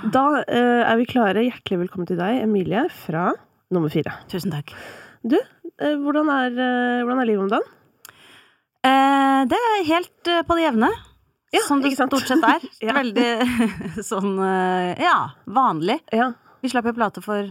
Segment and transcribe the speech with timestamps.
[0.00, 1.42] Da eh, er vi klare.
[1.44, 3.30] Hjertelig velkommen til deg, Emilie, fra
[3.74, 4.14] nummer fire.
[4.30, 4.72] Tusen takk.
[5.28, 7.76] Eh, hvordan, er, eh, hvordan er livet om dagen?
[8.86, 10.90] Eh, det er helt eh, på det jevne.
[11.52, 12.14] Ja, som det ikke sant?
[12.14, 12.66] stort sett er.
[12.86, 12.94] Ja.
[12.96, 13.28] Veldig
[14.10, 15.16] sånn eh, ja,
[15.50, 15.98] vanlig.
[16.16, 16.30] Ja.
[16.64, 17.48] Vi slapp jo plate for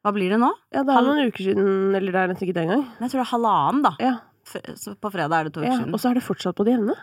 [0.00, 0.48] Hva blir det nå?
[0.72, 1.66] ja, det er noen uker siden,
[1.96, 2.84] eller det er nesten ikke det engang.
[3.00, 3.94] Jeg tror det er halvannen, da.
[4.00, 4.12] Ja,
[4.48, 5.78] F- Så på fredag er det to uker ja.
[5.80, 5.92] siden.
[5.96, 6.96] Og så er det fortsatt på det jevne.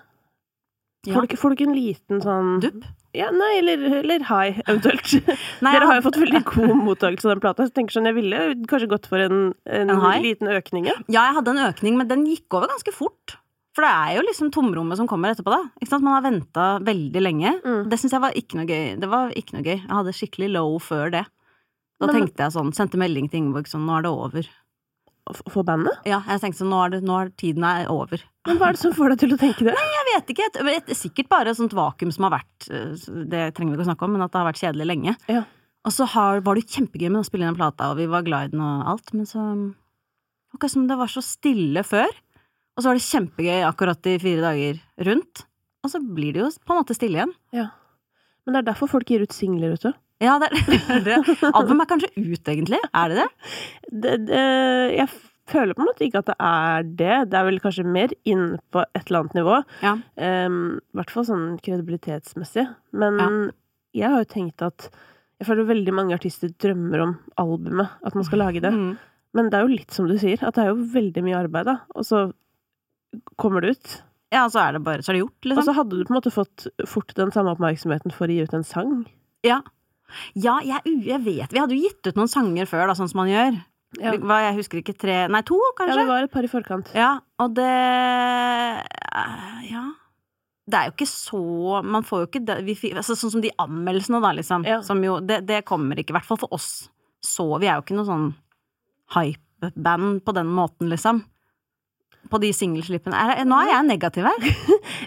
[1.14, 2.86] Får, du får du ikke en liten sånn Dupp?
[3.18, 5.14] Ja, nei, eller, eller high, eventuelt.
[5.66, 8.10] Nei, Dere har jo fått veldig god mottakelse av den plata, så jeg tenker sånn,
[8.12, 10.98] jeg ville kanskje gått for en, en, En liten økning, ja.
[11.08, 13.38] Ja, jeg hadde en økning, men den gikk over ganske fort.
[13.78, 15.64] For det er jo liksom tomrommet som kommer etterpå, da.
[15.80, 16.06] Ikke sant?
[16.06, 17.52] Man har venta veldig lenge.
[17.62, 17.84] Mm.
[17.90, 18.86] Det syns jeg var ikke noe gøy.
[19.02, 19.76] Det var ikke noe gøy.
[19.78, 21.26] Jeg hadde skikkelig low før det.
[22.02, 24.50] Da Men- tenkte jeg sånn, sendte melding til Ingeborg sånn, nå er det over.
[25.52, 26.00] For bandet.
[26.08, 28.22] Ja, jeg tenkte sånn, nå er, det, nå er tiden er over.
[28.48, 29.74] Men hva er det som får deg til å tenke det?
[29.78, 32.94] Nei, Jeg vet ikke, et, et, sikkert bare et sånt vakuum som har vært eh,
[33.28, 35.16] Det trenger vi ikke å snakke om, men at det har vært kjedelig lenge.
[35.32, 35.44] Ja.
[35.88, 38.08] Og så har, var det jo kjempegøy med å spille inn den plata, og vi
[38.12, 39.44] var glad i den og alt, men så
[40.56, 42.08] Akkurat som det var så stille før.
[42.78, 45.44] Og så var det kjempegøy akkurat de fire dager rundt.
[45.84, 47.34] Og så blir det jo på en måte stille igjen.
[47.54, 47.68] Ja.
[48.46, 49.98] Men det er derfor folk gir ut singler, vet du.
[50.24, 50.48] Ja, det
[50.90, 51.18] er det.
[51.54, 52.80] Album er kanskje ut, egentlig?
[52.96, 53.28] Er det det?
[54.06, 54.44] det, det
[54.98, 55.10] jeg
[55.48, 57.18] føler på en måte ikke at det er det.
[57.32, 59.60] Det er vel kanskje mer inn på et eller annet nivå.
[59.86, 59.94] Ja.
[60.48, 62.66] um, I hvert fall sånn kredibilitetsmessig.
[62.98, 63.30] Men Ja.
[64.02, 64.90] jeg har jo tenkt at
[65.38, 68.74] jeg føler veldig mange artister drømmer om albumet, at man skal lage det.
[68.74, 68.98] Mm.
[69.38, 71.68] Men det er jo litt som du sier, at det er jo veldig mye arbeid,
[71.70, 71.78] da.
[71.94, 72.24] Og så
[73.38, 73.96] kommer det ut.
[74.34, 75.62] Ja, så er det bare Så er det gjort, liksom.
[75.62, 78.42] Og så hadde du på en måte fått fort den samme oppmerksomheten for å gi
[78.50, 78.96] ut en sang.
[79.46, 79.62] Ja.
[80.40, 83.22] Ja, jeg, jeg vet Vi hadde jo gitt ut noen sanger før, da, sånn som
[83.22, 83.58] man gjør.
[84.02, 85.94] Ja, Hva, jeg husker ikke tre Nei, to, kanskje?
[85.96, 86.90] ja det var et par i forkant.
[86.98, 89.86] Ja, og det eh, Ja.
[90.68, 91.40] Det er jo ikke så
[91.88, 94.68] Man får jo ikke det vi, altså, Sånn som de anmeldelsene, da, liksom.
[94.68, 94.82] Ja.
[94.84, 96.90] Som jo det, det kommer ikke, i hvert fall for oss.
[97.24, 98.28] Så Vi er jo ikke noe sånn
[99.16, 101.24] hypeband på den måten, liksom.
[102.32, 103.16] På de singelslippene.
[103.48, 104.48] Nå er jeg negativ her.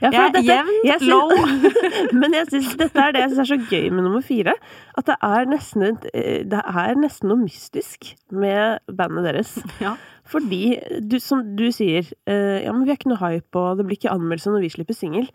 [0.01, 1.31] Ja, Jeg er dette- jevnt jeg synes, low.
[2.21, 4.55] Men jeg synes dette er det jeg syns er så gøy med nummer fire.
[4.97, 5.83] At det er nesten,
[6.15, 9.55] eh, det er nesten noe mystisk med bandet deres.
[9.83, 9.97] Ja.
[10.31, 10.79] Fordi,
[11.11, 13.99] du, som du sier, eh, ja, men vi er ikke noe hype, og det blir
[13.99, 15.27] ikke anmeldelse når vi slipper singel.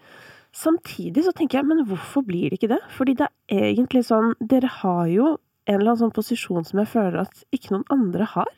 [0.55, 2.79] Samtidig så tenker jeg, men hvorfor blir det ikke det?
[2.95, 5.33] Fordi det er egentlig sånn Dere har jo
[5.67, 8.51] en eller annen sånn posisjon som jeg føler at ikke noen andre har.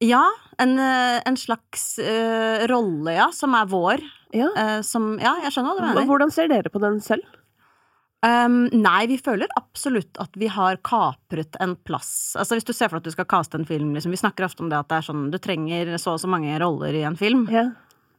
[0.00, 0.22] Ja,
[0.58, 4.00] en, eh, en slags uh, rolle, ja, som er vår.
[4.32, 4.48] Ja.
[4.56, 6.06] Uh, som Ja, jeg skjønner hva du mener.
[6.08, 7.26] hvordan ser dere på den selv?
[8.20, 12.34] Um, nei, vi føler absolutt at vi har kapret en plass.
[12.36, 14.44] Altså Hvis du ser for deg at du skal caste en film, liksom, vi snakker
[14.44, 17.04] ofte om det at det er sånn du trenger så og så mange roller i
[17.08, 17.46] en film.
[17.52, 17.70] Ja.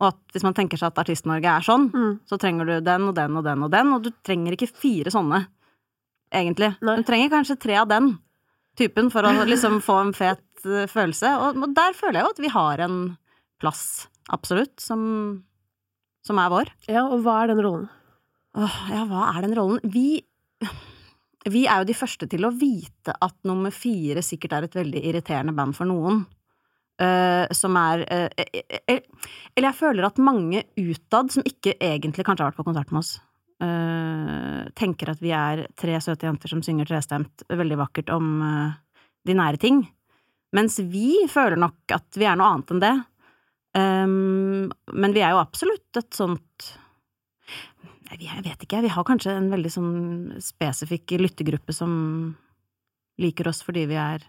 [0.01, 2.19] Og at hvis man tenker seg at Artist-Norge er sånn, Mm.
[2.25, 5.13] så trenger du den og den og den og den, og du trenger ikke fire
[5.13, 5.45] sånne,
[6.33, 6.75] egentlig.
[6.81, 6.95] Nei.
[6.97, 8.17] Du trenger kanskje tre av den
[8.75, 11.31] typen for å liksom få en fet eh, følelse.
[11.43, 12.99] Og, og der føler jeg jo at vi har en
[13.61, 13.85] plass,
[14.33, 15.01] absolutt, som,
[16.25, 16.71] som er vår.
[16.89, 17.89] ja, og hva er den rollen?
[18.57, 19.79] Åh, ja, hva er den rollen?
[19.83, 20.21] Vi
[21.47, 25.01] Vi er jo de første til å vite at nummer fire sikkert er et veldig
[25.09, 26.25] irriterende band for noen.
[27.01, 28.27] Uh, som er uh,
[28.85, 33.01] Eller jeg føler at mange utad, som ikke egentlig kanskje har vært på konsert med
[33.01, 33.15] oss,
[33.63, 38.27] uh, tenker at vi er tre søte jenter som synger trestemt veldig vakkert om
[39.25, 39.81] de nære ting.
[40.55, 42.93] Mens vi føler nok at vi er noe annet enn det.
[43.77, 46.65] Um, men vi er jo absolutt et sånt
[48.19, 49.93] Jeg vet ikke, vi har kanskje en veldig sånn
[50.43, 51.93] spesifikk lyttegruppe som
[53.23, 54.25] liker oss fordi vi er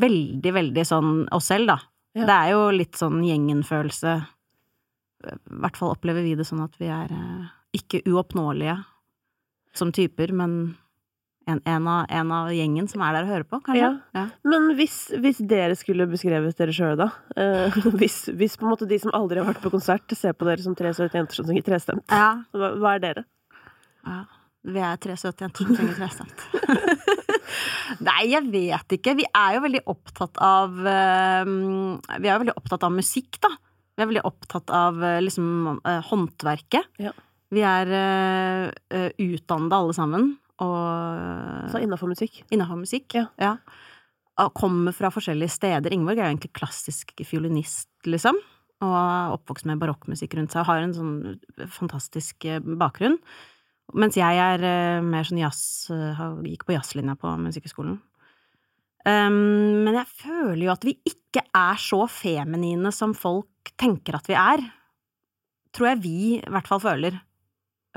[0.00, 1.76] veldig, veldig sånn oss selv, da.
[2.16, 2.24] Ja.
[2.24, 4.14] Det er jo litt sånn gjengen-følelse.
[5.28, 8.78] I hvert fall opplever vi det sånn at vi er eh, ikke uoppnåelige
[9.76, 10.54] som typer, men
[11.50, 13.82] en, en, av, en av gjengen som er der og hører på, kanskje.
[13.82, 13.92] Ja.
[14.16, 14.24] Ja.
[14.46, 18.88] Men hvis, hvis dere skulle beskrevet dere sjøl, da eh, hvis, hvis på en måte
[18.90, 21.48] de som aldri har vært på konsert, ser på dere som tre søte jenter som
[21.50, 22.32] synger trestemt, Ja.
[22.56, 23.26] hva, hva er dere?
[24.06, 24.20] Ja,
[24.70, 26.46] vi er tre søte jenter som synger trestemt.
[28.06, 29.16] Nei, jeg vet ikke.
[29.18, 33.50] Vi er jo veldig opptatt av eh, Vi er jo veldig opptatt av musikk, da.
[33.96, 36.86] Vi er veldig opptatt av eh, liksom eh, håndverket.
[37.02, 37.12] Ja.
[37.50, 40.26] Vi er uh, utdannede alle sammen,
[40.64, 42.42] og Så innafor musikk?
[42.52, 43.16] Innafor musikk.
[43.16, 43.26] Ja.
[43.40, 44.48] ja.
[44.56, 45.92] kommer fra forskjellige steder.
[45.92, 48.38] Ingeborg er jo egentlig klassisk fiolinist, liksom.
[48.80, 51.16] Og oppvokst med barokkmusikk rundt seg og har en sånn
[51.68, 53.18] fantastisk eh, bakgrunn.
[53.92, 57.98] Mens jeg er eh, mer sånn jazz eh, Gikk på jazzlinja på Musikkhøgskolen.
[59.00, 64.28] Um, men jeg føler jo at vi ikke er så feminine som folk tenker at
[64.28, 64.64] vi er.
[65.72, 67.16] Tror jeg vi i hvert fall føler.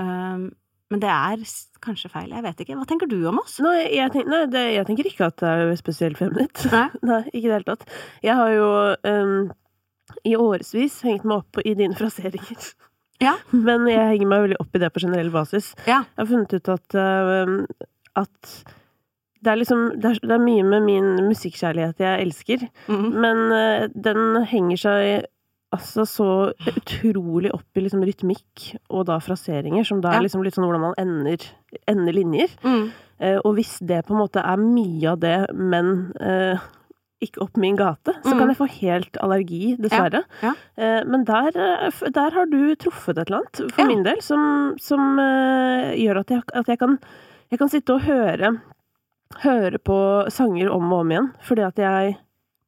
[0.00, 0.48] Um,
[0.94, 1.42] Men det er
[1.84, 2.30] kanskje feil.
[2.32, 2.76] Jeg vet ikke.
[2.78, 3.58] Hva tenker du om oss?
[3.64, 6.62] Nei, jeg, tenk, nei det, jeg tenker ikke at det er spesielt feminint.
[6.72, 6.86] Nei.
[7.10, 7.84] Nei, ikke i det hele tatt.
[8.24, 8.70] Jeg har jo
[9.10, 9.34] um,
[10.24, 12.70] i årevis hengt meg opp i dine fraseringer.
[13.22, 13.36] Ja.
[13.54, 15.68] Men jeg henger meg veldig opp i det på generell basis.
[15.86, 16.00] Ja.
[16.02, 17.84] Jeg har funnet ut at, uh,
[18.18, 18.48] at
[19.44, 23.06] det er liksom det er, det er mye med min musikkjærlighet jeg elsker, Mhm.
[23.22, 25.28] men uh, den henger seg
[25.74, 26.28] altså så
[26.70, 30.86] utrolig opp i liksom rytmikk og da fraseringer, som da er liksom litt sånn hvordan
[30.88, 31.44] man ender,
[31.90, 32.54] ender linjer.
[32.64, 32.86] Mm.
[33.20, 36.58] Eh, og hvis det på en måte er mye av det, men eh,
[37.24, 38.38] ikke opp min gate, så Mm.
[38.38, 40.24] kan jeg få helt allergi, dessverre.
[40.42, 40.50] ja.
[40.76, 43.86] Eh, men der, eh, der har du truffet et eller annet, for Ja.
[43.88, 46.98] min del, som, som eh, gjør at, jeg, at jeg, kan,
[47.50, 48.50] jeg kan sitte og høre,
[49.42, 49.96] høre på
[50.30, 52.16] sanger om og om igjen, fordi at jeg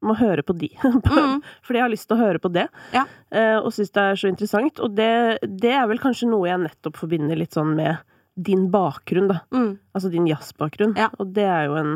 [0.04, 0.68] må høre på de.
[1.16, 1.40] Mm.
[1.64, 3.04] Fordi jeg har lyst til å høre på det, Ja.
[3.30, 4.80] eh, og syns det er så interessant.
[4.84, 7.98] Og det, det er vel kanskje noe jeg nettopp forbinder litt sånn med
[8.36, 9.40] din bakgrunn, da.
[9.54, 9.78] Mm.
[9.96, 10.96] Altså din jazzbakgrunn.
[11.00, 11.08] Ja.
[11.18, 11.92] Og det er jo en,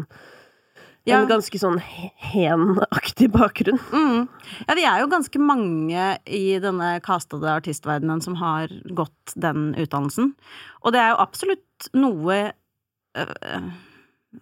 [1.09, 1.19] Ja.
[1.23, 3.81] en ganske sånn henaktig hen-aktig bakgrunn.
[3.93, 4.29] Mm.
[4.69, 10.35] Ja, vi er jo ganske mange i denne castede artistverdenen som har gått den utdannelsen.
[10.85, 12.53] Og det er jo absolutt noe
[13.17, 13.71] øh,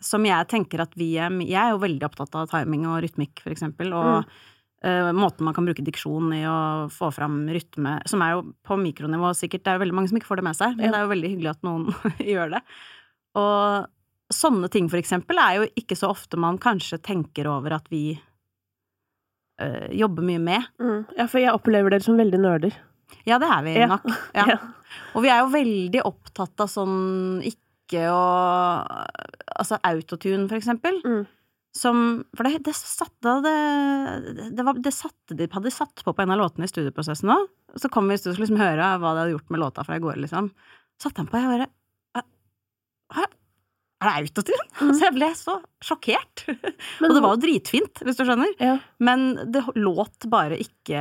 [0.04, 3.40] som jeg tenker at vi er Jeg er jo veldig opptatt av timing og rytmikk,
[3.40, 4.24] for eksempel, og
[4.84, 8.76] øh, måten man kan bruke diksjon i å få fram rytme, som er jo på
[8.78, 10.90] mikronivå sikkert Det er jo veldig mange som ikke får det med seg, men Ja.
[10.92, 11.88] det er jo veldig hyggelig at noen
[12.34, 12.62] gjør det.
[13.38, 13.86] Og
[14.34, 18.18] sånne ting, for eksempel, er jo ikke så ofte man kanskje tenker over at vi
[19.62, 20.66] uh, jobber mye med.
[20.80, 21.04] Mm.
[21.16, 22.76] Ja, for jeg opplever dere som veldig nerder.
[23.24, 23.86] Ja, det er vi Ja.
[23.94, 24.04] nok.
[24.36, 24.44] Ja.
[24.52, 24.58] Ja.
[25.16, 27.56] Og vi er jo veldig opptatt av sånn ikke
[27.96, 28.84] å
[29.58, 31.00] Altså autotune, for eksempel.
[31.02, 31.24] Mm.
[31.74, 32.02] Som
[32.36, 33.54] For det, det satte det,
[34.56, 37.32] det, var, det satte de Hadde de satt på på en av låtene i studieprosessen
[37.34, 37.48] òg.
[37.76, 40.02] så kom vi og skulle liksom høre hva de hadde gjort med låta fra i
[40.02, 40.48] går, liksom.
[41.02, 41.68] Satte han på, jeg bare
[43.14, 43.24] Hæ?
[43.98, 44.64] Er det autotune?
[44.78, 44.92] Mm.
[44.94, 46.44] Så jeg ble så sjokkert.
[47.02, 48.52] Men og det var jo dritfint, hvis du skjønner.
[48.62, 48.76] ja.
[49.02, 51.00] Men det låt bare ikke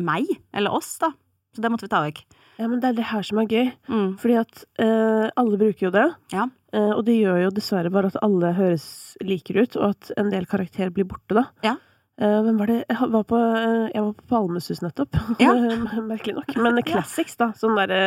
[0.00, 1.10] meg, eller oss, da.
[1.52, 2.22] Så det måtte vi ta vekk.
[2.58, 3.72] Ja, men det er det her som er gøy.
[3.88, 4.08] Mm.
[4.22, 6.06] Fordi at eh, alle bruker jo det.
[6.32, 6.46] Ja.
[6.72, 8.86] Eh, og det gjør jo dessverre bare at alle høres
[9.24, 11.46] likere ut, og at en del karakter blir borte, da.
[11.66, 11.76] Ja.
[12.16, 15.18] Eh, hvem var det Jeg var på, eh, jeg var på Palmesus nettopp.
[15.42, 15.52] Ja.
[16.12, 16.56] Merkelig nok.
[16.64, 17.50] Men Classics, da.
[17.60, 18.06] Sånn derre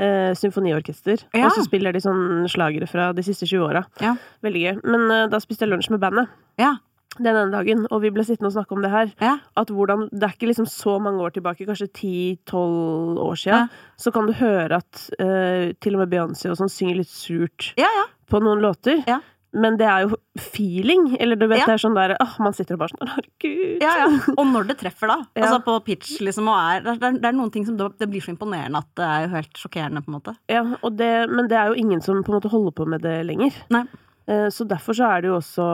[0.00, 1.26] eh, symfoniorkester.
[1.34, 3.84] Og så spiller de sånn slagere fra de siste 20 åra.
[4.02, 4.14] Ja.
[4.46, 4.72] Veldig gøy.
[4.86, 6.76] Men eh, da spiste jeg lunsj med bandet Ja.
[7.22, 9.12] Den ene dagen, og vi ble sittende og snakke om det her.
[9.20, 9.36] Ja.
[9.56, 13.66] At hvordan Det er ikke liksom så mange år tilbake, kanskje 10-12 år sia, Ja.
[13.98, 17.72] så kan du høre at uh, til og med Beyoncé og sånn synger litt surt
[17.78, 18.06] Ja, ja.
[18.30, 19.02] på noen låter.
[19.06, 19.20] Ja.
[19.52, 21.16] Men det er jo feeling.
[21.18, 23.80] Eller du vet, det er sånn der åh, Man sitter og bare sånn Herregud.
[23.82, 24.34] Ja, ja.
[24.38, 25.16] Og når det treffer, da.
[25.42, 28.22] Altså på pitch, liksom, og er det, er det er noen ting som Det blir
[28.22, 30.36] så imponerende at det er jo helt sjokkerende, på en måte.
[30.48, 33.02] Ja, og det, men det er jo ingen som på en måte holder på med
[33.02, 33.58] det lenger.
[33.74, 33.82] Nei.
[34.30, 35.66] Eh, Så derfor så er det jo også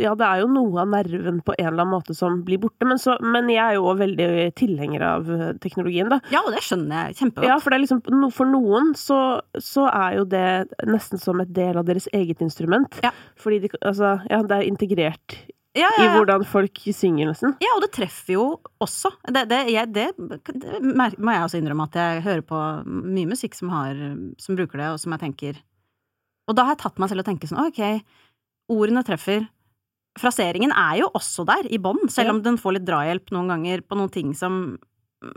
[0.00, 2.86] Ja, det er jo noe av nerven på en eller annen måte som blir borte,
[2.88, 6.22] men, så, men jeg er jo òg veldig tilhenger av eh, teknologien, da.
[6.32, 7.50] Ja, og det skjønner jeg kjempegodt.
[7.50, 8.00] Ja, for det liksom
[8.32, 9.20] For noen så,
[9.60, 10.48] så er jo det
[10.88, 12.96] nesten som et del av deres eget instrument.
[13.04, 13.12] Ja.
[13.36, 15.36] Fordi de, altså, ja, det er integrert
[15.76, 17.52] ja, i ja, i hvordan folk synger, nesten.
[17.62, 18.46] Ja, og det treffer jo
[18.82, 19.12] også.
[19.28, 23.58] Det, det, jeg, det, det må jeg også innrømme at jeg hører på mye musikk
[23.58, 24.00] som, har,
[24.40, 25.60] som bruker det, og som jeg tenker
[26.48, 27.82] Og da har jeg tatt meg selv og tenker sånn, ok,
[28.72, 29.46] ordene treffer.
[30.18, 33.82] Fraseringen er jo også der, i bånn, selv om den får litt drahjelp noen ganger
[33.86, 34.78] på noen ting som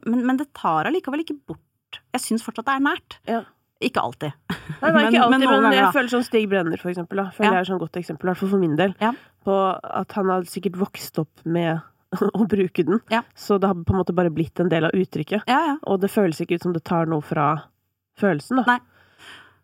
[0.06, 3.18] Men, men det tar allikevel ikke bort Jeg syns fortsatt det er nært.
[3.28, 3.42] Ja.
[3.82, 4.36] Ikke alltid.
[4.82, 7.32] Nei, nei, ikke alltid, men men, men jeg føler sånn Stig Brenner, for eksempel, da.
[7.34, 7.54] Føler Ja.
[7.58, 8.94] jeg er sånn godt eksempel, i hvert fall for min del.
[9.02, 9.14] Ja.
[9.42, 11.82] På at han har sikkert vokst opp med
[12.38, 13.02] å bruke den.
[13.10, 13.24] Ja.
[13.34, 15.48] Så det har på en måte bare blitt en del av uttrykket.
[15.50, 15.76] Ja, ja.
[15.90, 17.48] Og det føles ikke ut som det tar noe fra
[18.22, 18.76] følelsen, da.
[18.76, 18.80] Nei.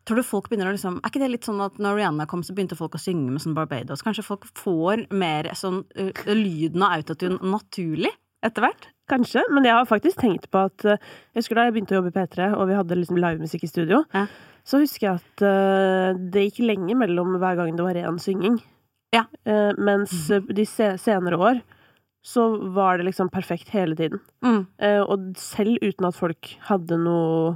[0.08, 2.44] Tror du folk begynner å liksom Er ikke det litt sånn at når Rihanna kom,
[2.48, 4.02] så begynte folk å synge med sånn Barbados?
[4.06, 8.14] Kanskje folk får mer sånn uh, lyden av autotune naturlig
[8.46, 8.88] etter hvert?
[9.12, 11.00] Kanskje, men jeg har faktisk tenkt på at Jeg
[11.40, 14.02] husker da jeg begynte å jobbe i P3, og vi hadde liksom livemusikk i studio,
[14.14, 14.26] Ja.
[14.68, 18.58] så husker jeg at uh, det gikk lenge mellom hver gang det var ren synging.
[19.16, 19.24] Ja.
[19.48, 21.62] Uh, mens eh, de se senere år
[22.28, 22.44] så
[22.76, 24.20] var det liksom perfekt hele tiden.
[24.44, 27.56] Mm, Uh, og selv uten at folk hadde noe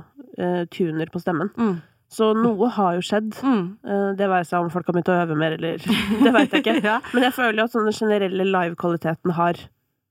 [0.72, 1.50] tuner på stemmen.
[1.60, 1.75] mm,
[2.11, 3.29] Så noe har jo skjedd.
[3.39, 3.61] mm.
[3.87, 5.77] Eh, det være seg om folk har begynt å øve mer, eller
[6.25, 6.73] Det veit jeg ikke.
[6.89, 6.97] ja.
[7.13, 9.61] Men jeg føler jo at den generelle live-kvaliteten har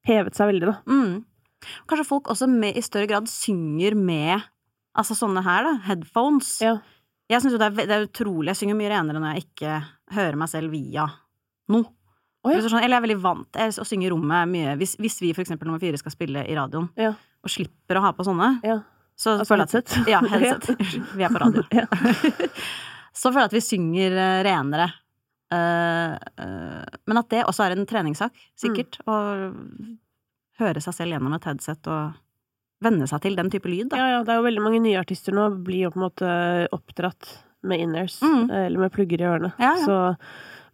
[0.09, 0.76] hevet seg veldig, da.
[0.88, 1.19] Mm.
[1.90, 4.40] Kanskje folk også med, i større grad synger med
[4.97, 6.54] altså sånne her, da, headphones.
[6.64, 6.78] Ja.
[7.30, 9.75] Jeg syns jo det er, det er utrolig Jeg synger mye renere når jeg ikke
[10.16, 11.04] hører meg selv via
[11.71, 11.85] noe.
[12.40, 12.57] Oh, ja.
[12.57, 14.73] Eller jeg er veldig vant til å synge i rommet mye.
[14.80, 17.12] Hvis, hvis vi for eksempel nummer fire skal spille i radioen, Ja.
[17.45, 18.78] og slipper å ha på sånne, Ja.
[19.21, 19.99] Så Altså headset.
[20.09, 20.71] Ja, headset.
[21.19, 21.65] Vi er på radio.
[21.77, 21.85] Ja.
[23.21, 24.87] så føler jeg at vi synger eh, renere.
[25.53, 28.97] Eh, eh, men at det også er en treningssak, sikkert.
[29.05, 29.19] Å
[30.61, 32.17] høre seg selv gjennom et headset og
[32.85, 34.00] venne seg til den type lyd, da.
[34.00, 36.31] Ja, ja, det er jo veldig mange nye artister nå blir jo på en måte
[36.73, 37.35] oppdratt
[37.69, 38.47] med inners, Mm.
[38.49, 39.50] eller med plugger i ørene.
[39.61, 39.85] Ja, ja.
[39.85, 39.99] Så,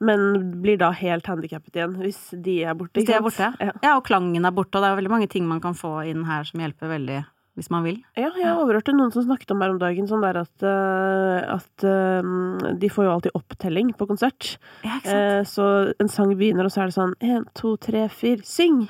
[0.07, 2.95] men blir da helt handikappet igjen, hvis de er borte.
[3.01, 3.49] Hvis de er borte.
[3.59, 3.73] Ja.
[3.83, 6.23] Ja, og klangen er borte, og det er veldig mange ting man kan få inn
[6.29, 7.25] her som hjelper veldig,
[7.57, 8.01] hvis man vil.
[8.19, 11.87] Ja, jeg overhørte noen som snakket om her om dagen, sånn der at, eh, at
[11.89, 14.57] eh, de får jo alltid opptelling på konsert.
[14.85, 15.17] Ja, ikke sant?
[15.17, 15.69] Eh, så
[16.05, 18.85] en sang begynner, og så er det sånn én, to, tre, fire, syng!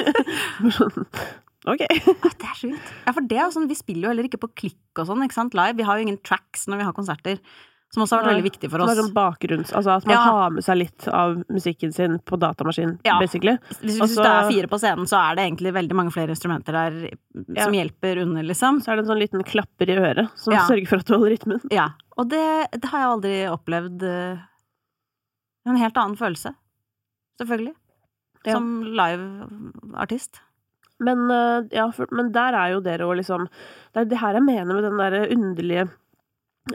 [0.76, 1.06] Sånn,
[1.70, 1.82] ok.
[1.82, 2.90] Ja, det er sjukt.
[3.06, 5.22] Ja, for det er jo sånn, vi spiller jo heller ikke på klikk og sånn,
[5.24, 5.78] ikke sant, live.
[5.78, 7.40] Vi har jo ingen tracks når vi har konserter,
[7.90, 8.92] som også har vært veldig viktig for oss.
[8.98, 9.72] sånn bakgrunns...
[9.74, 10.20] Altså at man Ja.
[10.22, 13.16] har med seg litt av musikken sin på datamaskin, Ja.
[13.18, 13.56] basically.
[13.80, 16.30] Hvis, du hvis det er fire på scenen, så er det egentlig veldig mange flere
[16.30, 17.10] instrumenter der
[17.56, 17.64] Ja.
[17.64, 18.78] som hjelper under, liksom.
[18.80, 21.34] Så er det en sånn liten klapper i øret som sørger for at du holder
[21.34, 21.60] rytmen.
[21.72, 21.88] Ja.
[22.16, 22.44] Og det,
[22.78, 24.38] det har jeg aldri opplevd eh,
[25.66, 26.54] En helt annen følelse.
[27.40, 27.74] Selvfølgelig.
[28.46, 30.40] Som liveartist.
[31.00, 33.46] Men, eh, ja, for, men der er jo dere òg, liksom
[33.92, 35.90] Det er det her jeg mener med den der underlige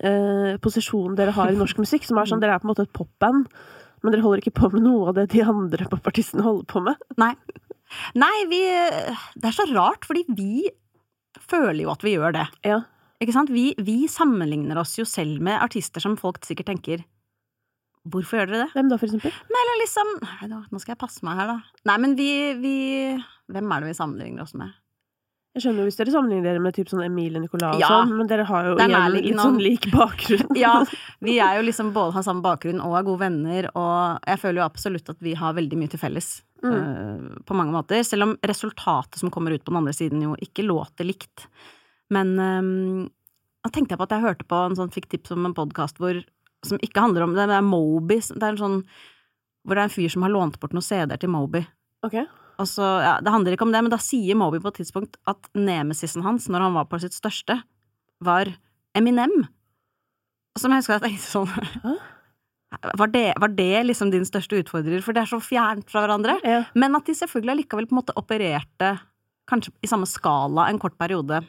[0.02, 2.86] eh, posisjonen dere har i norsk musikk, som er sånn dere er på en måte
[2.88, 3.48] et popband,
[4.04, 7.06] men dere holder ikke på med noe av det de andre popartistene holder på med.
[7.22, 7.34] Nei.
[8.18, 10.68] Nei, vi Det er så rart, fordi vi
[11.40, 12.46] føler jo at vi gjør det.
[12.66, 12.84] Ja.
[13.24, 13.52] Ikke sant?
[13.54, 17.06] Vi, vi sammenligner oss jo selv med artister som folk sikkert tenker
[18.06, 18.74] Hvorfor gjør dere det?
[18.76, 19.38] Hvem da, for eksempel?
[19.62, 21.86] Eller liksom Nei, nå skal jeg passe meg her, da.
[21.90, 22.28] Nei, men vi,
[22.60, 22.76] vi
[23.50, 24.76] Hvem er det vi sammenligner oss med?
[25.56, 27.88] Jeg skjønner jo hvis dere sammenligner dere med typ sånn Emilie Nicolas og Ja.
[27.88, 30.50] sånn, men dere har jo igjen litt sånn lik bakgrunn.
[30.60, 30.74] Ja,
[31.24, 34.60] vi er jo liksom både har samme bakgrunn og er gode venner, og jeg føler
[34.60, 36.42] jo absolutt at vi har veldig mye til felles.
[36.66, 36.74] Mm.
[36.74, 38.04] eh, på mange måter.
[38.04, 41.48] Selv om resultatet som kommer ut på den andre siden jo ikke låter likt.
[42.10, 43.10] Men eh,
[43.64, 46.02] da tenkte jeg på at jeg hørte på en sånn fikk tips om en podkast
[46.66, 48.20] som ikke handler om det, det er Moby.
[48.20, 48.80] Det er en sånn
[49.66, 51.64] hvor det er en fyr som har lånt bort noen CD-er til Moby.
[52.06, 52.20] Ok.
[52.64, 55.50] Så, ja, Det handler ikke om det, men da sier Moby på et tidspunkt at
[55.58, 57.60] nemesisen hans, når han var på sitt største,
[58.24, 58.52] var
[58.96, 59.48] Eminem.
[60.56, 61.98] Som jeg husker at jeg tenkte sånn
[63.00, 65.04] var det, var det liksom din største utfordrer?
[65.04, 66.38] For det er så fjernt fra hverandre.
[66.44, 66.64] Ja.
[66.76, 68.96] Men at de selvfølgelig allikevel på en måte opererte
[69.50, 71.42] kanskje i samme skala en kort periode.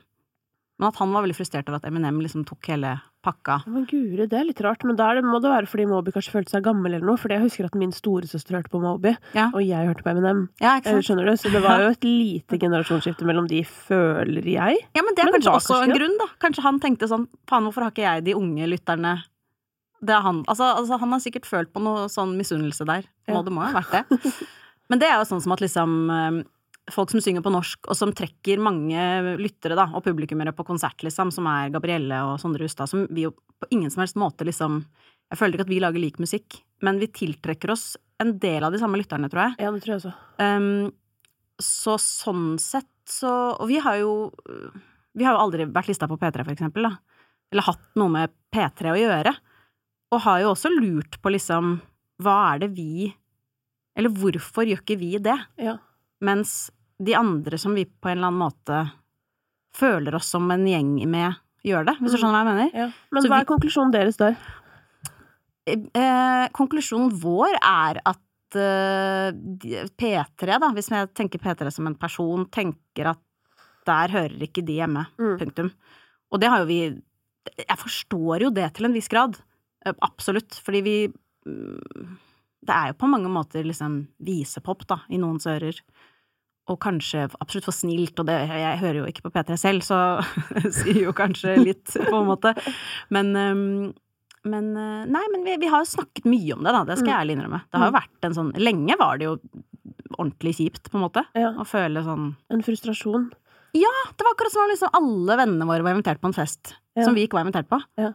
[0.77, 2.97] Men at han var veldig frustrert over at Eminem liksom tok hele
[3.27, 3.59] pakka.
[3.67, 4.85] Men guri, det er litt rart.
[4.87, 7.19] Men da det, må det være fordi Moby kanskje følte seg gammel eller noe.
[7.21, 9.49] For jeg husker at min storesøster hørte på Moby, Ja.
[9.53, 10.47] og jeg hørte på Eminem.
[10.63, 11.01] Ja, Eh?
[11.03, 11.35] Skjønner du?
[11.37, 14.79] Så det var jo et lite generasjonsskifte mellom de, føler jeg.
[14.97, 16.29] Ja, men det er Men kanskje det også kanskje en grunn, da.
[16.47, 19.17] Kanskje han tenkte sånn faen, hvorfor har ikke jeg de unge lytterne
[20.05, 20.45] Det er han.
[20.47, 23.07] Altså, altså han har sikkert følt på noe sånn misunnelse der.
[23.27, 23.35] Ja.
[23.35, 24.35] Må, det må jo ha vært det.
[24.93, 26.37] Men det er jo sånn som at liksom eh,
[26.95, 29.01] Folk som synger på norsk, og som trekker mange
[29.41, 33.25] lyttere da, og publikummere på konsert, liksom, som er Gabrielle og Sondre Hustad, som vi
[33.27, 34.85] jo på ingen som helst måte liksom
[35.27, 38.71] Jeg føler ikke at vi lager lik musikk, men vi tiltrekker oss en del av
[38.73, 39.57] de samme lytterne, tror jeg.
[39.65, 40.13] Ja, det tror jeg også.
[40.39, 40.93] Um,
[41.63, 44.33] så sånn sett så Og vi har jo
[45.17, 46.97] Vi har jo aldri vært lista på P3, for eksempel, da.
[47.53, 49.33] Eller hatt noe med P3 å gjøre.
[50.13, 51.79] Og har jo også lurt på liksom
[52.23, 53.11] Hva er det vi
[53.97, 55.39] Eller hvorfor gjør ikke vi det?
[55.63, 55.79] Ja.
[56.25, 56.71] Mens
[57.03, 58.91] de andre som vi på en eller annen måte
[59.77, 61.35] føler oss som en gjeng med,
[61.67, 61.97] gjør det.
[62.01, 62.23] Hvis du Mm.
[62.23, 62.71] skjønner hva jeg mener?
[62.79, 62.93] ja.
[63.13, 64.37] Men Så hva vi- er konklusjonen deres der?
[65.67, 69.33] Eh, konklusjonen vår er at eh,
[69.99, 73.19] P3, da, hvis jeg tenker P3 som en person, tenker at
[73.87, 75.07] der hører ikke de hjemme.
[75.19, 75.39] Mm.
[75.41, 75.73] Punktum.
[76.33, 77.03] Og det har jo vi
[77.47, 79.37] Jeg forstår jo det til en viss grad.
[79.85, 80.51] Eh, Absolutt.
[80.65, 80.97] Fordi vi
[81.47, 82.17] mm,
[82.67, 85.79] Det er jo på mange måter liksom visepop, da, i noens ører.
[86.73, 90.01] Og kanskje absolutt for snilt, og det Jeg hører jo ikke på P3 selv, så
[90.81, 92.55] sier jo kanskje litt, på en måte.
[93.15, 93.93] Men
[94.47, 96.85] men eh, nei, men vi, vi har jo snakket mye om det, da.
[96.87, 97.59] Det skal jeg ærlig innrømme.
[97.67, 99.33] Det har jo vært en sånn Lenge var det jo
[100.17, 101.25] ordentlig kjipt, på en måte.
[101.35, 101.51] Ja.
[101.59, 103.25] Å føle sånn En frustrasjon?
[103.77, 103.91] Ja!
[104.15, 107.05] Det var akkurat som om liksom alle vennene våre var invitert på en fest Ja.
[107.05, 107.81] som vi ikke var invitert på.
[108.01, 108.13] Ja.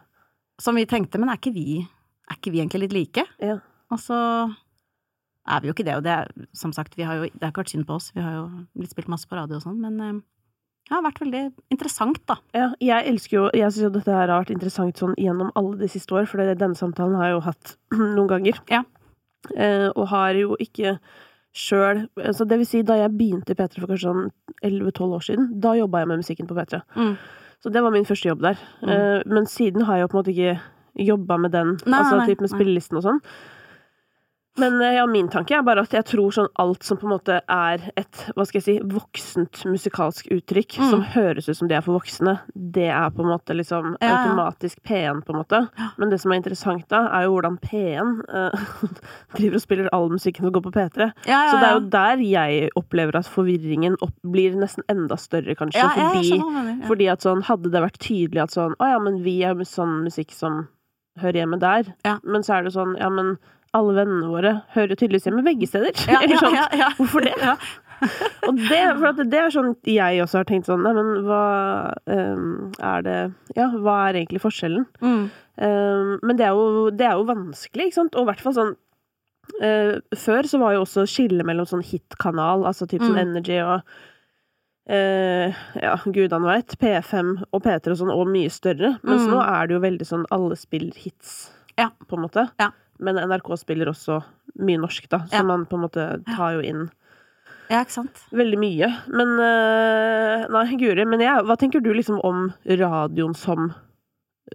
[0.60, 3.26] Som vi tenkte, men er ikke vi Er ikke vi egentlig litt like?
[3.42, 3.58] Ja.
[3.92, 4.16] Og så
[5.48, 7.50] er vi jo ikke det, og det er som sagt, vi har jo Det har
[7.50, 8.44] ikke vært synd på oss, vi har jo
[8.78, 10.20] blitt spilt masse på radio og sånn, men eh,
[10.88, 12.36] det har vært veldig interessant, da.
[12.56, 15.78] Ja, jeg elsker jo Jeg syns jo dette her har vært interessant sånn gjennom alle
[15.80, 17.76] de siste år, for denne samtalen har jeg jo hatt
[18.16, 18.58] noen ganger.
[18.70, 18.82] Ja.
[19.56, 20.98] Eh, og har jo ikke
[21.52, 24.28] sjøl altså Det vil si, da jeg begynte i P3 for kanskje sånn
[24.64, 26.80] 11-12 år siden, da jobba jeg med musikken på P3.
[26.96, 27.16] Mm.
[27.62, 28.62] Så det var min første jobb der.
[28.82, 28.92] Mm.
[28.94, 32.20] Eh, men siden har jeg jo på en måte ikke jobba med den, Nei, altså
[32.20, 33.20] nei, typ med spillelisten og sånn.
[34.60, 37.12] Men eh, ja, min tanke er bare at jeg tror sånn alt som på en
[37.14, 40.90] måte er et, hva skal jeg si, voksent musikalsk uttrykk, Mm.
[40.90, 44.08] som høres ut som det er for voksne, det er på en måte liksom Ja,
[44.08, 44.16] ja.
[44.26, 45.60] automatisk P1, på en måte.
[45.96, 48.66] Men det som er interessant da, er jo hvordan P1 eh,
[49.38, 51.08] driver og spiller all musikken som går på P3.
[51.26, 55.54] Ja, Så det er jo der jeg opplever at forvirringen opp, blir nesten enda større,
[55.56, 55.80] kanskje.
[55.96, 59.38] fordi, mener, fordi at sånn, hadde det vært tydelig at sånn, å ja, men vi
[59.48, 60.66] er sånn musikk som
[61.20, 61.94] hører hjemme der.
[62.04, 62.18] Ja.
[62.24, 63.38] Men så er det sånn, ja, men
[63.74, 65.96] alle vennene våre hører jo tydeligvis hjemme begge steder.
[66.12, 66.90] ja, sånn, ja, ja.
[66.98, 67.32] hvorfor det?
[67.40, 67.56] Ja.
[68.48, 71.42] Og det, for det er sånn jeg også har tenkt sånn, nei, men hva
[72.10, 72.46] um,
[72.82, 73.18] er det,
[73.56, 74.88] ja, hva er egentlig forskjellen?
[75.00, 75.20] Mm.
[75.62, 78.16] Um, men det er, jo, det er jo vanskelig, ikke sant?
[78.18, 78.72] Og i hvert fall sånn
[79.62, 83.22] uh, Før så var jo også skillet mellom sånn hitkanal, altså typ sånn Mm.
[83.28, 83.86] Energy og
[84.82, 88.96] Uh, ja, gudene veit, P5 og P3 og sånn, og mye større.
[89.06, 89.30] Mens Mm.
[89.30, 91.90] nå er det jo veldig sånn alle spiller hits, Ja.
[92.08, 92.50] på en måte.
[92.58, 92.72] Ja.
[93.02, 94.20] Men NRK spiller også
[94.62, 95.46] mye norsk, da, så Ja.
[95.48, 96.84] man på en måte tar jo inn
[97.70, 98.24] ja, ikke sant.
[98.32, 98.90] veldig mye.
[99.10, 103.72] Men eh, Nei, Guri, men jeg, hva tenker du liksom om radioen som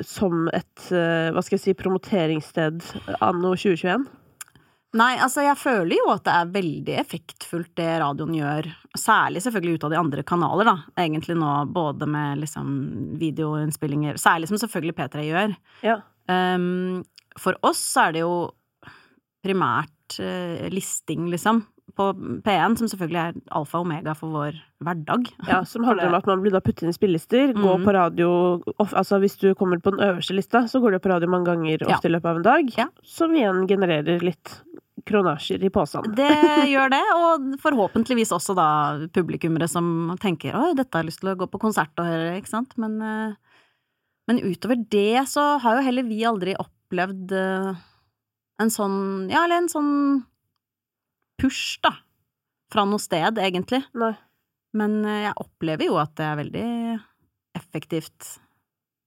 [0.04, 2.84] som et, eh, hva skal jeg si, promoteringssted
[3.24, 4.04] anno 2021?
[4.98, 9.80] Nei, altså jeg føler jo at det er veldig effektfullt det radioen gjør, særlig selvfølgelig
[9.80, 12.70] ut av de andre kanaler, da, egentlig nå, både med liksom
[13.20, 15.56] videoinnspillinger, særlig som selvfølgelig P3 gjør.
[15.88, 15.98] Ja.
[16.30, 17.01] Um,
[17.39, 18.36] for oss så er det jo
[19.46, 21.63] primært eh, listing, liksom,
[21.98, 22.10] på
[22.46, 25.29] P1, som selvfølgelig er alfa og omega for vår hverdag.
[25.48, 27.86] ja, som handler om at man blir da puttet inn i spillelister, gå Mhm.
[27.86, 28.29] på radio
[28.77, 31.79] Altså hvis du kommer på den øverste lista, så går du på radio mange ganger
[31.82, 31.96] Ja.
[31.96, 32.88] ofte i løpet av en dag, Ja.
[33.03, 34.62] som igjen genererer litt
[35.08, 36.03] kronasjer i posen.
[36.15, 36.27] Det
[36.74, 41.29] gjør det, og forhåpentligvis også da publikummere som tenker 'oi, dette har jeg lyst til
[41.34, 43.34] å gå på konsert og høre', ikke sant, men, eh,
[44.27, 47.70] men utover det så har jo heller vi aldri opplevd eh,
[48.63, 48.98] en sånn,
[49.32, 49.91] ja, eller en sånn
[51.41, 51.94] push, da,
[52.74, 53.84] fra noe sted, egentlig.
[53.98, 54.13] Nei.
[54.77, 56.67] Men eh, jeg opplever jo at det er veldig
[57.58, 58.36] effektivt.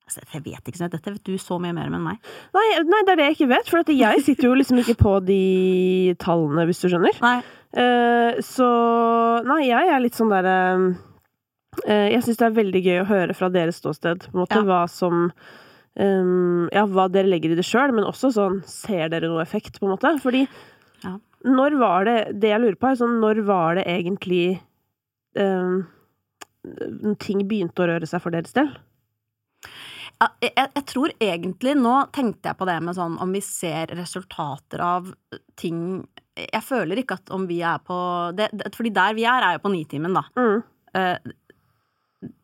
[0.06, 0.90] Altså, jeg vet ikke, sånn.
[0.90, 2.30] dette vet du så mye mer om enn meg.
[2.56, 5.16] Nei, nei, det er det jeg ikke vet, for jeg sitter jo liksom ikke på
[5.22, 7.18] de tallene, hvis du skjønner.
[7.22, 7.38] Nei,
[7.70, 8.66] Uh, så
[9.46, 10.54] Nei, jeg er litt sånn derre
[11.86, 14.58] uh, Jeg syns det er veldig gøy å høre fra deres ståsted, på en måte,
[14.58, 14.64] Ja.
[14.66, 15.28] hva som
[16.00, 19.78] ehm, Ja, hva dere legger i det sjøl, men også sånn Ser dere noe effekt,
[19.80, 20.14] på en måte?
[20.22, 20.46] Fordi
[21.04, 21.14] Ja.
[21.44, 24.60] når var det Det jeg lurer på, er sånn Når var det egentlig
[25.38, 25.86] um,
[27.18, 28.68] ting begynte å røre seg for deres del?
[30.20, 33.92] Ja, jeg, jeg tror egentlig Nå tenkte jeg på det med sånn om vi ser
[33.96, 35.08] resultater av
[35.56, 36.02] ting
[36.36, 37.96] Jeg føler ikke at om vi er på
[38.36, 40.24] det, det, Fordi der vi er, er jo på Nitimen, da.
[40.36, 40.60] Mm.
[41.00, 41.32] Eh,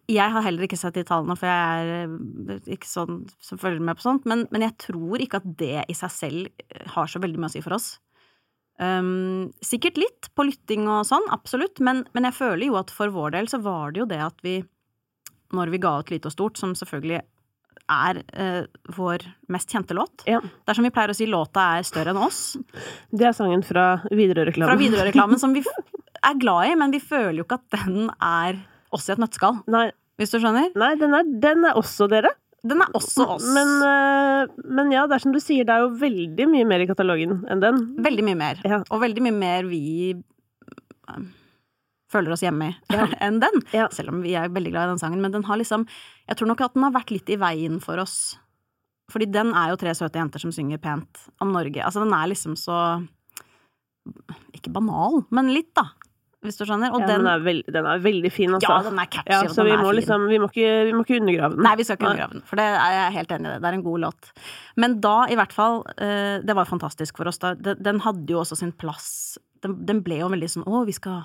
[0.07, 2.11] jeg har heller ikke sett de tallene, for jeg er
[2.55, 5.87] eh, ikke sånn som følger med på sånt, men, men jeg tror ikke at det
[5.91, 7.97] i seg selv eh, har så veldig mye å si for oss.
[8.77, 13.11] Um, sikkert litt på lytting og sånn, absolutt, men, men jeg føler jo at for
[13.15, 14.61] vår del så var det jo det at vi,
[15.57, 17.23] når vi ga ut Lite og stort, som selvfølgelig
[17.87, 18.63] er uh,
[18.95, 19.23] vår
[19.55, 20.41] mest kjente låt Ja.
[20.43, 22.41] Det er som vi pleier å si, låta er større enn oss.
[23.11, 24.71] Det er sangen fra Widerøe-reklamen.
[24.71, 28.65] Fra Widerøe-reklamen, som vi er glad i, men vi føler jo ikke at den er
[28.95, 29.89] oss i et nøtteskall, Nei,
[30.21, 30.71] hvis du skjønner?
[30.79, 32.31] nei den, er, den er også dere.
[32.67, 33.47] Den er også oss.
[33.55, 36.83] Men, eh, men ja, det er som du sier, det er jo veldig mye mer
[36.83, 37.83] i katalogen enn den.
[38.03, 38.63] Veldig mye mer.
[38.67, 38.81] Ja.
[38.91, 39.83] Og veldig mye mer vi
[41.13, 41.29] um,
[42.11, 43.61] føler oss hjemme i enn den.
[43.77, 43.87] Ja.
[43.95, 45.23] Selv om vi er veldig glad i den sangen.
[45.23, 45.87] Men den har liksom
[46.27, 48.17] Jeg tror nok at den har vært litt i veien for oss.
[49.13, 51.79] Fordi den er jo tre søte jenter som synger pent om Norge.
[51.87, 52.81] Altså, den er liksom så
[54.57, 55.91] Ikke banal, men litt, da.
[56.47, 56.95] Hvis du skjønner.
[56.95, 58.71] Og ja, den den, er veld, den er veldig fin, altså.
[58.71, 61.21] Ja, den er catchy, Ja, så vi må, liksom, vi, må ikke, vi må ikke
[61.21, 61.65] undergrave den.
[61.67, 62.13] Nei, vi skal ikke Nei.
[62.15, 63.55] undergrave den, for det er jeg helt enig i.
[63.55, 63.63] det.
[63.65, 64.31] Det er en god låt.
[64.85, 67.43] Men da, i hvert fall, eh, det var fantastisk for oss.
[67.43, 67.55] da.
[67.59, 69.11] Den, den hadde jo også sin plass.
[69.65, 71.25] Den, den ble jo veldig sånn å, vi skal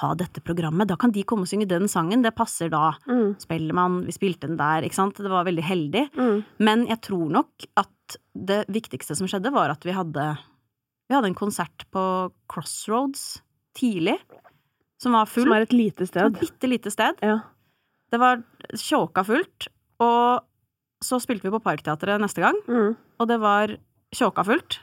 [0.00, 2.94] ha dette programmet, da kan de komme og synge den sangen, det passer da.
[3.06, 5.20] Mm, Spellemann, vi spilte den der, ikke sant.
[5.20, 6.06] Det var veldig heldig.
[6.16, 6.38] mm.
[6.64, 10.24] Men jeg tror nok at det viktigste som skjedde, var at vi hadde
[11.10, 12.02] Vi hadde en konsert på
[12.48, 13.42] Crossroads
[13.76, 14.16] tidlig,
[15.02, 15.44] som var full.
[15.48, 16.38] Som er et lite Et sted.
[16.38, 17.18] bitte lite sted.
[17.26, 17.40] Ja.
[18.12, 18.42] Det var
[18.78, 19.66] tjåka fullt,
[20.04, 20.44] og
[21.02, 22.96] så spilte vi på Parkteatret neste gang, Mm.
[23.18, 23.72] og det var
[24.14, 24.78] tjåka fullt.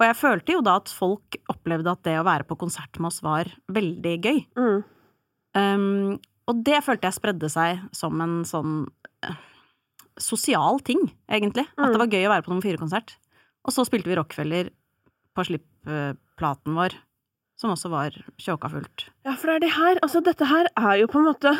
[0.00, 3.06] Og jeg følte jo da at folk opplevde at det å være på konsert med
[3.12, 4.40] oss var veldig gøy.
[4.56, 4.84] Mm.
[5.54, 8.88] Um, og det følte jeg spredde seg som en sånn
[9.24, 9.36] uh,
[10.18, 11.66] sosial ting, egentlig.
[11.78, 11.92] At Mm.
[11.92, 13.16] det var gøy å være på nummer fire-konsert.
[13.64, 14.70] Og så spilte vi Rockefeller
[15.36, 16.94] på slippplaten vår,
[17.64, 19.06] som også var tjåka fullt.
[19.24, 21.54] Ja, for det er det her Altså, dette her er jo på en måte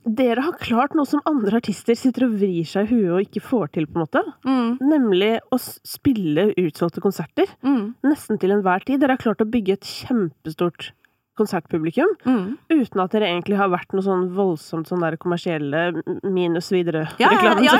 [0.00, 3.42] Dere har klart noe som andre artister sitter og vrir seg i huet og ikke
[3.44, 4.22] får til, på en måte.
[4.48, 7.50] Mm, Nemlig å spille utsolgte konserter.
[7.60, 9.02] mm, Nesten til enhver tid.
[9.02, 10.92] Dere har klart å bygge et kjempestort
[11.40, 12.44] konsertpublikum mm.
[12.72, 15.84] uten at dere egentlig har vært noe sånn voldsomt sånn der kommersielle
[16.22, 16.70] minus
[17.20, 17.76] Ja, ja, ja,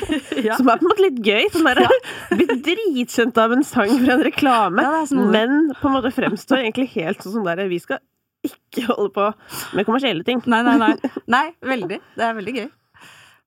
[0.48, 0.56] ja.
[0.56, 1.48] Som er på en måte litt gøy.
[1.52, 1.82] Sånn der,
[2.38, 6.90] Blitt dritkjent av en sang fra en reklame, er men på en måte fremstår egentlig
[6.94, 8.00] helt sånn der Vi skal
[8.46, 9.30] ikke holde på
[9.76, 10.40] med kommersielle ting.
[10.48, 10.94] Nei, nei, nei.
[11.34, 12.00] Nei, veldig.
[12.16, 12.68] Det er veldig gøy.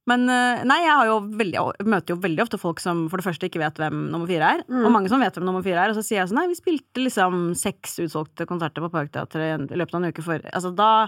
[0.05, 3.23] Men eh, nei, jeg har jo veldig, møter jo veldig ofte folk som for det
[3.27, 4.81] første ikke vet hvem nummer fire er, Mm.
[4.85, 6.57] og mange som vet hvem nummer fire er, og så sier jeg sånn nei, vi
[6.59, 11.07] spilte liksom seks utsolgte konserter på Parkteatret i løpet av en uke før Altså da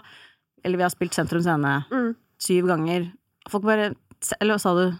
[0.64, 2.16] Eller vi har spilt Sentrum Scene Mm.
[2.40, 3.12] syv ganger.
[3.50, 3.96] Folk bare
[4.40, 4.98] Eller hva sa du?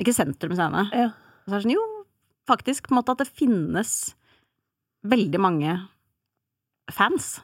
[0.00, 0.86] Ikke Sentrum Scene.
[0.94, 1.06] Ja.
[1.10, 2.04] Og så er det sånn, jo,
[2.48, 4.14] faktisk, på en måte at det finnes
[5.04, 5.74] veldig mange
[6.90, 7.40] fans.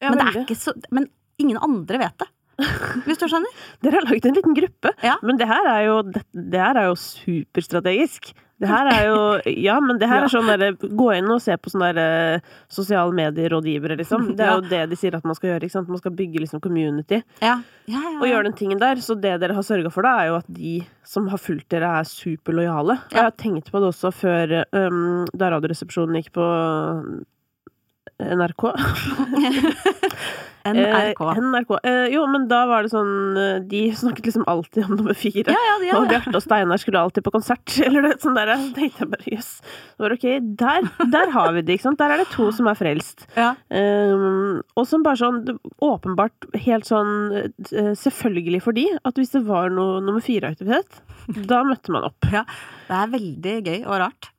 [0.00, 0.56] Ja, men, det veldig.
[0.56, 1.06] så, men
[1.38, 2.28] ingen andre vet det.
[3.06, 3.62] Hvis du skjønner?
[3.84, 5.16] Dere har laget en liten gruppe, Ja.
[5.22, 8.32] men det her er jo, det, det her er jo superstrategisk.
[8.58, 9.18] Det her er jo
[9.68, 12.40] Ja, men det her er sånn derre Gå inn og se på sånne der,
[12.74, 14.32] sosiale medierådgivere, liksom.
[14.38, 15.92] Det er jo det de sier at man skal gjøre, ikke sant.
[15.94, 17.54] Man skal bygge liksom community Ja.
[17.86, 18.98] ja, ja, og gjøre den tingen der.
[19.04, 20.74] Så det dere har sørga for da, er jo at de
[21.06, 22.98] som har fulgt dere, er superlojale.
[23.12, 23.20] Ja.
[23.20, 26.48] jeg har tenkt på det også før um, da Radioresepsjonen gikk på
[28.18, 28.62] NRK.
[30.64, 31.20] NRK.
[31.22, 31.70] Eh, NRK.
[31.82, 35.54] Eh, jo, men da var det sånn eh, De snakket liksom alltid om nummer fire.
[35.54, 36.08] Ja, ja, de Og.
[36.10, 37.76] Bjarte og Steinar skulle alltid på konsert.
[37.86, 38.50] Eller det, sånn der.
[38.58, 39.50] Så tenkte jeg bare jøss.
[40.02, 40.26] Var ok,
[40.64, 42.00] der, der har vi det, ikke sant.
[42.02, 43.28] Der er det to som er frelst.
[43.38, 43.52] Ja.
[43.70, 49.44] Um, og som bare sånn åpenbart helt sånn eh, selvfølgelig for de at hvis det
[49.46, 50.98] var noe nummer fire-aktivitet,
[51.46, 52.18] da møtte man opp.
[52.26, 54.32] Det er veldig gøy og rart.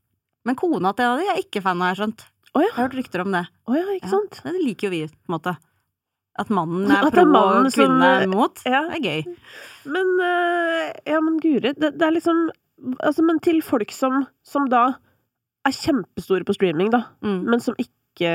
[0.47, 2.27] Men kona til av de er ikke fan har jeg skjønt.
[2.55, 2.67] Å ja.
[2.67, 3.43] Jeg har hørt rykter om det.
[3.69, 4.13] Oh, ja, ikke Ja.
[4.15, 4.39] sant?
[4.43, 5.57] Det liker jo vi, på en måte.
[6.39, 8.61] At mannen er pro og kvinnen er imot.
[8.65, 8.85] Ja.
[8.89, 9.35] Det er gøy.
[9.85, 12.49] Men eh, Ja, men guri, det, det er liksom
[13.03, 14.85] Altså, men til folk som, som da
[15.67, 17.41] er kjempestore på streaming, da, Mm.
[17.43, 18.29] men som ikke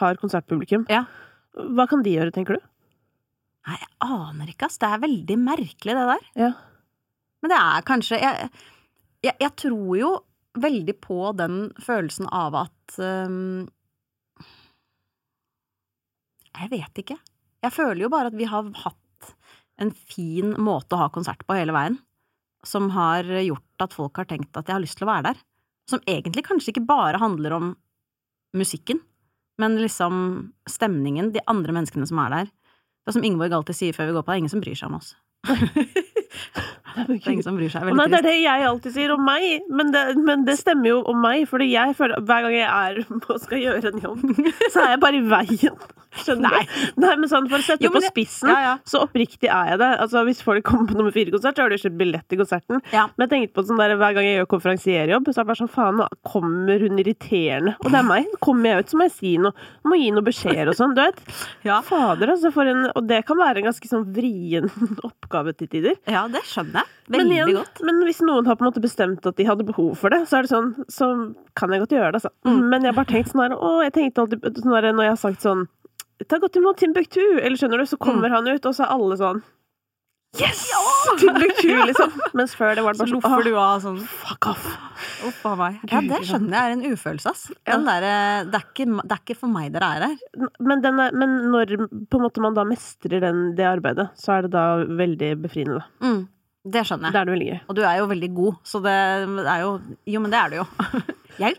[0.00, 1.04] har konsertpublikum, Ja.
[1.54, 2.64] hva kan de gjøre, tenker du?
[3.68, 4.78] Nei, jeg aner ikke, ass.
[4.82, 6.26] Det er veldig merkelig, det der.
[6.34, 6.50] Ja.
[7.40, 8.50] Men det er kanskje Jeg,
[9.22, 10.10] jeg, jeg tror jo
[10.58, 13.68] veldig på den følelsen av at um,
[16.52, 17.16] Jeg vet ikke.
[17.64, 19.30] Jeg føler jo bare at vi har hatt
[19.80, 21.96] en fin måte å ha konsert på hele veien,
[22.66, 25.40] som har gjort at folk har tenkt at jeg har lyst til å være der.
[25.88, 27.72] Som egentlig kanskje ikke bare handler om
[28.54, 29.00] musikken,
[29.58, 30.14] men liksom
[30.68, 32.52] stemningen, de andre menneskene som er der.
[33.02, 34.78] Det er som Ingeborg alltid sier før vi går på, det er ingen som bryr
[34.78, 35.14] seg om oss.
[36.96, 37.88] Det er ingen som bryr seg.
[37.96, 41.00] Nei, det er det jeg alltid sier om meg, men det, men det stemmer jo
[41.12, 41.46] om meg.
[41.50, 43.02] Fordi jeg føler hver gang jeg er
[43.32, 44.22] og skal gjøre en jobb,
[44.72, 45.82] så er jeg bare i veien.
[46.12, 46.72] Skjønner du?
[47.00, 48.72] Nei, men sånn for å sette Jo, på spissen, Ja, ja.
[48.84, 49.88] så oppriktig er jeg det.
[50.04, 52.82] Altså, hvis folk kommer på nummer fire-konsert, så har de kjøpt billett til konserten.
[52.92, 53.06] Ja.
[53.16, 55.60] Men jeg tenkte på sånn der, hver gang jeg gjør konferansierjobb, så er det bare
[55.62, 57.74] sånn faen, nå kommer hun irriterende.
[57.80, 58.28] Og det er meg.
[58.44, 59.56] Kommer jeg ut, så må jeg si noe.
[59.88, 61.24] Må gi noen beskjeder og sånn, du vet.
[61.68, 61.78] Ja.
[61.86, 64.66] Fader, altså, en Og det kan være en ganske sånn vrien
[65.08, 65.96] oppgave til tider.
[66.10, 66.81] ja, det skjønner jeg.
[67.08, 67.80] Men, Veldig igjen, godt.
[67.84, 70.38] men hvis noen har på en måte bestemt at de hadde behov for det, så
[70.38, 71.08] er det sånn, så
[71.58, 72.30] kan jeg godt gjøre det, altså.
[72.46, 72.60] Mm.
[72.70, 75.16] Men jeg har bare tenkt sånn her, å, jeg tenkte alltid sånn her, når jeg
[75.16, 75.66] har sagt sånn
[76.30, 77.18] Ta godt imot Timbuktu!
[77.42, 78.34] Eller skjønner du, så kommer Mm.
[78.36, 79.42] han ut, og så er alle sånn
[80.38, 80.60] Yes!
[81.20, 82.12] Timbuktu, liksom.
[82.38, 84.68] Mens før det var det bare sånn loffer du av sånn Fuck off!
[85.28, 85.80] Opp av meg.
[85.90, 87.42] Ja, det skjønner jeg er en ufølelse, ass.
[87.68, 88.06] Den Der,
[88.48, 90.46] det, er ikke- det er ikke for meg dere er her.
[90.60, 91.74] Men, den er, men når
[92.22, 95.82] måte man da mestrer den, det arbeidet, så er det da veldig befriende.
[96.00, 96.22] Mm,
[96.62, 97.16] det skjønner jeg.
[97.16, 97.62] Der du ligger.
[97.66, 99.72] Og du er jo veldig god, så det er jo
[100.06, 100.66] Jo, men det er du jo.
[101.42, 101.56] Jeg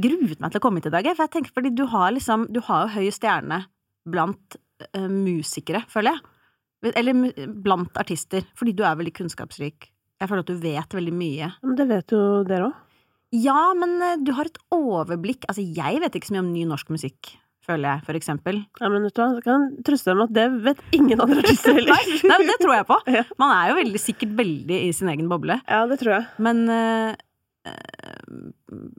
[0.00, 2.46] gruet meg til å komme hit i dag, for jeg tenker fordi du har liksom
[2.54, 3.64] Du har jo høy stjerne
[4.10, 4.56] blant
[4.96, 6.94] uh, musikere, føler jeg.
[6.96, 9.90] Eller blant artister, fordi du er veldig kunnskapsrik.
[10.20, 11.50] Jeg føler at du vet veldig mye.
[11.60, 12.78] Men det vet jo dere òg.
[13.36, 16.64] Ja, men eh, du har et overblikk Altså, jeg vet ikke så mye om ny
[16.66, 17.28] norsk musikk,
[17.70, 18.60] føler jeg, for eksempel.
[18.82, 21.40] Ja, men vet du hva, jeg kan trøste deg med at det vet ingen andre
[21.46, 21.94] artister heller.
[21.94, 23.00] Nei, men det tror jeg på.
[23.42, 25.60] Man er jo veldig, sikkert veldig i sin egen boble.
[25.70, 26.28] Ja, det tror jeg.
[26.42, 27.14] Men uh,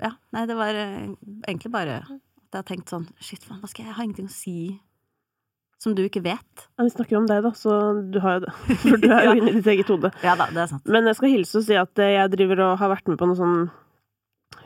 [0.02, 1.10] Ja, nei, det var eh,
[1.50, 4.28] egentlig bare at jeg har tenkt sånn Shit, faen, hva skal jeg Jeg har ingenting
[4.30, 4.56] å si
[5.82, 6.66] som du ikke vet.
[6.78, 7.72] Ja, vi snakker jo om deg, da, så
[8.14, 8.52] du har jo det.
[8.84, 9.38] For du er jo Ja.
[9.40, 10.12] inne i ditt eget hode.
[10.22, 10.84] Ja da, det er sant.
[10.94, 13.40] Men jeg skal hilse og si at jeg driver og har vært med på noe
[13.40, 13.64] sånn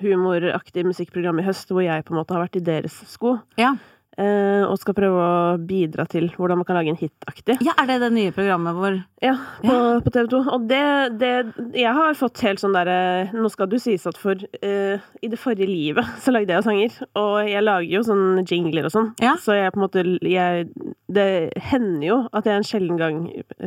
[0.02, 3.38] humoraktig musikkprogram i høst, hvor jeg på en måte har vært i deres sko.
[3.56, 3.78] Ja.
[4.18, 7.58] Eh, og skal prøve å bidra til hvordan man kan lage en hit-aktig.
[7.66, 8.98] Ja, er det det nye programmet vår?
[9.26, 9.76] Ja, på,
[10.06, 10.40] på TV 2.
[10.54, 10.82] Og det,
[11.20, 11.30] det
[11.80, 15.40] Jeg har fått helt sånn derre Nå skal du sies at for uh, I det
[15.42, 19.34] forrige livet så lagde jeg sanger, og jeg lager jo sånn jingler og sånn, Ja.
[19.42, 20.68] så jeg på en måte jeg,
[21.10, 21.28] Det
[21.72, 23.22] hender jo at jeg en sjelden gang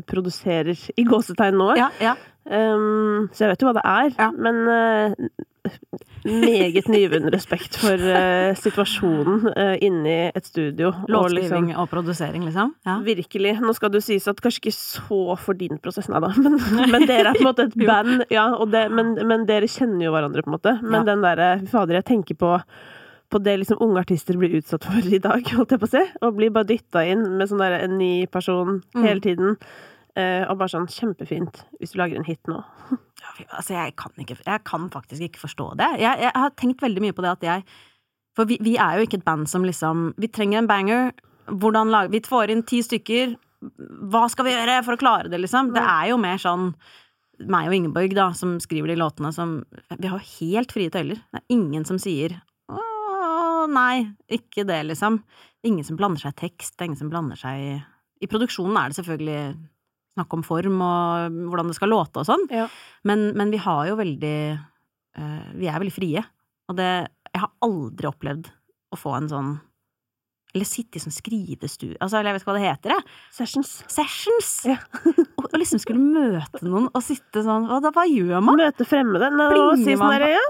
[0.08, 1.72] produserer i gåsetegn nå.
[1.80, 2.14] Ja, ja.
[2.48, 4.30] Um, så jeg vet jo hva det er, Ja.
[4.32, 5.28] men eh,
[6.24, 10.88] meget nyvunnen respekt for uh, situasjonen uh, inni et studio.
[11.08, 12.74] og liksom- og produsering, liksom?
[12.86, 12.98] Ja.
[13.04, 13.56] Virkelig.
[13.60, 16.58] Nå skal det sies at kanskje ikke så for din prosess, nei da, men,
[16.92, 20.12] men dere er på en måte et band, ja, det, men, men dere kjenner jo
[20.12, 20.76] hverandre, på en måte.
[20.82, 21.14] Men Ja.
[21.14, 22.56] den derre Fader, jeg tenker på
[23.28, 26.00] på det liksom unge artister blir utsatt for i dag, holdt jeg på å si.
[26.24, 29.02] Og blir bare dytta inn med sånn derre en ny person Mm.
[29.04, 29.56] hele tiden.
[30.16, 32.62] Eh, og bare sånn kjempefint hvis du lager en hit nå.
[33.46, 35.88] Altså, jeg kan, ikke, jeg kan faktisk ikke forstå det.
[36.02, 37.66] Jeg, jeg har tenkt veldig mye på det at jeg
[38.36, 41.12] For vi, vi er jo ikke et band som liksom Vi trenger en banger.
[41.46, 43.36] Hvordan lager Vi får inn ti stykker.
[44.12, 45.72] Hva skal vi gjøre for å klare det, liksom?
[45.74, 46.72] Det er jo mer sånn
[47.38, 49.60] meg og Ingeborg, da, som skriver de låtene som
[49.94, 51.20] Vi har jo helt frie tøyler.
[51.30, 52.34] Det er ingen som sier
[52.70, 55.20] å, nei, ikke det, liksom.
[55.66, 57.72] Ingen som blander seg i tekst, det er ingen som blander seg i
[58.22, 59.42] I produksjonen er det selvfølgelig
[60.18, 62.66] snakk om form og hvordan det skal låte og sånn, Ja.
[63.08, 66.24] men, men vi har jo veldig uh, Vi er veldig frie,
[66.68, 66.90] og det
[67.32, 68.52] Jeg har aldri opplevd
[68.92, 69.48] å få en sånn
[70.54, 73.04] Eller sitte i sånn skrivestue Altså, eller jeg vet ikke hva det heter, jeg.
[73.36, 73.72] Sessions.
[73.92, 74.52] Sessions!
[74.70, 74.78] Ja.
[75.38, 78.56] og, og liksom skulle møte noen og sitte sånn Hva, da, hva gjør man?
[78.60, 79.28] Møte fremmede.
[79.34, 79.48] Nå,
[79.82, 80.46] si sånn derre, ja.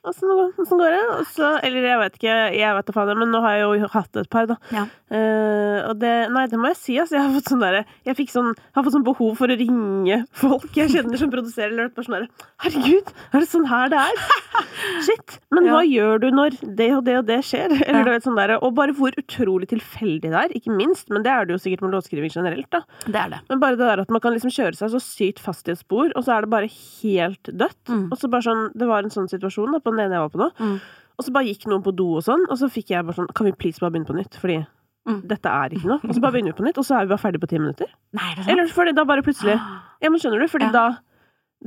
[0.00, 1.00] Åssen går, går det?
[1.28, 4.16] Så, eller jeg vet ikke, jeg vet da faen, men nå har jeg jo hatt
[4.16, 4.56] et par, da.
[4.72, 4.86] Ja.
[5.10, 7.18] Uh, og det Nei, det må jeg si, altså.
[7.18, 10.76] Jeg har fått sånn derre Jeg sånn, har fått sånn behov for å ringe folk
[10.78, 14.22] jeg kjenner som produserer, eller bare sånn derre Herregud, er det sånn her det er?
[15.06, 15.36] Shit!
[15.52, 17.74] Men hva gjør du når det og det og det skjer?
[17.80, 18.06] Eller Ja.
[18.06, 21.10] du vet sånn derre Og bare hvor utrolig tilfeldig det er, ikke minst.
[21.12, 22.82] Men det er det jo sikkert med låtskriving generelt, da.
[23.04, 23.42] Det er det.
[23.50, 25.80] Men bare det der at man kan liksom kjøre seg så sykt fast i et
[25.82, 27.80] spor, og så er det bare helt dødt.
[27.90, 28.06] Mm.
[28.08, 30.34] Og så bare sånn, Det var en sånn situasjon da, på den ene jeg var
[30.34, 30.50] på nå.
[30.58, 30.80] Mm.
[31.20, 33.28] Og så bare gikk noen på do og sånn, og så fikk jeg bare sånn
[33.36, 34.38] Kan vi please bare begynne på nytt?
[34.40, 34.66] Fordi
[35.08, 35.22] Mm.
[35.26, 36.00] dette er ikke noe.
[36.04, 37.56] Og så bare begynner vi på nytt, og så er vi bare ferdig på ti
[37.58, 37.86] minutter.
[38.12, 38.50] Nei, er det sant?
[38.52, 39.56] Eller fordi da bare plutselig
[40.02, 40.46] Ja, men skjønner du?
[40.48, 40.72] Fordi Ja.
[40.72, 40.98] da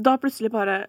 [0.04, 0.86] Da plutselig bare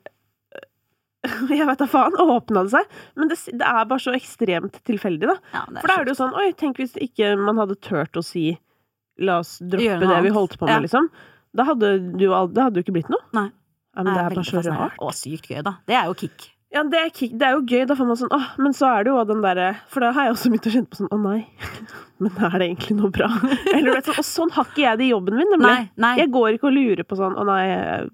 [1.49, 2.85] Jeg vet da faen, åpna det seg.
[3.17, 5.37] Men det, det er bare så ekstremt tilfeldig, da.
[5.55, 8.25] Ja, For da er det jo sånn Oi, tenk hvis ikke man hadde turt å
[8.25, 8.59] si
[9.25, 10.81] La oss droppe det vi holdt på med, Ja.
[10.83, 11.09] liksom.
[11.55, 13.23] Da hadde du, det hadde jo ikke blitt noe.
[13.33, 13.45] Nei.
[13.95, 14.97] Ja, men det er bare så rart.
[14.99, 15.77] Og sykt gøy, da.
[15.87, 16.49] Det er jo kick.
[16.75, 18.89] Ja, det er, kick, det er jo gøy, da får man sånn åh, men så
[18.91, 21.13] er det jo den derre For da har jeg også begynt å kjenne på sånn
[21.15, 21.37] å nei,
[22.25, 23.29] men er det egentlig noe bra?
[23.71, 25.71] Eller vet sånn, Og sånn har ikke jeg det i jobben min, nemlig.
[25.71, 26.13] Nei, nei.
[26.19, 28.09] Jeg går ikke og lurer på sånn å nei, er,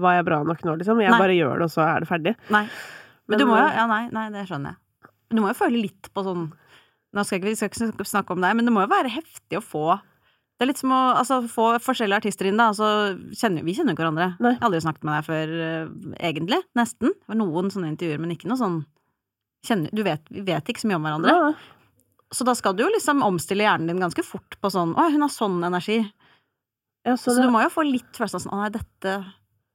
[0.00, 1.02] var jeg bra nok nå, liksom?
[1.04, 1.20] Jeg Nei.
[1.20, 2.34] bare gjør det, og så er det ferdig.
[2.48, 2.64] nei.
[3.30, 5.10] Men, Men, du må jo eh, Ja, nei, nei, det skjønner jeg.
[5.30, 6.48] Du må jo føle litt på sånn
[7.14, 9.58] Nå skal ikke, vi skal ikke snakke om deg, men det må jo være heftig
[9.58, 9.84] å få
[10.60, 12.66] Det er litt som å altså, få forskjellige artister inn, da.
[12.68, 14.26] Altså, kjenner, vi kjenner jo ikke hverandre.
[14.44, 14.50] Nei.
[14.52, 16.58] Jeg har aldri snakket med deg før, uh, egentlig.
[16.76, 17.14] Nesten.
[17.16, 18.76] Det var noen sånne intervjuer, men ikke noe sånn
[19.64, 21.32] kjenner, du vet, Vi vet ikke så mye om hverandre.
[21.32, 21.52] Ja,
[22.36, 25.24] Så da skal du jo liksom omstille hjernen din ganske fort på sånn Å, hun
[25.24, 25.98] har sånn energi.
[27.04, 29.16] ja, så Så det, du må jo få litt følelsen av sånn Å nei, dette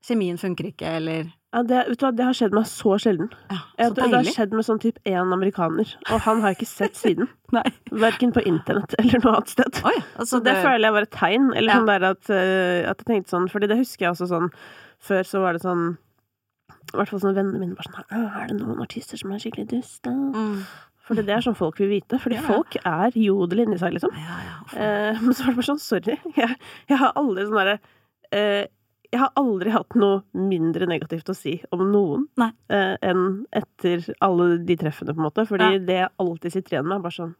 [0.05, 3.29] Kjemien funker ikke, eller ja, det, vet du hva, det har skjedd meg så sjelden.
[3.49, 6.59] Ja, så det, det har skjedd med sånn type én amerikaner, og han har jeg
[6.59, 7.29] ikke sett siden.
[8.05, 9.79] Verken på internett eller noe annet sted.
[9.87, 11.45] Oi, altså Så det føler jeg var et tegn.
[11.55, 11.77] Eller Ja.
[11.79, 14.49] sånn der at, eh, at jeg tenkte sånn Fordi det husker jeg også sånn
[14.99, 15.85] Før så var det sånn
[16.91, 19.69] I hvert fall sånn vennene mine var sånn Er det noen artister som er skikkelig
[19.71, 20.11] duste?
[20.11, 20.59] mm.
[21.05, 22.17] Fordi det er sånn folk vil vite.
[22.17, 22.47] Fordi Ja, ja.
[22.49, 24.09] folk er jodel inni seg, liksom.
[24.17, 24.55] Ja, ja.
[24.73, 26.15] Eh, men så var det bare sånn Sorry.
[26.39, 26.55] Jeg,
[26.89, 27.75] jeg har aldri sånn derre
[28.33, 28.65] eh,
[29.15, 32.49] Jeg har aldri hatt noe mindre negativt å si om noen Nei.
[32.69, 35.45] eh, enn etter alle de treffene, på en måte.
[35.47, 35.79] Fordi Ja.
[35.79, 37.35] det jeg alltid sitter igjen med, er bare sånn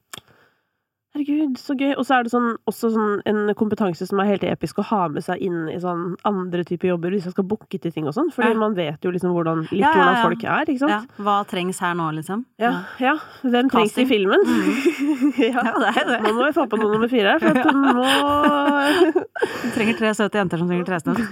[1.16, 1.94] Herregud, så gøy.
[1.96, 5.06] Og så er det sånn, også sånn en kompetanse som er helt episk å ha
[5.08, 8.16] med seg inn i sånn andre typer jobber, hvis jeg skal booke til ting og
[8.18, 8.34] sånn.
[8.36, 8.58] Fordi Ja.
[8.60, 10.92] man vet jo liksom hvordan, litt Ja, ja, hvordan folk er, ikke sant?
[10.92, 11.24] ja.
[11.24, 12.44] Hva trengs her nå, liksom?
[12.60, 13.16] Ja, ja.
[13.44, 14.44] Hvem trengs i filmen?
[15.40, 15.64] ja.
[15.64, 16.20] Ja, det er det.
[16.28, 19.16] Nå må vi få på noe nummer fire her, for at nå
[19.64, 21.24] Du trenger tre søte jenter som trenger tresnutt.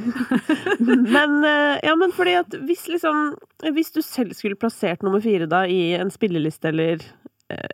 [1.14, 3.36] Men eh, ja, men fordi at hvis liksom
[3.74, 7.04] Hvis du selv skulle plassert nummer fire da i en spilleliste eller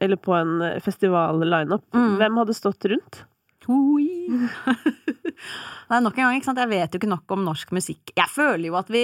[0.02, 2.16] eller på en eh, festival-lineup, Mm.
[2.18, 3.24] hvem hadde stått rundt?
[3.70, 3.76] det
[5.98, 6.58] er nok en gang, ikke sant.
[6.64, 8.12] Jeg vet jo ikke nok om norsk musikk.
[8.18, 9.04] Jeg føler jo at vi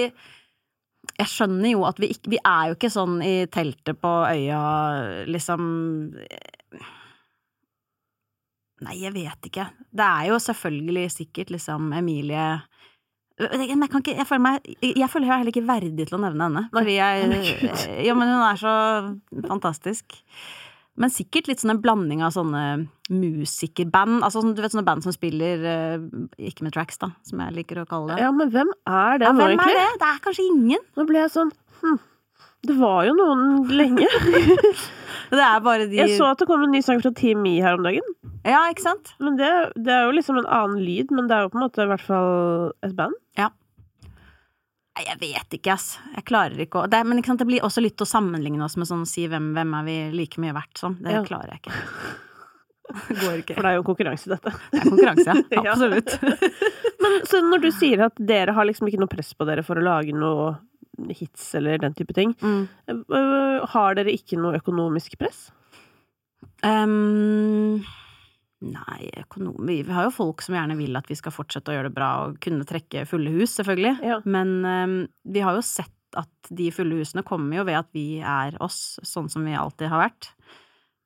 [1.20, 4.62] Jeg skjønner jo at vi ikke Vi er jo ikke sånn i teltet på øya,
[5.30, 5.62] liksom
[8.84, 9.68] Nei, jeg vet ikke.
[9.96, 12.48] Det er jo selvfølgelig sikkert liksom Emilie
[13.36, 16.22] jeg, kan ikke, jeg, føler meg, jeg føler jeg er heller ikke verdig til å
[16.22, 16.62] nevne henne.
[16.72, 18.76] Fordi jeg Ja, men hun er så
[19.48, 20.16] fantastisk.
[20.96, 24.22] Men sikkert litt sånn en blanding av sånne musikerband.
[24.24, 25.98] Altså sånn- du vet sånne band som spiller eh,
[26.48, 28.22] Ikke med tracks, da, som jeg liker å kalle det.
[28.24, 29.88] Ja, men hvem er det Ja, nå, hvem er det?
[30.00, 30.86] Det er kanskje ingen.
[30.96, 31.98] Nå ble jeg sånn hm,
[32.66, 34.08] Det var jo noen lenge.
[35.26, 37.56] Det er bare de Jeg så at det kom en ny sang fra Team Me
[37.58, 38.04] her om dagen.
[38.46, 39.08] Ja, ikke sant?
[39.18, 41.64] Men det, det er jo liksom en annen lyd, men det er jo på en
[41.64, 42.28] måte i hvert fall
[42.86, 43.16] et band.
[44.96, 45.88] Nei, jeg vet ikke, ass.
[46.14, 48.78] Jeg klarer ikke å det, Men ikke sant, det blir også litt å sammenligne oss
[48.80, 50.94] med sånn si hvem, hvem er vi like mye verdt som.
[51.02, 51.24] Det Ja.
[51.26, 51.74] klarer jeg ikke.
[53.10, 53.54] Det går ikke.
[53.58, 54.50] For det er jo konkurranse, dette.
[54.70, 55.62] Det er konkurranse, ja.
[55.66, 55.72] Ja.
[55.74, 56.14] Absolutt.
[57.02, 59.76] Men så når du sier at dere har liksom ikke noe press på dere for
[59.76, 60.52] å lage noe
[61.16, 62.68] hits eller den type ting, Mm.
[62.88, 65.50] øh, har dere ikke noe økonomisk press?
[66.64, 67.82] Um,
[68.64, 69.58] nei, økonom...
[69.68, 72.10] Vi har jo folk som gjerne vil at vi skal fortsette å gjøre det bra
[72.26, 73.96] og kunne trekke fulle hus, selvfølgelig.
[74.04, 74.20] Ja.
[74.24, 74.96] Men um,
[75.28, 78.96] vi har jo sett at de fulle husene kommer jo ved at vi er oss,
[79.04, 80.30] sånn som vi alltid har vært.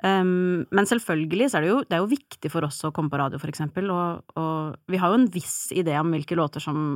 [0.01, 3.13] Um, men selvfølgelig så er det jo, det er jo viktig for oss å komme
[3.13, 6.63] på radio, for eksempel, og, og vi har jo en viss idé om hvilke låter
[6.65, 6.95] som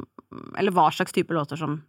[0.56, 1.82] Eller hva slags type låter som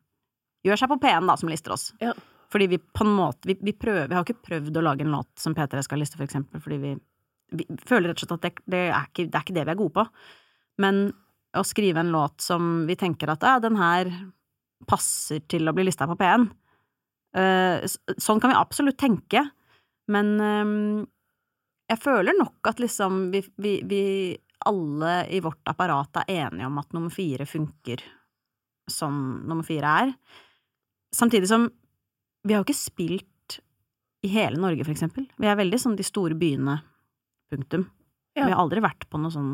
[0.66, 1.90] gjør seg på P1, da, som lister oss.
[2.02, 2.14] Ja.
[2.52, 5.14] Fordi vi på en måte vi, vi, prøver, vi har ikke prøvd å lage en
[5.16, 6.96] låt som P3 skal liste, for eksempel, fordi vi,
[7.58, 9.74] vi føler rett og slett at det, det, er ikke, det er ikke det vi
[9.74, 10.06] er gode på.
[10.84, 11.02] Men
[11.56, 14.12] å skrive en låt som vi tenker at ja, den her
[14.90, 16.50] passer til å bli lista på P1
[17.40, 17.86] uh,
[18.20, 19.46] Sånn kan vi absolutt tenke,
[20.12, 21.06] men um,
[21.90, 24.04] jeg føler nok at liksom vi, vi, vi
[24.66, 28.04] alle i vårt apparat er enige om at nummer fire funker
[28.92, 30.14] som nummer fire er.
[31.16, 31.70] Samtidig som
[32.46, 33.60] vi har jo ikke spilt
[34.26, 35.28] i hele Norge, for eksempel.
[35.38, 36.80] Vi er veldig sånn de store byene,
[37.52, 37.88] punktum.
[38.36, 38.46] Ja.
[38.46, 39.54] Vi har aldri vært på noe sånn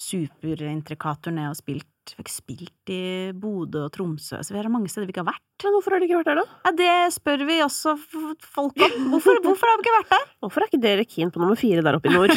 [0.00, 3.02] superintrikat turné og spilt Vi har ikke spilt i
[3.36, 5.44] Bodø og Tromsø, så vi har mange steder vi ikke har vært.
[5.62, 6.56] Men hvorfor har dere ikke vært der, da?
[6.64, 8.96] Ja, det spør vi også folk om.
[9.12, 10.24] Hvorfor, hvorfor har vi ikke vært der?
[10.42, 12.34] Hvorfor er ikke dere keen på nummer fire der oppe i nord?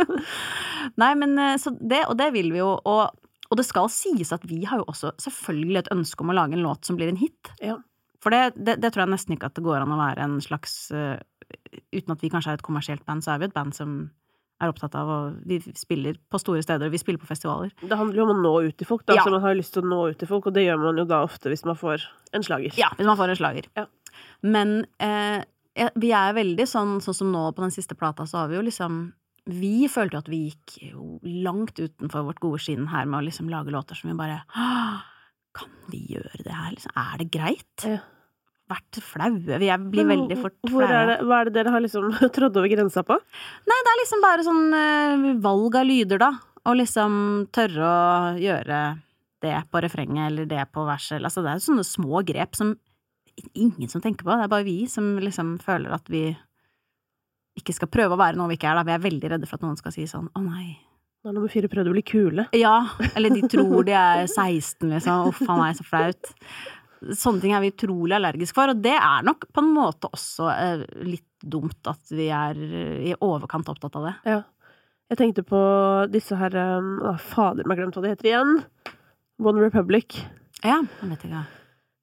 [1.02, 3.21] Nei, men eh, så det, og det vil vi jo, og,
[3.52, 6.56] og det skal sies at vi har jo også selvfølgelig et ønske om å lage
[6.56, 7.52] en låt som blir en hit.
[7.60, 7.76] Ja.
[8.22, 10.40] For det, det, det tror jeg nesten ikke at det går an å være en
[10.44, 11.18] slags uh,
[11.92, 13.96] Uten at vi kanskje er et kommersielt band, så er vi et band som
[14.62, 17.72] er opptatt av å Vi spiller på store steder, og vi spiller på festivaler.
[17.82, 19.18] Det handler jo om å nå ut til folk, da.
[19.18, 19.26] Ja.
[19.26, 21.04] Så man har lyst til å nå ut til folk, og det gjør man jo
[21.10, 22.72] da ofte hvis man får en slager.
[22.78, 23.68] Ja, hvis man får en slager.
[23.76, 23.84] Ja.
[24.46, 25.42] Men eh,
[26.00, 28.64] vi er veldig sånn, sånn som nå på den siste plata, så har vi jo
[28.64, 29.02] liksom
[29.50, 30.76] Vi følte jo at vi gikk
[31.42, 34.42] langt utenfor vårt gode skinn her med å liksom lage låter som vi bare
[35.52, 36.94] Kan vi gjøre det her, liksom?
[36.96, 37.86] Er det greit?
[37.86, 37.98] Ja.
[38.70, 39.58] Vært flaue.
[39.60, 41.08] Vi er, blir veldig fort hvor er flaue.
[41.10, 43.18] det, Hva er det dere har liksom trådd over grensa på?
[43.68, 46.30] Nei, det er liksom bare sånn uh, valg av lyder, da.
[46.70, 47.18] Og liksom
[47.52, 48.80] tørre å gjøre
[49.42, 51.18] det på refrenget eller det på verset.
[51.18, 52.76] Altså, det er sånne små grep som
[53.58, 54.30] ingen som tenker på.
[54.30, 56.28] Det er bare vi som liksom føler at vi
[57.58, 58.80] ikke skal prøve å være noe vi ikke er.
[58.80, 58.86] Da.
[58.88, 60.78] Vi er veldig redde for at noen skal si sånn 'Å, nei'.
[61.22, 62.44] Når nummer fire prøvde å bli kule.
[62.58, 65.28] Ja, eller de tror de er 16, liksom.
[65.30, 66.32] Uff a meg, så flaut.
[67.14, 70.50] Sånne ting er vi utrolig allergiske for, og det er nok på en måte også
[70.50, 74.14] eh, litt dumt at vi er eh, i overkant opptatt av det.
[74.34, 74.42] Ja.
[75.12, 75.62] Jeg tenkte på
[76.10, 78.54] disse her um, Fader, har glemt hva de heter igjen.
[79.42, 80.22] One Republic.
[80.62, 81.42] Ja, jeg vet ikke.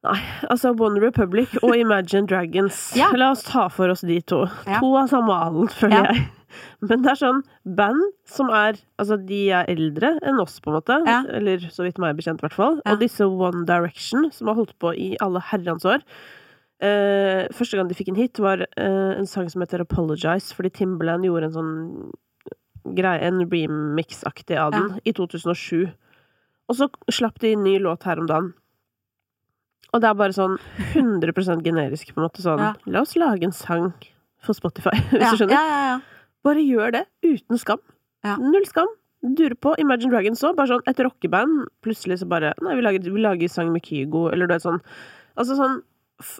[0.03, 2.77] Altså One Republic og Imagine Dragons.
[2.99, 3.09] Ja.
[3.19, 4.45] La oss ta for oss de to.
[4.67, 4.79] Ja.
[4.79, 6.13] To av samme alen, føler Ja.
[6.13, 6.27] jeg.
[6.89, 7.41] Men det er sånn
[7.77, 10.95] band som er Altså, de er eldre enn oss, på en måte.
[11.35, 12.79] Eller så vidt meg bekjent, i hvert fall.
[12.89, 16.01] Og disse One Direction, som har holdt på i alle herrens år.
[16.79, 20.71] Uh, første gang de fikk en hit, var uh, en sang som heter Apologize, fordi
[20.79, 21.73] Timberland gjorde en sånn
[22.95, 25.89] greie, en remix-aktig av den, i 2007.
[26.71, 28.53] Og så slapp de en ny låt her om dagen.
[29.93, 30.57] Og det er bare sånn
[30.93, 32.43] 100% generisk, på en måte.
[32.45, 32.73] Sånn Ja.
[32.85, 33.93] La oss lage en sang
[34.41, 35.55] for Spotify, hvis Ja, du skjønner.
[35.57, 35.99] ja, ja, ja.
[36.45, 37.79] Bare gjør det uten skam.
[38.23, 38.37] Ja.
[38.37, 38.87] Null skam.
[39.35, 39.73] Dure på.
[39.81, 40.55] Imagine Dragons òg.
[40.55, 41.65] Bare sånn et rockeband.
[41.83, 44.79] Plutselig så bare Nei, vi lager, vi lager sang med Kygo, eller du vet sånn.
[45.35, 45.81] Altså sånn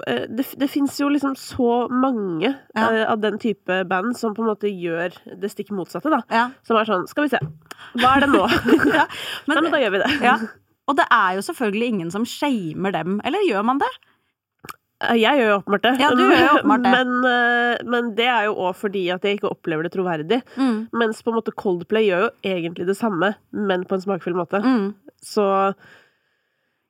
[0.08, 2.86] eh, Det, det fins jo liksom så mange Ja.
[2.88, 6.22] eh, av den type band som på en måte gjør det stikk motsatte, da.
[6.32, 6.46] ja.
[6.64, 7.40] Som er sånn Skal vi se.
[8.00, 8.46] Hva er det nå?
[8.96, 9.06] ja.
[9.48, 10.12] Men, Nei, men da gjør vi det.
[10.90, 13.90] Og det er jo selvfølgelig ingen som shamer dem, eller gjør man det?
[15.06, 15.94] Eh, Jeg gjør jo åpenbart det.
[16.02, 16.94] Ja, du gjør jo åpenbart det.
[16.98, 20.42] Men, eh, men det er jo òg fordi at jeg ikke opplever det troverdig.
[20.58, 20.90] Mm.
[20.92, 24.60] Mens på en måte Coldplay gjør jo egentlig det samme, men på en smakfull måte.
[24.66, 24.90] Mm.
[25.24, 25.46] Så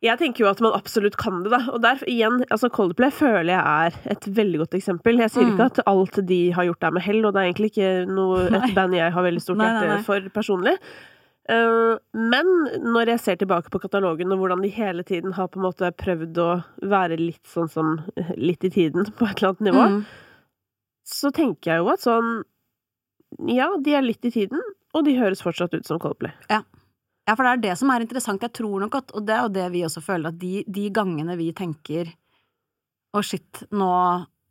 [0.01, 1.59] jeg tenker jo at man absolutt kan det, da.
[1.75, 3.59] Og der igjen, altså Coldplay føler jeg
[3.91, 5.19] er et veldig godt eksempel.
[5.19, 5.53] Jeg sier Mm.
[5.57, 8.45] ikke at alt de har gjort er med hell, og det er egentlig ikke noe,
[8.47, 10.77] et band jeg har veldig stort hjerte for personlig.
[11.49, 12.49] Eh, men
[12.85, 15.89] når jeg ser tilbake på katalogen, og hvordan de hele tiden har på en måte
[15.97, 16.49] prøvd å
[16.91, 17.95] være litt sånn som
[18.37, 20.03] litt i tiden, på et eller annet nivå, Mm.
[21.09, 22.43] så tenker jeg jo at sånn
[23.45, 24.59] Ja, de er litt i tiden,
[24.93, 26.31] og de høres fortsatt ut som Coldplay.
[26.49, 28.41] Ja, for det er det som er interessant.
[28.41, 30.89] Jeg tror nok at, og det er jo det vi også føler, at de, de
[30.89, 32.09] gangene vi tenker
[33.13, 33.89] å shit, nå,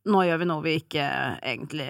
[0.06, 1.08] nå, gjør vi noe vi ikke
[1.42, 1.88] egentlig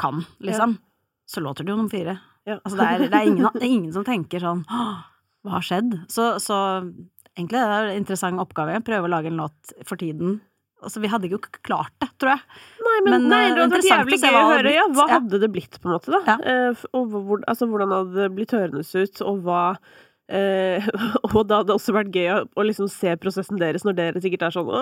[0.00, 1.24] kan, liksom, ja.
[1.24, 2.18] så låter det jo nummer fire.
[2.50, 2.58] Ja.
[2.60, 5.94] Altså det er, det, er ingen, det er, ingen, som tenker sånn hva har skjedd?
[6.12, 6.56] Så, så
[7.32, 8.76] egentlig det er det en interessant oppgave.
[8.84, 10.40] Prøve å lage en låt for tiden
[10.80, 12.60] Altså, vi hadde jo ikke klart det, tror jeg.
[12.80, 14.70] Nei, men, men nei, det hadde vært jævlig gøy å høre.
[14.72, 16.20] Ja, hva hadde det blitt, på en måte, da?
[16.24, 16.36] Ja.
[16.40, 19.60] Eh, og hvor, altså, hvordan hadde det blitt hørendes ut, og hva
[20.32, 20.88] eh,
[21.34, 24.24] Og da hadde det også vært gøy å, å, liksom se prosessen deres når dere
[24.24, 24.72] sikkert er sånn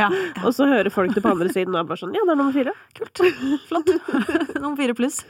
[0.00, 0.08] ja,
[0.44, 2.40] Og så hører folk det på andre siden og er bare sånn Ja, det er
[2.40, 2.72] nummer fire.
[2.96, 3.24] Kult.
[3.68, 3.92] Flott.
[4.62, 5.20] nummer fire pluss.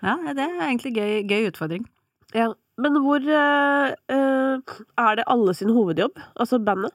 [0.00, 1.86] Ja, det er egentlig gøy, gøy utfordring.
[2.36, 6.20] Ja, men hvor eh, eh, Er det alle sin hovedjobb?
[6.40, 6.94] Altså bandet?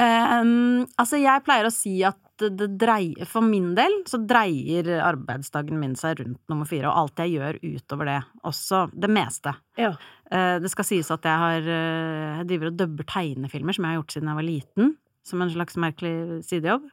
[0.00, 5.76] Um, altså, jeg pleier å si at det dreier For min del så dreier arbeidsdagen
[5.80, 8.20] min seg rundt nummer fire, og alt jeg gjør utover det.
[8.48, 9.52] Også det meste.
[9.80, 9.90] Ja.
[10.30, 13.92] Uh, det skal sies at jeg har uh, Jeg driver og dubber tegnefilmer, som jeg
[13.92, 14.94] har gjort siden jeg var liten.
[15.26, 16.14] Som en slags merkelig
[16.48, 16.86] sidejobb.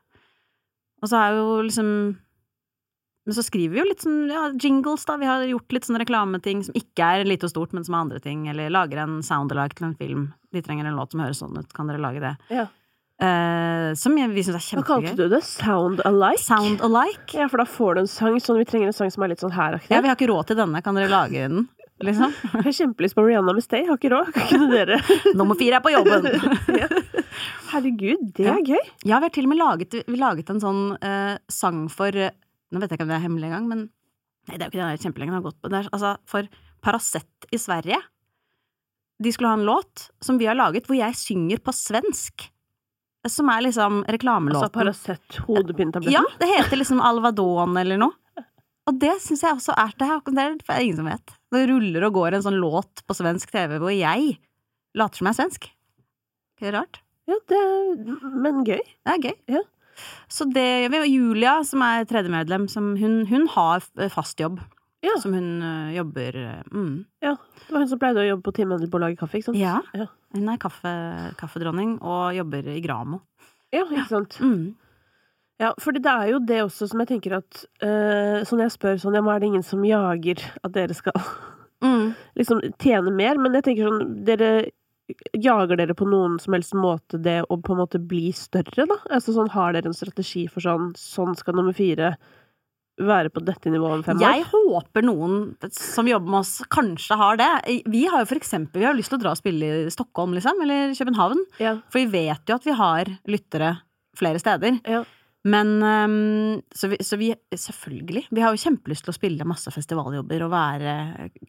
[0.98, 1.92] Og så er jo liksom
[3.28, 5.18] men så skriver vi jo litt sånn ja, jingles, da.
[5.20, 8.06] Vi har gjort litt sånne reklameting som ikke er lite og stort, men som er
[8.06, 8.46] andre ting.
[8.48, 10.22] Eller lager en sound-alike til en film.
[10.56, 12.32] De trenger en låt som høres sånn ut, kan dere lage det?
[12.56, 12.70] Ja.
[13.18, 14.80] Uh, som vi syns er kjempegøy.
[14.80, 15.42] Hva kalte du det?
[15.44, 16.40] Sound alike?
[16.46, 17.34] Sound alike.
[17.36, 19.44] Ja, for da får du en sang sånn Vi trenger en sang som er litt
[19.44, 19.92] sånn her-aktig.
[19.92, 20.84] Ja, vi har ikke råd til denne.
[20.86, 21.68] Kan dere lage den?
[22.08, 22.32] Liksom?
[22.54, 23.84] Jeg har kjempelyst på Rihanna med Stay.
[23.90, 24.32] Har ikke råd.
[24.38, 25.02] Kan ikke dere
[25.40, 26.30] Nummer fire er på jobben!
[26.86, 26.90] ja.
[27.74, 28.84] Herregud, det er gøy.
[29.04, 32.30] Ja, vi har til og med laget, vi laget en sånn uh, sang for uh,
[32.72, 33.88] Nå vet jeg ikke om det er hemmelig engang, men
[34.48, 35.70] Nei, det er jo ikke det, det er kjempelenge det har gått på.
[35.72, 36.46] Det er altså for
[36.86, 37.98] Paracet i Sverige.
[39.20, 42.46] De skulle ha en låt som vi har laget, hvor jeg synger på svensk
[43.28, 44.62] som er liksom reklamelåten.
[44.62, 46.14] Altså Paracet hodepintabletten?
[46.16, 48.16] Ja, det heter liksom Alvadon eller noe.
[48.88, 51.34] Og det syns jeg også er det, det er det ingen som vet.
[51.52, 54.38] Det ruller og går en sånn låt på svensk TV hvor jeg
[54.96, 55.68] later som jeg er svensk.
[56.58, 57.02] Det er rart.
[57.28, 58.80] Ja, det er, men gøy.
[58.80, 59.36] Det er gøy.
[59.58, 59.66] Ja.
[60.32, 61.04] Så det gjør vi.
[61.16, 62.68] Julia, som er tredjemedlem,
[63.02, 64.60] hun, hun har fast jobb.
[65.06, 65.14] Ja.
[65.22, 66.36] Som hun uh, jobber
[66.74, 67.06] mm.
[67.22, 67.36] Ja.
[67.68, 69.60] Det var hun som pleide å jobbe på Timendel på å lage kaffe, ikke sant?
[69.62, 69.78] Ja.
[69.94, 70.08] ja.
[70.36, 70.94] Hun er kaffe,
[71.40, 73.22] kaffedronning og jobber i Gramo.
[73.74, 74.40] Ja, ikke sant.
[74.42, 74.76] Mm.
[75.62, 79.00] Ja, for det er jo det også som jeg tenker at uh, Sånn jeg spør
[79.02, 81.18] sånn, ja, men er det ingen som jager at dere skal
[81.82, 82.12] mm.
[82.40, 83.42] liksom tjene mer?
[83.42, 84.52] Men jeg tenker sånn, dere
[85.38, 88.98] Jager dere på noen som helst måte det å på en måte bli større, da?
[89.14, 92.16] Altså sånn, har dere en strategi for sånn Sånn skal nummer fire
[92.98, 94.26] være på dette nivået om fem år?
[94.26, 95.36] Jeg håper noen
[95.74, 97.50] som jobber med oss, kanskje har det.
[97.88, 100.34] Vi har jo for eksempel vi har lyst til å dra og spille i Stockholm,
[100.38, 101.44] liksom, eller København.
[101.62, 101.78] Ja.
[101.94, 103.76] For vi vet jo at vi har lyttere
[104.18, 104.82] flere steder.
[104.90, 105.04] Ja.
[105.48, 108.26] Men um, så, vi, så vi Selvfølgelig.
[108.34, 110.96] Vi har jo kjempelyst til å spille masse festivaljobber og være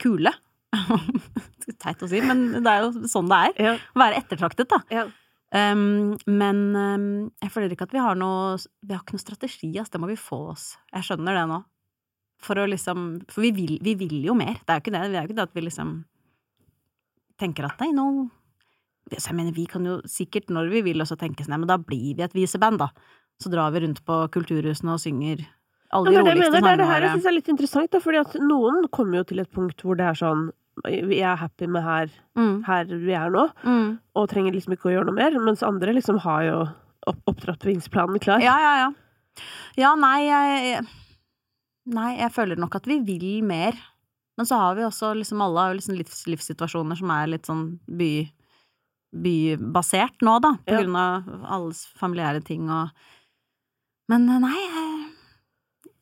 [0.00, 0.32] kule.
[1.83, 3.57] Teit å si, men det er jo sånn det er.
[3.69, 3.73] Ja.
[3.95, 4.83] Å være ettertraktet, da.
[4.93, 5.07] Ja.
[5.49, 7.05] Um, men um,
[7.41, 9.93] jeg føler ikke at vi har noe Vi har ikke noe strategi, ass.
[9.93, 10.71] Det må vi få oss.
[10.93, 11.62] Jeg skjønner det nå.
[12.45, 14.61] For å liksom For vi vil, vi vil jo mer.
[14.61, 15.05] Det er jo ikke det.
[15.07, 15.95] Det er jo ikke det at vi liksom
[17.39, 18.29] tenker at nei, nå
[19.14, 22.19] Jeg mener, vi kan jo sikkert, når vi vil, også tenke sånn, men da blir
[22.19, 22.91] vi et viseband, da.
[23.41, 25.47] Så drar vi rundt på kulturhusene og synger
[25.97, 26.62] alle de roligste sangene våre.
[26.62, 29.28] Det er det her jeg syns er litt interessant, da, fordi at noen kommer jo
[29.30, 30.49] til et punkt hvor det er sånn
[30.86, 32.62] vi er happy med her, mm.
[32.68, 33.89] her vi er nå, mm.
[34.14, 36.59] og trenger liksom ikke å gjøre noe mer, mens andre liksom har jo
[37.09, 38.43] opp opptrappingsplanen klar.
[38.45, 39.45] Ja, ja, ja.
[39.78, 40.80] Ja, nei, jeg
[41.89, 43.76] Nei, jeg føler nok at vi vil mer.
[44.36, 47.62] Men så har vi også liksom Alle har liksom livs, livssituasjoner som er litt sånn
[47.89, 48.12] by,
[49.24, 50.82] bybasert nå, da, på ja.
[50.82, 52.93] grunn av alles familiære ting og
[54.09, 55.07] Men nei, jeg,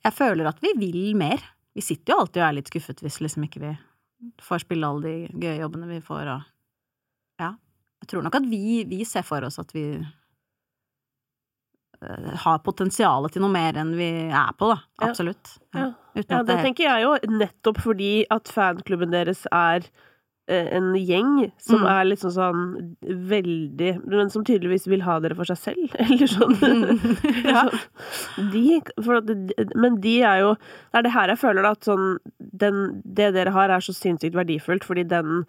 [0.06, 1.42] jeg føler at vi vil mer.
[1.76, 3.72] Vi sitter jo alltid og er litt skuffet hvis liksom ikke vi
[4.42, 6.40] får spille alle de gøye jobbene vi får, og
[7.42, 7.50] ja.
[8.02, 9.84] Jeg tror nok at vi, vi ser for oss at vi
[12.00, 14.78] uh, har potensialet til noe mer enn vi er på, da.
[15.08, 15.56] Absolutt.
[15.76, 15.90] Ja, ja.
[16.16, 19.90] ja det, det tenker jeg jo, nettopp fordi at fanklubben deres er Eh,
[20.46, 21.86] en gjeng som mm.
[21.90, 22.60] er litt sånn sånn
[23.02, 26.54] veldig Men som tydeligvis vil ha dere for seg selv, eller sånn.
[27.50, 27.64] ja.
[28.52, 28.78] de,
[29.26, 32.84] det, men de er jo Det er det her jeg føler, da, at sånn den,
[33.02, 35.42] Det dere har, er så sinnssykt verdifullt, fordi den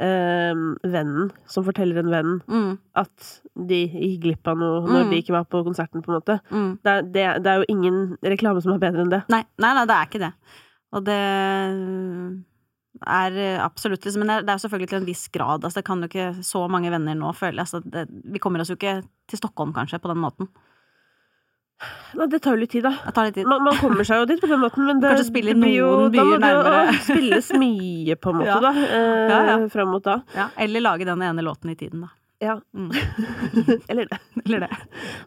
[0.00, 2.72] øh, vennen som forteller en venn mm.
[3.02, 3.30] at
[3.68, 5.12] de gikk glipp av noe når mm.
[5.12, 6.38] de ikke var på konserten, på en måte.
[6.48, 6.70] Mm.
[6.80, 9.24] Det, det, det, er jo ingen reklame som er bedre enn det.
[9.32, 10.32] Nei, nei, nei det er ikke det.
[10.96, 11.22] Og det
[13.06, 15.64] er eh, absolutt liksom, Men det er jo selvfølgelig til en viss grad.
[15.64, 18.70] Altså, det kan jo ikke så mange venner nå føle altså, det, Vi kommer oss
[18.72, 20.48] jo ikke til Stockholm, kanskje, på den måten.
[22.18, 22.90] Nei, det tar jo litt tid, da.
[23.06, 23.46] Litt tid.
[23.46, 25.62] Man, man kommer seg jo dit på den måten, men det, Kanskje spille i det
[25.62, 26.96] blir jo, noen da må byer det nærmere.
[27.06, 28.58] spilles mye, på en måte, Ja.
[28.64, 28.72] da.
[28.82, 29.58] Eh, Ja, ja.
[29.70, 30.16] Fram mot da.
[30.34, 32.10] Ja, eller lage den ene låten i tiden, da.
[32.40, 32.60] Ja.
[32.74, 32.90] Mm.
[33.88, 34.18] Eller det.
[34.44, 34.76] Eller det.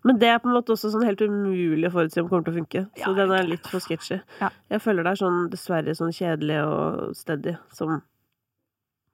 [0.07, 2.53] Men det er på en måte også sånn helt umulig å forutsi om kommer til
[2.53, 2.83] å funke.
[2.95, 4.21] Så Ja, den er litt for sketchy.
[4.39, 4.49] Ja.
[4.71, 8.01] Jeg føler det er sånn dessverre sånn kjedelig og steady som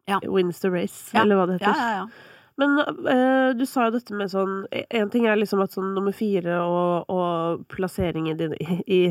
[0.07, 0.19] Ja.
[0.23, 1.73] wins the race, eller hva det heter.
[1.73, 2.07] Ja, ja, ja.
[2.57, 6.15] Men eh, du sa jo dette med sånn En ting er liksom at sånn nummer
[6.15, 9.01] fire og, og plasseringen din i, i,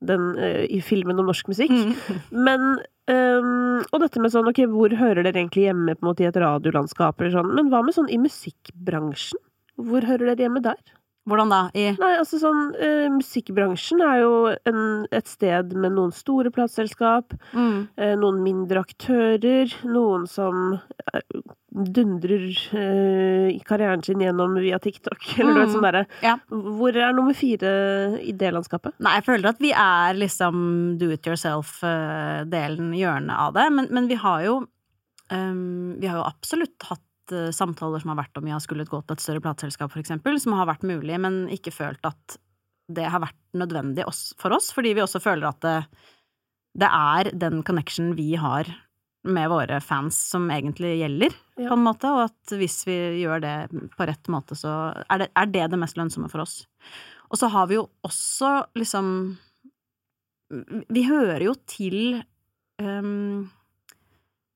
[0.00, 1.72] den, eh, i filmen om norsk musikk.
[1.72, 2.18] Mm.
[2.48, 2.74] Men
[3.04, 6.28] Um, Og dette med sånn Ok, hvor hører dere egentlig hjemme på en måte i
[6.30, 7.50] et radiolandskap eller sånn?
[7.52, 9.42] Men hva med sånn i musikkbransjen?
[9.76, 10.80] Hvor hører dere hjemme der?
[11.24, 11.60] Hvordan da?
[11.72, 14.32] I Nei, altså sånn uh, Musikkbransjen er jo
[14.68, 14.80] en,
[15.14, 17.78] et sted med noen store plateselskap, mm.
[17.96, 21.24] uh, noen mindre aktører, noen som eh,
[21.74, 22.44] dundrer
[22.76, 25.62] uh, i karrieren sin gjennom via TikTok, eller mm.
[25.62, 26.36] noe sånn derre Ja.
[26.52, 27.72] Hvor er nummer fire
[28.20, 28.98] i det landskapet?
[29.00, 30.60] Nei, jeg føler at vi er liksom
[31.00, 33.66] do it yourself-delen, hjørnet av det.
[33.72, 34.60] Men, men vi har jo
[35.32, 37.02] um, Vi har jo absolutt hatt
[37.32, 40.36] samtaler som har vært om vi har skullet gå til et større plateselskap, for eksempel,
[40.40, 42.38] som har vært mulig, men ikke følt at
[42.92, 44.04] det har vært nødvendig
[44.36, 45.76] for oss, fordi vi også føler at det,
[46.76, 48.68] det er den connection vi har
[49.24, 51.68] med våre fans som egentlig gjelder, Ja.
[51.70, 53.54] på en måte, og at hvis vi gjør det
[53.96, 56.66] på rett måte, så er det er det, det mest lønnsomme for oss.
[57.30, 59.38] Og så har vi jo også liksom
[60.92, 62.22] Vi hører jo til
[62.78, 63.48] um,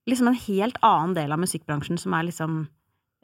[0.09, 2.61] liksom en helt annen del av musikkbransjen som er liksom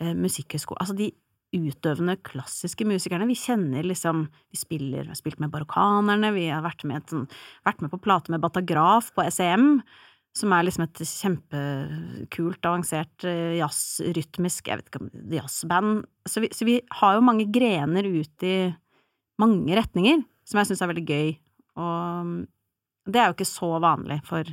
[0.01, 1.11] eh, musikkhøyskole Altså de
[1.55, 3.29] utøvende klassiske musikerne.
[3.31, 7.29] Vi kjenner liksom Vi spiller, vi har spilt med Barokkanerne, vi har vært med, sånn,
[7.67, 9.79] vært med på plate med Batagraf på SEM.
[10.35, 16.01] Som er liksom et kjempekult, avansert jazzrytmisk jazz, rytmisk, jeg vet ikke om jazzband.
[16.27, 18.57] Så vi, så vi har jo mange grener ut i
[19.39, 21.31] mange retninger, som jeg syns er veldig gøy.
[21.79, 22.35] Og mm,
[23.15, 24.51] det er jo ikke så vanlig for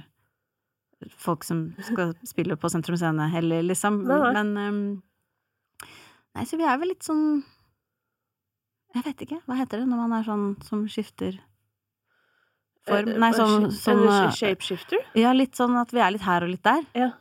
[1.21, 4.03] folk som skal spille på Sentrum Scene heller, liksom.
[4.07, 4.33] Nei, nei.
[4.37, 4.83] Men um,
[6.31, 7.41] Nei, så vi er vel litt sånn
[8.95, 11.39] Jeg vet ikke, hva heter det når man er sånn som skifter
[12.87, 13.11] form?
[13.11, 15.03] Eh, Nei, eh, sånn, sånn eh, Shapeshifter?
[15.19, 16.85] Ja, litt sånn at vi er litt her og litt der.
[16.97, 17.11] Ja.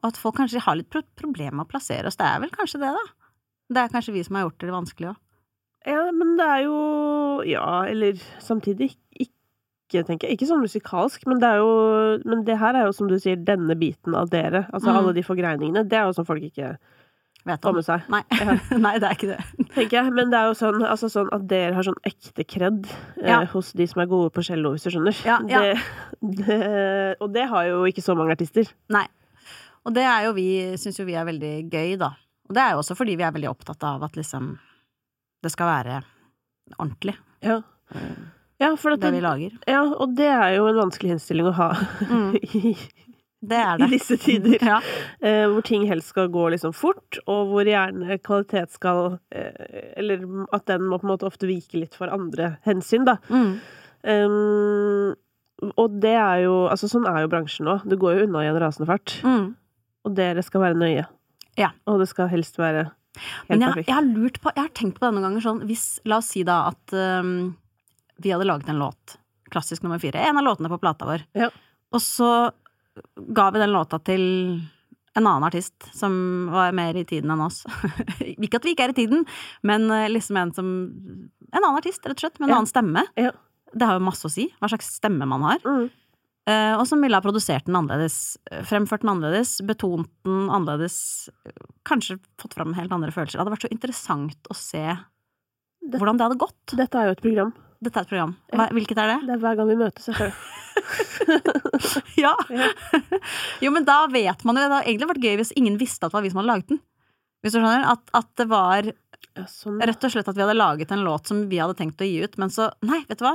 [0.00, 2.16] Og at folk kanskje har litt pro problemer med å plassere oss.
[2.20, 3.32] Det er vel kanskje det, da.
[3.70, 5.18] Det er kanskje vi som har gjort det vanskelig òg.
[5.88, 6.78] Ja, men det er jo
[7.48, 9.36] Ja, eller samtidig ikke,
[10.06, 10.36] tenker jeg.
[10.38, 11.70] Ikke sånn musikalsk, men det er jo
[12.24, 14.66] Men det her er jo, som du sier, denne biten av dere.
[14.72, 14.96] Altså Mm.
[15.00, 15.82] alle de forgreiningene.
[15.88, 16.76] Det er jo sånn folk ikke
[17.46, 17.74] Vet får om.
[17.76, 18.22] med seg, Nei.
[18.30, 18.54] Ja.
[18.86, 19.40] Nei, det er ikke det.
[19.74, 20.12] tenker jeg.
[20.12, 22.86] Men det er jo sånn, altså sånn at dere har sånn ekte kred
[23.22, 25.16] eh, hos de som er gode på cello, hvis du skjønner.
[25.24, 25.60] Ja, ja.
[26.20, 28.68] Det, det, og det har jo ikke så mange artister.
[28.92, 29.06] Nei.
[29.88, 32.12] Og det er jo vi, syns jo vi er veldig gøy, da.
[32.50, 34.58] Og det er jo også fordi vi er veldig opptatt av at liksom
[35.42, 36.02] det skal være
[36.78, 37.62] ordentlig, Ja,
[38.60, 39.54] ja for at det vi lager.
[39.68, 41.70] ja, og det er jo en vanskelig innstilling å ha
[42.04, 42.74] Mm, i,
[43.40, 44.58] det er i disse tider.
[44.70, 44.78] Ja.
[45.24, 50.26] Eh, hvor ting helst skal gå liksom fort, og hvor gjerne kvalitet skal eh, Eller
[50.52, 53.16] at den må på en måte ofte vike litt for andre hensyn, da.
[53.32, 53.54] Mm.
[54.04, 55.14] Um,
[55.76, 57.78] og det er jo Altså, sånn er jo bransjen nå.
[57.88, 59.16] Det går jo unna i en rasende fart.
[59.24, 59.50] Mm.
[60.08, 61.02] Og dere skal være nøye.
[61.60, 61.72] Ja.
[61.90, 63.88] Og det skal helst være helt Men jeg, perfekt.
[63.90, 66.30] jeg har lurt på, jeg har tenkt på det noen ganger sånn Hvis, la oss
[66.32, 67.50] si da at um,
[68.22, 69.16] vi hadde laget en låt,
[69.50, 71.48] klassisk nummer fire, en av låtene på plata vår, Ja.
[71.92, 72.50] og så
[73.16, 74.22] ga vi den låta til
[75.16, 77.64] en annen artist som var mer i tiden enn oss.
[78.20, 79.24] ikke at vi ikke er i tiden,
[79.66, 80.68] men eh, liksom en som
[81.50, 82.56] En annen artist, rett og slett, med en Ja.
[82.60, 83.02] annen stemme.
[83.18, 83.32] Ja.
[83.74, 85.58] Det har jo masse å si, hva slags stemme man har.
[85.66, 85.88] Mm.
[86.46, 91.28] Eh, og som ville ha produsert den annerledes, eh, fremført den annerledes, betont den annerledes,
[91.84, 93.34] kanskje fått fram helt andre følelser.
[93.38, 94.84] Det hadde vært så interessant å se
[95.82, 96.66] Det- hvordan det hadde gått.
[96.76, 97.52] Dette er jo et program.
[97.80, 98.32] Dette er et program.
[98.76, 99.18] Hvilket er det?
[99.26, 100.36] Det er hver gang vi møtes, selvfølgelig.
[102.20, 102.32] Ja!
[102.52, 102.68] Ja.
[103.60, 106.12] jo, men da vet man jo Det hadde egentlig vært gøy hvis ingen visste at
[106.12, 106.80] det var vi som hadde laget den.
[107.42, 107.86] Hvis du skjønner?
[107.94, 109.80] At, at det var Ja, sånn.
[109.80, 112.20] rett og slett at vi hadde laget en låt som vi hadde tenkt å gi
[112.24, 113.34] ut, men så Nei, vet du hva?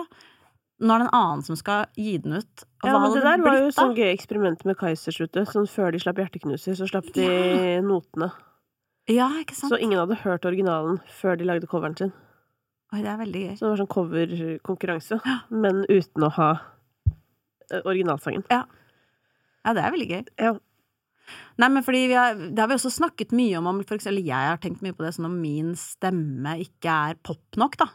[0.85, 2.65] Nå er det en annen som skal gi den ut.
[2.83, 5.21] Og Ja, men det der var jo sånn gøy eksperiment med Kaizers.
[5.53, 7.27] Sånn før de slapp Hjerteknuser, så slapp de
[7.85, 8.27] notene.
[9.07, 9.71] Ja, ikke sant?
[9.71, 12.11] Så ingen hadde hørt originalen før de lagde coveren sin.
[12.95, 13.55] Oi, det er veldig gøy.
[13.57, 15.17] Så det var sånn coverkonkurranse,
[15.51, 16.51] men uten å ha
[17.67, 18.45] eh, originalsangen.
[18.47, 18.61] Ja,
[19.75, 20.21] det er veldig gøy.
[20.39, 20.53] Ja.
[21.59, 24.21] Nei, men fordi vi har, det har vi også snakket mye om, om for eksempel,
[24.21, 27.75] eller jeg har tenkt mye på det, sånn om min stemme ikke er pop nok,
[27.81, 27.89] da.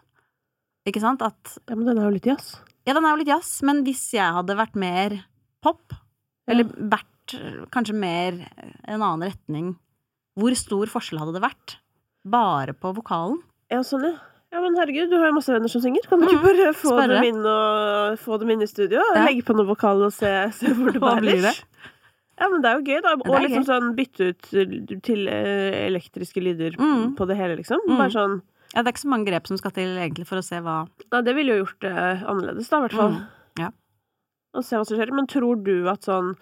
[0.90, 1.24] Ikke sant?
[1.24, 2.58] At ja, men den er jo litt jazz.
[2.84, 5.16] Ja, den er jo litt jazz, men hvis jeg hadde vært mer
[5.64, 5.96] pop,
[6.50, 7.38] eller vært
[7.72, 8.42] kanskje mer
[8.84, 9.76] en annen retning,
[10.36, 11.78] hvor stor forskjell hadde det vært?
[12.28, 13.40] Bare på vokalen?
[13.72, 14.29] Ja, sånn, ja.
[14.50, 16.02] Ja, men herregud, du har jo masse venner som synger.
[16.10, 17.20] Kan du ikke Mm, bare få spørre.
[17.20, 18.98] dem inn og få dem inn i studio?
[19.14, 19.24] Ja.
[19.28, 21.60] Legge på noe vokal og se, se hvor det bærer?
[22.40, 23.12] Ja, men det er jo gøy, da.
[23.14, 23.68] Og liksom gøy.
[23.68, 27.14] sånn bytte ut til eh, elektriske lyder Mm.
[27.16, 27.78] på det hele, liksom.
[27.86, 27.96] Mm.
[28.00, 28.40] Bare sånn
[28.74, 30.88] Ja, det er ikke så mange grep som skal til egentlig for å se hva
[31.12, 31.94] Nei, det ville jo gjort det
[32.26, 33.12] annerledes, da, i hvert fall.
[33.12, 33.26] Mm,
[33.58, 33.70] ja.
[34.54, 35.12] Og se hva som skjer.
[35.14, 36.34] Men tror du at sånn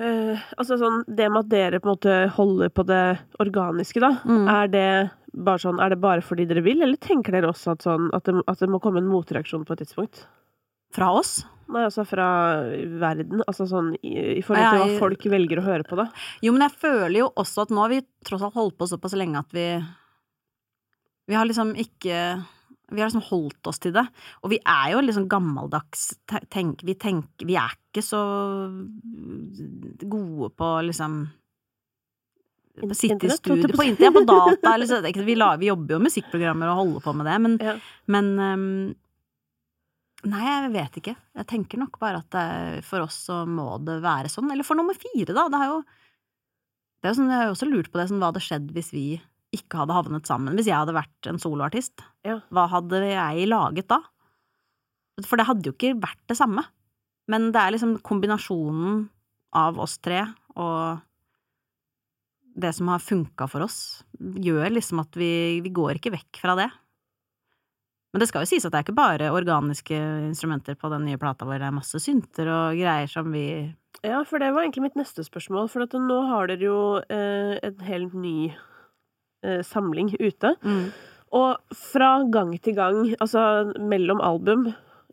[0.00, 3.04] eh, Altså sånn Det med at dere på en måte holder på det
[3.42, 4.14] organiske, da.
[4.24, 4.44] Mm.
[4.50, 4.90] Er det
[5.32, 8.28] bare sånn Er det bare fordi dere vil, eller tenker dere også at sånn At
[8.28, 10.24] det, at det må komme en motreaksjon på et tidspunkt?
[10.94, 11.44] Fra oss?
[11.70, 12.26] Nei, altså fra
[12.98, 13.44] verden.
[13.46, 16.08] Altså sånn i, i forhold til hva folk velger å høre på, da.
[16.42, 19.14] Jo, men jeg føler jo også at nå har vi tross alt holdt på såpass
[19.18, 19.68] lenge at vi
[21.30, 22.40] Vi har liksom ikke
[22.90, 24.02] Vi har liksom holdt oss til det.
[24.42, 26.08] Og vi er jo liksom gammeldags
[26.50, 28.20] tenk, vi, tenk, vi er ikke så
[30.08, 31.20] gode på liksom
[32.80, 35.24] på Sitte i studio på internett, på data liksom.
[35.26, 37.74] vi, la- vi jobber jo med musikkprogrammer og holder på med det, men Ja.
[38.08, 38.94] Men um,
[40.20, 41.12] Nei, jeg vet ikke.
[41.40, 44.50] Jeg tenker nok bare at det, for oss så må det være sånn.
[44.52, 45.46] Eller for nummer fire, da.
[45.48, 45.78] Det er jo
[47.00, 48.66] det er jo sånn, Jeg har jo også lurt på det, sånn, hva hadde skjedd
[48.76, 49.04] hvis vi
[49.54, 50.54] ikke hadde havnet sammen.
[50.58, 52.04] Hvis jeg hadde vært en soloartist.
[52.26, 52.38] Ja.
[52.54, 54.00] Hva hadde jeg laget da?
[55.26, 56.64] For det hadde jo ikke vært det samme.
[57.30, 59.08] Men det er liksom kombinasjonen
[59.58, 60.22] av oss tre
[60.58, 61.00] og
[62.60, 66.56] det som har funka for oss, gjør liksom at vi, vi går ikke vekk fra
[66.58, 66.68] det.
[68.10, 69.96] Men det skal jo sies at det er ikke bare organiske
[70.26, 73.44] instrumenter på den nye plata vår, det er masse synter og greier som vi
[74.02, 75.70] Ja, for det var egentlig mitt neste spørsmål.
[75.70, 78.50] For nå har dere jo eh, en helt ny
[79.64, 80.54] samling ute.
[81.30, 84.70] Og fra gang til gang, altså mellom album,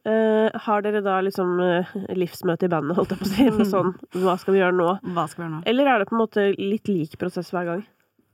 [0.08, 3.68] Uh, har dere da liksom uh, livsmøte i bandet, holdt jeg på å si, med
[3.74, 4.92] sånn Hva skal vi gjøre nå?
[5.18, 5.64] Hva skal vi gjøre nå?
[5.68, 7.82] Eller er det på en måte litt lik prosess hver gang?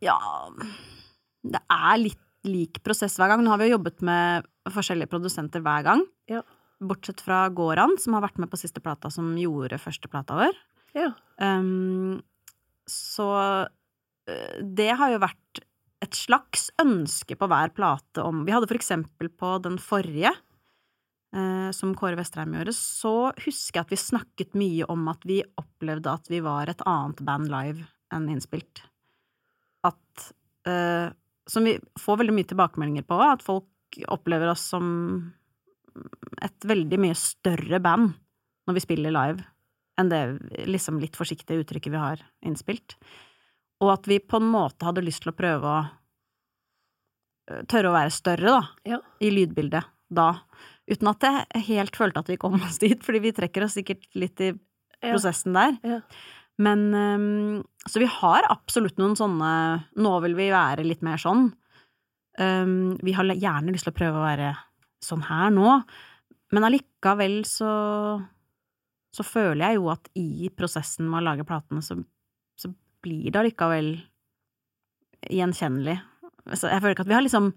[0.03, 0.19] Ja
[1.41, 3.41] Det er litt lik prosess hver gang.
[3.41, 6.03] Nå har vi jo jobbet med forskjellige produsenter hver gang.
[6.29, 6.43] Ja.
[6.83, 10.59] Bortsett fra Goran, som har vært med på siste plata, som gjorde første plata vår.
[10.93, 11.13] Ja.
[11.39, 12.19] Um,
[12.85, 13.29] så
[14.59, 15.63] det har jo vært
[16.03, 20.33] et slags ønske på hver plate om Vi hadde for eksempel på den forrige,
[21.35, 25.41] uh, som Kåre Vestheim gjorde, så husker jeg at vi snakket mye om at vi
[25.59, 28.83] opplevde at vi var et annet band live enn innspilt.
[29.87, 30.31] At
[30.69, 31.11] uh,
[31.49, 33.67] Som vi får veldig mye tilbakemeldinger på, at folk
[34.07, 34.85] opplever oss som
[36.41, 38.13] et veldig mye større band
[38.65, 39.43] når vi spiller live
[39.99, 40.21] enn det
[40.65, 42.95] liksom litt forsiktige uttrykket vi har innspilt.
[43.83, 45.79] Og at vi på en måte hadde lyst til å prøve å
[47.51, 48.61] øh, tørre å være større, da,
[48.93, 48.99] Ja.
[49.19, 50.29] i lydbildet da.
[50.87, 54.07] Uten at jeg helt følte at vi kom oss dit, fordi vi trekker oss sikkert
[54.19, 54.53] litt i
[55.03, 55.77] prosessen der.
[55.83, 55.99] Ja.
[56.63, 59.49] Men um, Så vi har absolutt noen sånne
[59.97, 61.47] Nå vil vi være litt mer sånn.
[62.37, 64.51] Um, vi har gjerne lyst til å prøve å være
[65.03, 65.81] sånn her nå,
[66.53, 67.73] men allikevel så
[69.13, 71.99] så føler jeg jo at i prosessen med å lage platene, så
[73.03, 73.93] blir det allikevel
[75.31, 75.97] gjenkjennelig.
[76.55, 77.53] Så jeg føler ikke at vi har liksom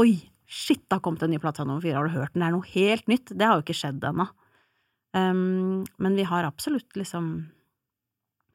[0.00, 0.12] Oi,
[0.48, 2.40] shit, det har kommet en ny plate nummer fire, har du hørt den?
[2.40, 3.32] Det er noe helt nytt.
[3.36, 4.24] Det har jo ikke skjedd ennå.
[5.12, 7.26] Um, men vi har absolutt liksom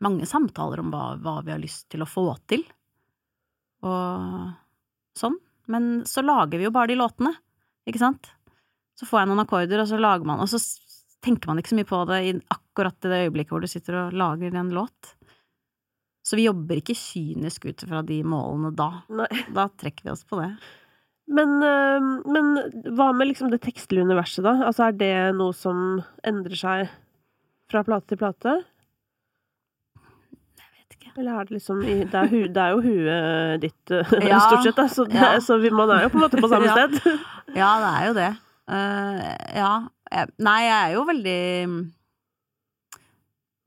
[0.02, 2.64] mange samtaler om hva, hva vi har lyst til å få til,
[3.86, 4.50] og
[5.18, 5.38] sånn.
[5.70, 7.34] Men så lager vi jo bare de låtene,
[7.90, 8.32] ikke sant?
[8.98, 10.62] Så får jeg noen akkorder, og så lager man, og så
[11.26, 14.18] tenker man ikke så mye på det i akkurat det øyeblikket hvor du sitter og
[14.18, 15.17] lager en låt.
[16.28, 18.90] Så vi jobber ikke kynisk ut fra de målene da.
[19.16, 19.30] Nei.
[19.56, 20.50] Da trekker vi oss på det.
[21.32, 22.50] Men, øh, men
[22.98, 24.58] hva med liksom det tekstlige universet, da?
[24.68, 26.92] Altså, er det noe som endrer seg
[27.72, 28.58] fra plate til plate?
[31.18, 34.38] Eller er det liksom i, det, er hu, det er jo huet ditt, øh, Ja.
[34.44, 34.86] stort sett, da.
[34.92, 35.32] Så, det, Ja.
[35.42, 37.00] så vi, man er jo på en måte på samme sted.
[37.58, 38.28] Ja, det er jo det.
[38.68, 39.24] Uh,
[39.58, 39.72] ja.
[40.44, 41.40] Nei, jeg er jo veldig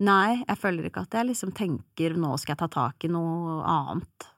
[0.00, 3.60] Nei, jeg føler ikke at jeg liksom tenker nå skal jeg ta tak i noe
[3.68, 4.28] annet.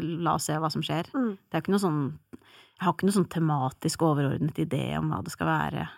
[0.00, 1.10] La oss se hva som skjer.
[1.14, 1.32] Mm.
[1.50, 2.00] Det er ikke noe sånn
[2.80, 5.88] Jeg har ikke noe sånn tematisk overordnet idé om hva det skal være.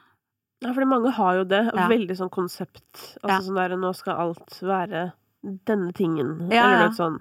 [0.62, 1.60] Ja, fordi mange har jo det.
[1.74, 1.88] Ja.
[1.88, 3.18] Veldig sånn konsept.
[3.22, 3.38] Altså Ja.
[3.40, 5.12] sånn der Nå skal alt være
[5.66, 6.50] denne tingen.
[6.50, 7.20] Ja, Eller noe sånn.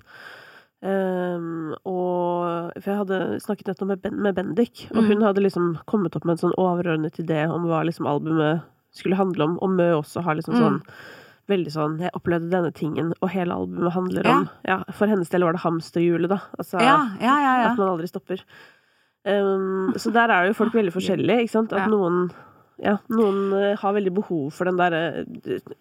[0.84, 5.08] Ehm, og For jeg hadde snakket nettopp med, ben, med Bendik, og Mm.
[5.08, 9.16] hun hadde liksom kommet opp med en sånn overordnet idé om hva liksom albumet skulle
[9.16, 10.60] handle om, og Mø også har liksom Mm.
[10.62, 10.82] sånn
[11.50, 15.44] Veldig sånn Jeg opplevde denne tingen, og hele albumet handler om Ja, for hennes del
[15.44, 16.40] var det hamsterhjulet, da.
[16.60, 17.72] Altså Ja, ja, ja.
[17.72, 18.44] at man aldri stopper.
[19.26, 21.74] Um, så der er jo folk veldig forskjellige, ikke sant.
[21.74, 21.88] At Ja.
[21.88, 22.32] noen
[22.82, 25.26] ja, noen eh, har veldig behov for den der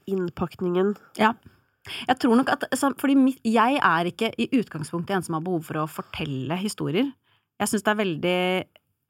[0.06, 0.94] innpakningen.
[1.16, 5.64] Jeg tror nok at altså, Fordi jeg er ikke i utgangspunktet en som har behov
[5.64, 7.08] for å fortelle historier.
[7.60, 8.64] Jeg syns det er veldig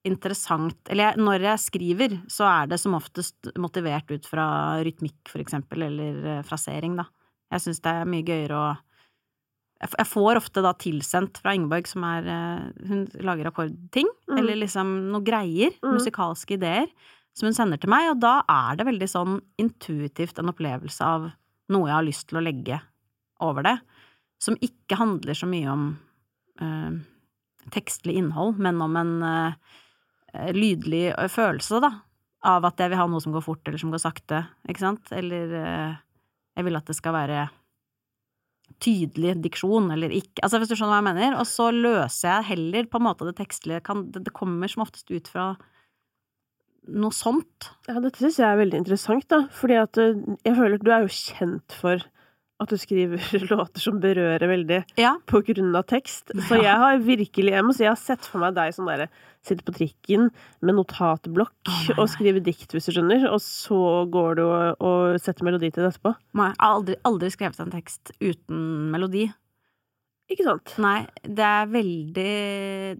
[0.06, 4.46] interessant Eller når jeg skriver, så er det som oftest motivert ut fra
[4.84, 7.04] rytmikk, for eksempel, eller eh, frasering, da.
[7.52, 8.70] Jeg syns det er mye gøyere å
[9.80, 14.38] jeg får ofte da tilsendt fra Ingeborg, som er eh, Hun lager akkordting, Mm.
[14.38, 15.96] eller liksom noe greier, Mm.
[15.96, 16.86] musikalske ideer,
[17.34, 21.32] som hun sender til meg, og da er det veldig sånn intuitivt en opplevelse av
[21.68, 22.80] noe jeg har lyst til å legge
[23.40, 23.80] over det,
[24.40, 25.98] som ikke handler så mye om
[26.60, 27.00] eh,
[27.70, 29.52] tekstlig innhold, men om en eh, eh,
[30.56, 31.94] lydlig eh, følelse, da,
[32.50, 35.10] av at jeg vil ha noe som går fort, eller som går sakte, ikke sant,
[35.16, 35.96] eller eh,
[36.58, 37.48] jeg vil at det skal være
[38.80, 42.48] tydelig diksjon, eller ikke, altså hvis du skjønner hva jeg mener, og så løser jeg
[42.54, 45.52] heller på en måte det tekstlige, kan, det, det kommer som oftest ut fra
[46.90, 47.70] noe sånt.
[47.88, 49.44] Ja, dette syns jeg er veldig interessant, da.
[49.52, 50.16] Fordi at eh,
[50.46, 52.06] jeg føler at du er jo kjent for
[52.60, 53.18] at du skriver
[53.50, 55.14] låter som berører veldig Ja.
[55.26, 56.30] på grunn av tekst.
[56.48, 59.08] Så jeg har virkelig Jeg må si jeg har sett for meg deg som derre
[59.40, 60.26] Sitte på trikken
[60.60, 63.78] med notatblokk oh, og skriver skrive dikt, hvis du skjønner, og så
[64.12, 66.12] går du og, og setter melodi til det etterpå.
[66.36, 68.60] Nei, jeg- Jeg har aldri, aldri skrevet en tekst uten
[68.92, 69.22] melodi.
[70.30, 70.74] Ikke sant?
[70.78, 72.28] Nei, det er veldig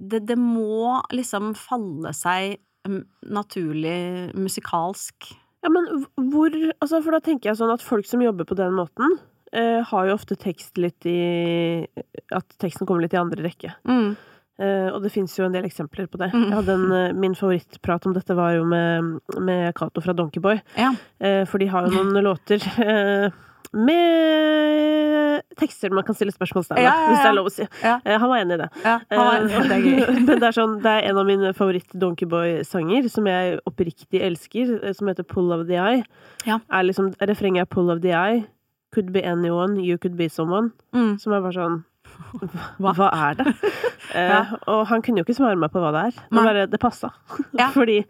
[0.01, 2.57] Det, det må liksom falle seg
[2.89, 3.05] mm,
[3.37, 5.29] naturlig musikalsk.
[5.63, 6.49] Ja, men hvor
[6.81, 9.19] Altså, for da tenker jeg sånn at folk som jobber på den måten,
[9.57, 11.87] eh, har jo ofte tekst litt i
[12.35, 13.75] At teksten kommer litt i andre rekke.
[13.89, 14.17] Mm.
[14.61, 16.31] Eh, og det fins jo en del eksempler på det.
[16.37, 16.51] Mm.
[16.53, 20.61] En, eh, min favorittprat om dette var jo med, med Cato fra Donkeyboy.
[20.77, 20.93] Ja.
[21.19, 23.31] Eh, for de har jo noen låter eh,
[23.73, 27.09] med tekster man kan stille spørsmålstegn ved, Ja, ja, ja.
[27.09, 27.67] hvis det er lov å si.
[27.87, 28.69] Eh, han var enig i det.
[28.85, 29.81] Eh, det.
[30.27, 35.09] Men det er, sånn, det er en av mine favoritt-Donkeyboy-sanger, som jeg oppriktig elsker, som
[35.09, 36.05] heter Pull of the Eye.
[36.49, 36.61] Ja.
[36.69, 38.45] Er liksom, refrenget er Pull of the Eye.
[38.93, 40.73] Could be anyone, you could be someone.
[40.93, 41.15] Mm.
[41.23, 41.79] Som er bare sånn
[42.83, 42.93] Hva?
[42.97, 43.55] Hva er det?
[44.11, 44.57] Eh, Ja.
[44.67, 46.17] Og han kunne jo ikke svare meg på hva det er.
[46.35, 47.13] Men bare, det passa.
[47.61, 47.69] Ja.
[47.71, 48.01] fordi,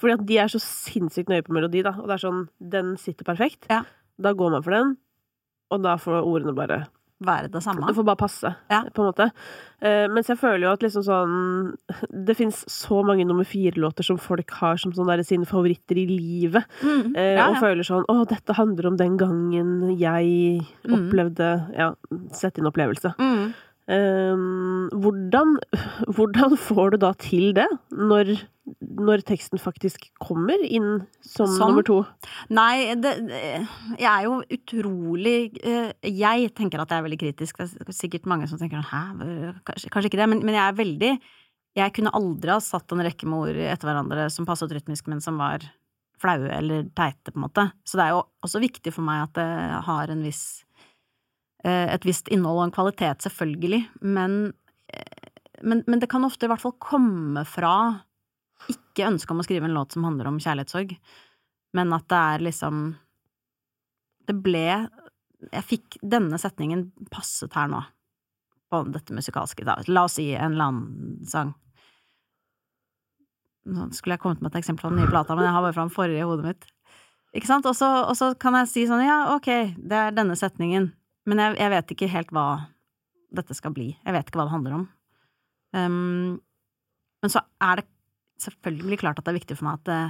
[0.00, 1.92] fordi at de er så sinnssykt nøye på melodi, da.
[2.00, 3.66] Og det er sånn Den sitter perfekt.
[3.68, 3.82] Ja.
[4.16, 4.94] Da går man for den,
[5.70, 6.86] og da får ordene bare
[7.20, 7.84] Være det samme.
[7.86, 8.82] Det får bare passe, Ja.
[8.94, 9.26] på en måte.
[9.82, 11.76] Uh, mens jeg føler jo at liksom sånn
[12.26, 16.64] Det fins så mange nummer fire-låter som folk har som sånn sine favoritter i livet.
[16.82, 17.14] Mm.
[17.16, 20.94] Uh, Ja, og føler sånn Å, dette handler om den gangen jeg Mm.
[20.96, 21.94] opplevde Ja,
[22.32, 23.14] sett inn opplevelse.
[23.18, 23.52] Mm.
[23.90, 25.56] Ehm, hvordan,
[26.14, 28.30] hvordan får du da til det, når,
[28.78, 31.72] når teksten faktisk kommer inn som Sånn.
[31.72, 31.98] nummer to?
[32.54, 33.16] Nei, det,
[33.98, 37.58] Jeg er jo utrolig eh, Jeg tenker at jeg er veldig kritisk.
[37.58, 39.02] Det er sikkert mange som tenker hæ,
[39.66, 41.12] kanskje, kanskje ikke det, men, men jeg er veldig
[41.80, 45.22] Jeg kunne aldri ha satt en rekke med ord etter hverandre som passet rytmisk, men
[45.24, 45.66] som var
[46.20, 47.62] flaue eller teite, på en måte.
[47.88, 49.46] Så det er jo også viktig for meg at det
[49.86, 50.42] har en viss
[51.68, 54.52] et visst innhold og en kvalitet, selvfølgelig, men,
[54.92, 55.32] eh,
[55.62, 57.74] men, men det kan ofte i hvert fall komme fra
[58.68, 60.96] ikke ønsket om å skrive en låt som handler om kjærlighetssorg,
[61.76, 62.80] men at det er liksom
[64.26, 64.64] Det ble
[65.54, 67.80] Jeg fikk denne setningen passet her nå,
[68.70, 69.64] på dette musikalske.
[69.64, 69.78] Da.
[69.88, 71.54] La oss si en eller annen sang.
[73.70, 75.76] Nå skulle jeg kommet med et eksempel på den nye plata, men jeg har bare
[75.76, 76.68] fra den forrige i hodet mitt.
[77.36, 77.66] Ikke sant?
[77.66, 79.48] Og så kan jeg si sånn, ja, ok,
[79.78, 80.90] det er denne setningen,
[81.28, 82.46] men jeg, jeg vet ikke helt hva
[83.36, 83.92] dette skal bli.
[83.94, 84.86] Jeg vet ikke hva det handler om.
[85.76, 86.40] Um,
[87.20, 87.86] men så er det
[88.40, 90.00] selvfølgelig klart at det er viktig for meg at det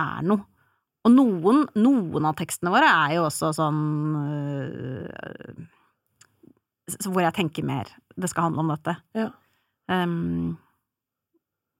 [0.00, 0.46] er noe.
[1.04, 3.80] Og noen, noen av tekstene våre er jo også sånn
[4.16, 5.64] øh,
[6.94, 8.94] så Hvor jeg tenker mer det skal handle om dette.
[9.18, 9.26] Ja.
[9.90, 10.54] Um,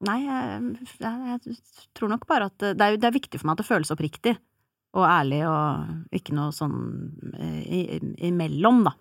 [0.05, 1.57] nei, jeg, jeg, jeg
[1.97, 4.35] tror nok bare at det er, det er viktig for meg at det føles oppriktig
[4.95, 6.77] og ærlig, og ikke noe sånn
[7.39, 8.93] eh, imellom, da.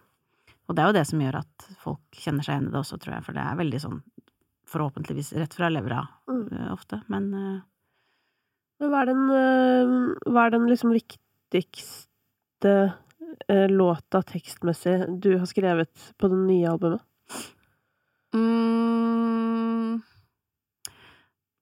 [0.67, 2.97] Og det er jo det som gjør at folk kjenner seg igjen i det også,
[3.03, 3.99] tror jeg, for det er veldig sånn
[4.73, 6.47] forhåpentligvis rett fra levra Mm.
[6.55, 7.61] eh, ofte, men eh,
[8.81, 12.73] Men hva er den, øh, hva er den liksom viktigste
[13.69, 17.01] låta tekstmessig du har skrevet på det nye albumet?
[18.33, 20.01] mm,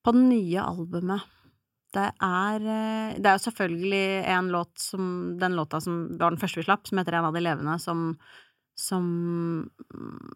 [0.04, 1.22] På det nye albumet
[1.92, 5.08] Det er eh, Det er jo selvfølgelig en låt som
[5.42, 8.06] Den låta som var den første vi slapp, som heter En av de levende, som
[8.80, 9.10] Som
[9.92, 10.32] mm,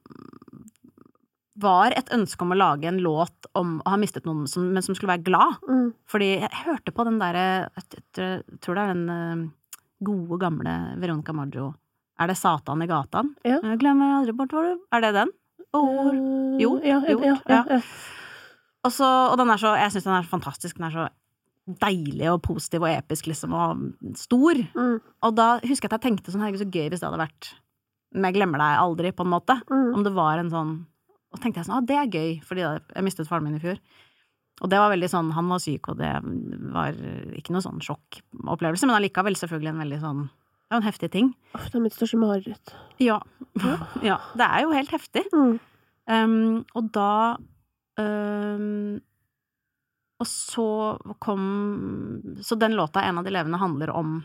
[1.63, 4.83] var et ønske om å lage en låt om å ha mistet noen, som, men
[4.83, 5.61] som skulle være glad.
[5.69, 5.85] Mm.
[6.11, 7.45] Fordi jeg hørte på den derre
[7.77, 9.45] Jeg tror- tror det er den eh,
[10.03, 11.69] gode, gamle Veronica Maggio
[12.19, 13.31] Er det Satan i gatan?
[13.47, 13.61] Ja.
[13.63, 15.31] Jeg glemmer aldri bort hvor du Er det den?
[15.75, 17.79] Øh, Jo, ja, ja, ja, ja.
[18.85, 20.77] Og, så, og den er så Jeg syns den er fantastisk.
[20.77, 21.07] Den er så
[21.65, 24.59] deilig og positiv og episk, liksom, og stor.
[24.77, 27.23] Mm, Og da husker jeg at jeg tenkte sånn Herregud, så gøy hvis det hadde
[27.23, 27.53] vært
[28.13, 29.57] Men jeg glemmer deg aldri, på en måte.
[29.69, 29.93] mm.
[29.97, 30.75] Om det var en sånn
[31.35, 33.79] og tenkte jeg sånn, ah, det er gøy, fordi jeg mistet faren min i fjor.
[34.63, 36.11] Og det var veldig sånn, han var syk, og det
[36.71, 36.95] var
[37.35, 41.33] ikke noe sånn sjokkopplevelse, men allikevel selvfølgelig en veldig sånn Det var en heftig ting.
[41.53, 42.71] Uff, det er mitt største mareritt.
[43.03, 43.19] Ja.
[44.09, 44.15] ja.
[44.39, 45.25] Det er jo helt heftig.
[45.35, 45.59] Mm.
[46.07, 47.09] Um, og da
[47.99, 49.01] um,
[50.25, 50.67] Og så
[51.21, 51.43] kom
[52.41, 54.23] Så den låta, En av de levende, handler om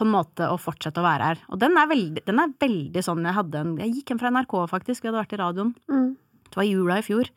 [0.00, 1.40] på en måte å fortsette å være her.
[1.52, 4.30] Og den er veldig, den er veldig sånn Jeg hadde en Jeg gikk hjem fra
[4.32, 5.02] NRK, faktisk.
[5.02, 5.74] Vi hadde vært i radioen.
[5.92, 6.08] Mm.
[6.48, 7.28] Det var jula i fjor.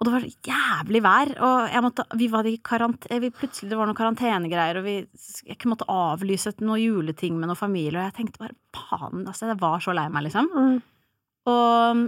[0.00, 3.76] Og det var jævlig vær, og jeg måtte, vi var i karantene, vi plutselig det
[3.78, 4.96] var noen karantenegreier, og vi
[5.46, 9.60] jeg måtte avlyse noen juleting med noen familie, og jeg tenkte bare faen, altså, jeg
[9.60, 10.48] var så lei meg, liksom.
[10.50, 10.80] Mm.
[11.52, 12.02] Og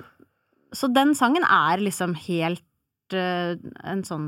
[0.74, 2.64] så den sangen er liksom helt
[3.16, 3.54] uh,
[3.84, 4.26] en sånn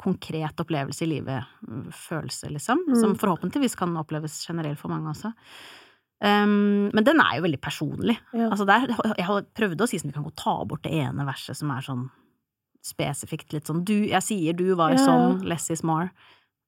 [0.00, 1.46] konkret opplevelse i livet,
[1.94, 2.96] følelse, liksom, Mm.
[3.00, 5.32] som forhåpentligvis kan oppleves generelt for mange også.
[6.22, 8.16] Um, men den er jo veldig personlig.
[8.32, 8.48] Ja.
[8.50, 8.86] Altså der,
[9.18, 11.70] jeg har prøvd å si sånn, vi kan gå ta bort det ene verset som
[11.74, 12.04] er sånn
[12.82, 15.02] spesifikt litt sånn du, Jeg sier du var ja.
[15.02, 16.10] sånn, less is more.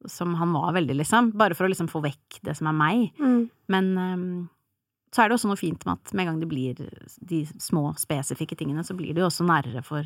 [0.07, 1.33] Som han var veldig, liksom.
[1.39, 3.07] Bare for å liksom få vekk det som er meg.
[3.19, 3.39] Mm.
[3.73, 4.27] Men um,
[5.15, 6.75] så er det også noe fint med at med en gang det blir
[7.31, 10.03] de små, spesifikke tingene, så blir det jo også nærere for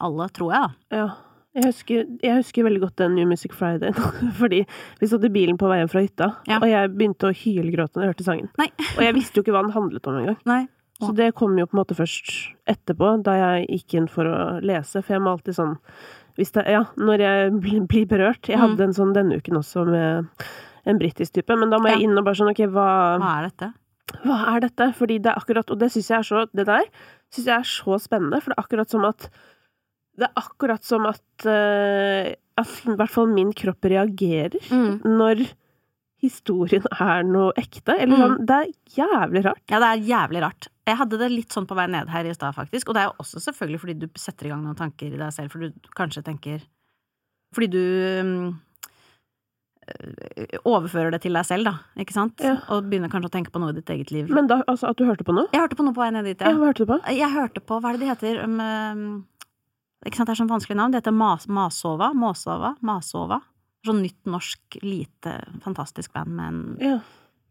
[0.00, 0.70] alle, tror jeg.
[0.94, 1.08] Ja.
[1.56, 3.90] Jeg husker, jeg husker veldig godt den New Music Friday,
[4.40, 4.60] fordi
[5.00, 6.60] vi satt i bilen på veien fra hytta, Ja.
[6.62, 8.50] og jeg begynte å hylgråte når jeg hørte sangen.
[8.60, 8.68] Nei.
[8.96, 10.38] Og jeg visste jo ikke hva den handlet om engang.
[10.46, 10.60] Nei.
[11.00, 12.30] Så det kom jo på en måte først
[12.68, 15.74] etterpå, da jeg gikk inn for å lese, for jeg må alltid sånn
[16.36, 17.52] hvis det, Ja, når jeg
[17.88, 18.46] blir, berørt.
[18.48, 18.62] Jeg Mm.
[18.68, 20.28] hadde en sånn denne uken også med
[20.86, 23.48] en britisk type, men da må jeg inn og bare sånn ok, hva, Hva er
[23.50, 23.72] dette?
[24.24, 24.92] hva er dette?
[24.94, 26.86] Fordi det er akkurat Og det syns jeg er så Det der
[27.30, 29.28] syns jeg er så spennende, for det er akkurat som at
[30.20, 35.00] Det er akkurat som at uh, At i hvert fall min kropp reagerer Mm.
[35.16, 35.46] når
[36.20, 37.94] historien er noe ekte.
[37.96, 38.20] Eller Mm.
[38.20, 39.62] sånn Det er jævlig rart.
[39.72, 40.68] Ja, det er jævlig rart.
[40.86, 42.88] Jeg hadde det litt sånn på vei ned her i stad, faktisk.
[42.90, 45.32] Og det er jo også selvfølgelig fordi du setter i gang noen tanker i deg
[45.32, 46.60] selv, for du kanskje tenker
[47.54, 47.80] Fordi du
[49.90, 52.38] øh, overfører det til deg selv, da, ikke sant?
[52.44, 52.58] Ja.
[52.70, 54.28] Og begynner kanskje å tenke på noe i ditt eget liv.
[54.30, 55.48] Men da, altså, at du hørte på noe?
[55.52, 57.00] Jeg hørte på noe på vei ned dit, Ja, hva hørte du på?
[57.10, 58.44] Jeg hørte på, hva er det de heter?
[58.44, 59.26] Um, um,
[60.06, 60.92] ikke sant, det er sånn vanskelig navn.
[60.94, 62.12] Det heter Mas Masova.
[62.16, 62.74] Måsova.
[62.82, 63.40] Masova.
[63.86, 65.34] Sånn nytt norsk, lite,
[65.64, 67.00] fantastisk band med en Ja.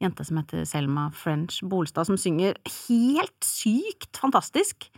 [0.01, 2.55] jente som heter Selma French Bolstad, som synger
[2.87, 4.89] helt sykt fantastisk.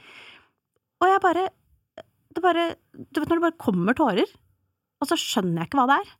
[1.01, 1.49] Og jeg bare
[2.33, 2.75] Det bare
[3.11, 4.23] Du vet når det bare kommer tårer,
[5.01, 6.11] og så skjønner jeg ikke hva det er.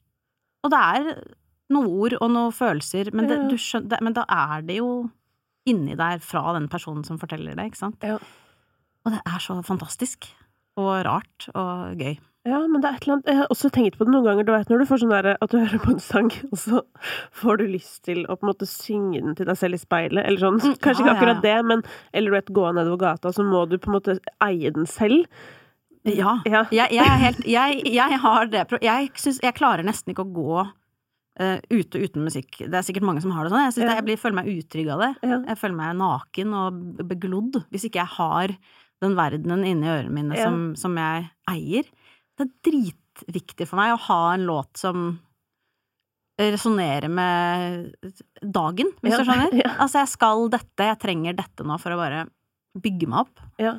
[0.66, 1.24] Og det er
[1.72, 3.48] noen ord og noen følelser, men, det, Ja.
[3.48, 5.10] du skjønner, det, men da er det jo
[5.66, 7.96] inni der fra den personen som forteller det, ikke sant?
[8.04, 8.18] Ja.
[9.06, 10.28] Og det er så fantastisk.
[10.82, 12.18] Og rart og gøy.
[12.50, 14.46] Ja, men det er et eller annet Jeg har også tenkt på det noen ganger.
[14.48, 16.82] Du vet når du får sånn der at du hører på en sang, og så
[17.38, 20.26] får du lyst til å på en måte synge den til deg selv i speilet,
[20.26, 20.58] eller sånn.
[20.58, 21.84] Mm, Kanskje ja, ikke akkurat ja, det, men
[22.18, 25.30] Eller du vet, gå nedover gata, så må du på en måte eie den selv.
[26.10, 26.40] Ja.
[26.50, 26.64] Ja.
[26.74, 30.32] Jeg, jeg er helt Jeg, jeg har det Jeg syns Jeg klarer nesten ikke å
[30.34, 30.62] gå
[31.40, 32.58] Uh, ute uten musikk.
[32.60, 33.62] Det er sikkert mange som har det sånn.
[33.64, 33.86] Jeg, Ja.
[33.88, 35.08] det, jeg blir, føler meg utrygg av det.
[35.24, 35.38] Ja.
[35.48, 38.54] Jeg føler meg naken og beglodd hvis ikke jeg har
[39.02, 40.46] den verdenen inni ørene mine Ja.
[40.50, 41.84] som, som jeg eier.
[42.38, 45.20] Det er dritviktig for meg å ha en låt som
[46.42, 47.94] resonnerer med
[48.42, 49.18] dagen, hvis Ja.
[49.18, 49.54] du skjønner.
[49.64, 49.72] Ja.
[49.80, 52.28] Altså, jeg skal dette, jeg trenger dette nå for å bare
[52.78, 53.40] bygge meg opp.
[53.62, 53.76] Ja.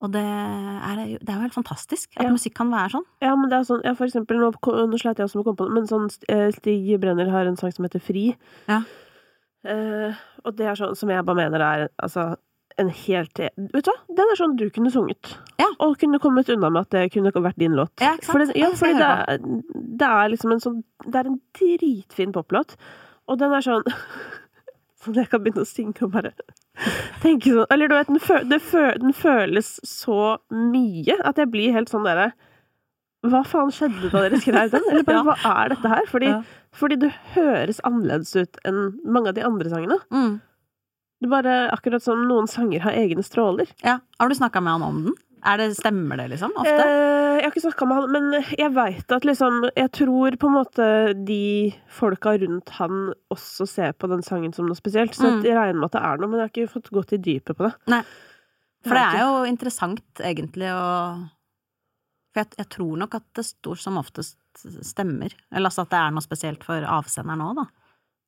[0.00, 3.06] Og det er, det er jo helt fantastisk at musikk kan være sånn.
[3.24, 5.58] Ja, men det er sånn, for eksempel, nå, nå sleit jeg også med å komme
[5.58, 8.28] på det, men sånn eh, Stig Brenner har en sang som heter Fri.
[8.68, 8.82] Ja.
[9.66, 10.14] Eh,
[10.46, 12.36] og det er sånn som jeg bare mener er altså
[12.78, 13.94] en helt Vet du hva?
[14.20, 15.32] Den er sånn du kunne sunget.
[15.60, 15.66] Ja.
[15.84, 17.92] Og kunne kommet unna med at det kunne vært din låt.
[18.00, 18.14] Ja?
[18.22, 19.38] For det, ja, fordi det er,
[20.02, 22.76] det er liksom en sånn Det er en dritfin poplåt,
[23.28, 23.84] og den er sånn
[25.04, 26.32] Sånn jeg kan begynne å synge og bare
[27.22, 31.50] tenke sånn Eller du vet, den, fø, det fø, den føles så mye at jeg
[31.52, 32.32] blir helt sånn derre
[33.26, 34.88] Hva faen skjedde da dere skrev den?
[34.90, 35.24] Eller bare, Ja.
[35.26, 36.04] hva er dette her?
[36.10, 36.40] Fordi, Ja.
[36.78, 39.96] fordi det høres annerledes ut enn mange av de andre sangene.
[40.14, 40.36] Mm.
[41.18, 43.66] Det er bare akkurat som noen sanger har egne stråler.
[43.82, 43.98] Ja.
[44.20, 45.16] Har du snakka med han om den?
[45.46, 46.50] Er det, stemmer det, liksom?
[46.58, 46.72] Ofte?
[46.82, 50.48] Eh, jeg har ikke snakka med han, men jeg veit at liksom Jeg tror på
[50.48, 50.86] en måte
[51.26, 55.14] de folka rundt han også ser på den sangen som noe spesielt.
[55.14, 55.42] Så Mm.
[55.44, 57.56] jeg regner med at det er noe, men jeg har ikke fått gått i dypet
[57.56, 57.74] på det.
[57.86, 58.02] Nei.
[58.84, 61.30] For det er jo interessant, egentlig, å
[62.34, 64.36] For jeg, jeg tror nok at det stort som oftest
[64.84, 65.32] stemmer.
[65.52, 67.64] Eller altså at det er noe spesielt for avsenderen òg, da.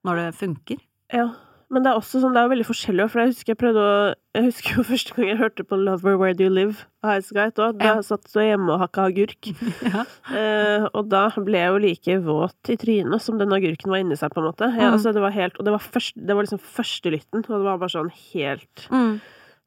[0.07, 0.79] Når det funker.
[1.13, 1.29] Ja.
[1.71, 3.83] Men det er også sånn, det er jo veldig forskjellig, for jeg husker jeg prøvde
[3.87, 7.13] å Jeg husker jo første gang jeg hørte på Lover Where Do You Live av
[7.13, 7.79] Highasakite òg.
[7.79, 8.01] Da Ja.
[8.03, 9.51] satt jeg hjemme og hakka agurk.
[9.91, 10.03] Ja.
[10.35, 14.19] Eh, og da ble jeg jo like våt i trynet som den agurken var inni
[14.19, 14.67] seg, på en måte.
[14.75, 14.97] Ja, Mm.
[14.99, 17.63] altså, det var helt Og det var, først, det var liksom første lytten, og det
[17.69, 19.21] var bare sånn helt Mm.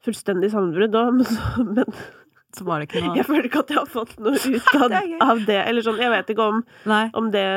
[0.04, 0.92] fullstendig sammenbrudd.
[1.00, 1.94] òg, men, så, men
[2.54, 4.90] så var det ikke noe Jeg føler ikke at jeg har fått noe ut av,
[4.92, 5.60] Det av det.
[5.68, 6.60] Eller sånn, jeg vet ikke om,
[7.14, 7.48] om det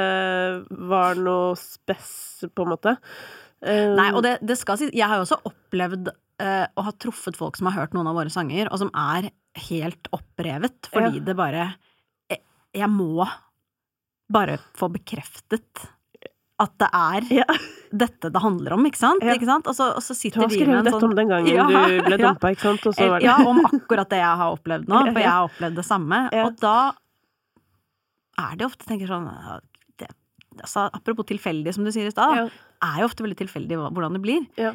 [0.87, 2.95] var noe spess, på en måte.
[3.65, 6.91] Eh, Nei, og det, det skal sies, jeg har jo også opplevd uh, å ha
[7.01, 9.31] truffet folk som har hørt noen av våre sanger, og som er
[9.67, 11.25] helt opprevet, fordi Ja.
[11.31, 11.63] det bare
[12.29, 12.41] jeg,
[12.77, 13.25] jeg må
[14.29, 15.87] bare få bekreftet
[16.59, 17.45] at det er Ja.
[17.93, 19.23] dette det handler om, ikke sant?
[19.25, 19.33] Ja.
[19.37, 19.65] Ikke sant?
[19.69, 21.29] Og, så, og så Du sitter har de skrevet med en dette sånn om den
[21.33, 21.47] gangen
[21.97, 22.85] du ble dumpa, ikke sant?
[22.85, 25.49] Og så var det Ja, om akkurat det jeg har opplevd nå, for jeg har
[25.49, 26.21] opplevd det samme.
[26.43, 26.77] Og da
[28.37, 29.25] er det ofte, tenker sånn
[30.63, 32.49] altså, Apropos tilfeldig, som du sier i stad, Ja.
[32.83, 34.45] er jo ofte veldig tilfeldig hvordan det blir.
[34.57, 34.73] Ja.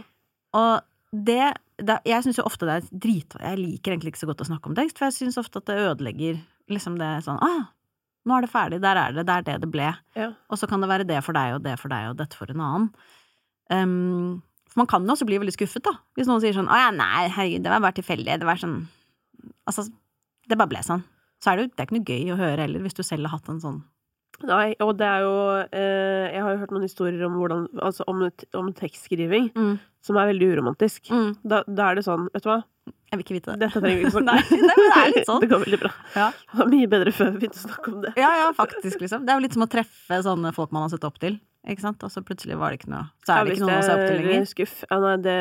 [0.55, 3.37] Og det, det Jeg syns jo ofte det er drit...
[3.41, 5.66] Jeg liker egentlig ikke så godt å snakke om tekst, for jeg syns ofte at
[5.66, 6.41] det ødelegger
[6.72, 7.68] liksom det sånn ah,
[8.22, 9.89] nå er det ferdig, der er det, det er det det ble.
[10.14, 10.30] Ja.
[10.49, 12.53] Og så kan det være det for deg og det for deg og dette for
[12.53, 12.89] en annen.
[13.72, 15.97] Um, for man kan jo også bli veldig skuffet, da.
[16.16, 18.39] Hvis noen sier sånn 'Å ja, nei, herregud, det var bare tilfeldig'.
[18.39, 18.87] Det var sånn
[19.66, 19.91] Altså,
[20.49, 21.03] det bare ble sånn.
[21.43, 23.26] Så er det jo det er ikke noe gøy å høre heller, hvis du selv
[23.26, 23.83] har hatt en sånn
[24.49, 25.33] Nei, og det er jo
[25.70, 28.24] eh, Jeg har jo hørt noen historier om hvordan Altså om,
[28.59, 31.11] om tekstskriving mm, som er veldig uromantisk.
[31.12, 32.57] mm, Da, da er det sånn, vet du hva,
[33.12, 33.61] Jeg vil ikke vite det.
[33.68, 35.41] dette trenger vi ikke snakke Nei, nei, det er litt sånn.
[35.45, 35.93] Det går veldig bra.
[36.16, 36.26] Ja.
[36.33, 38.12] Det var mye bedre før vi begynte å snakke om det.
[38.18, 39.22] Ja, ja, faktisk, liksom.
[39.28, 41.39] Det er jo litt som å treffe sånne folk man har sett opp til.
[41.70, 42.03] Ikke sant?
[42.03, 44.07] Og så plutselig var det ikke noe Så er det ikke noe å se opp
[44.09, 44.41] til lenger.
[44.41, 44.74] er Skuff.
[44.91, 45.37] Ja, nei, det,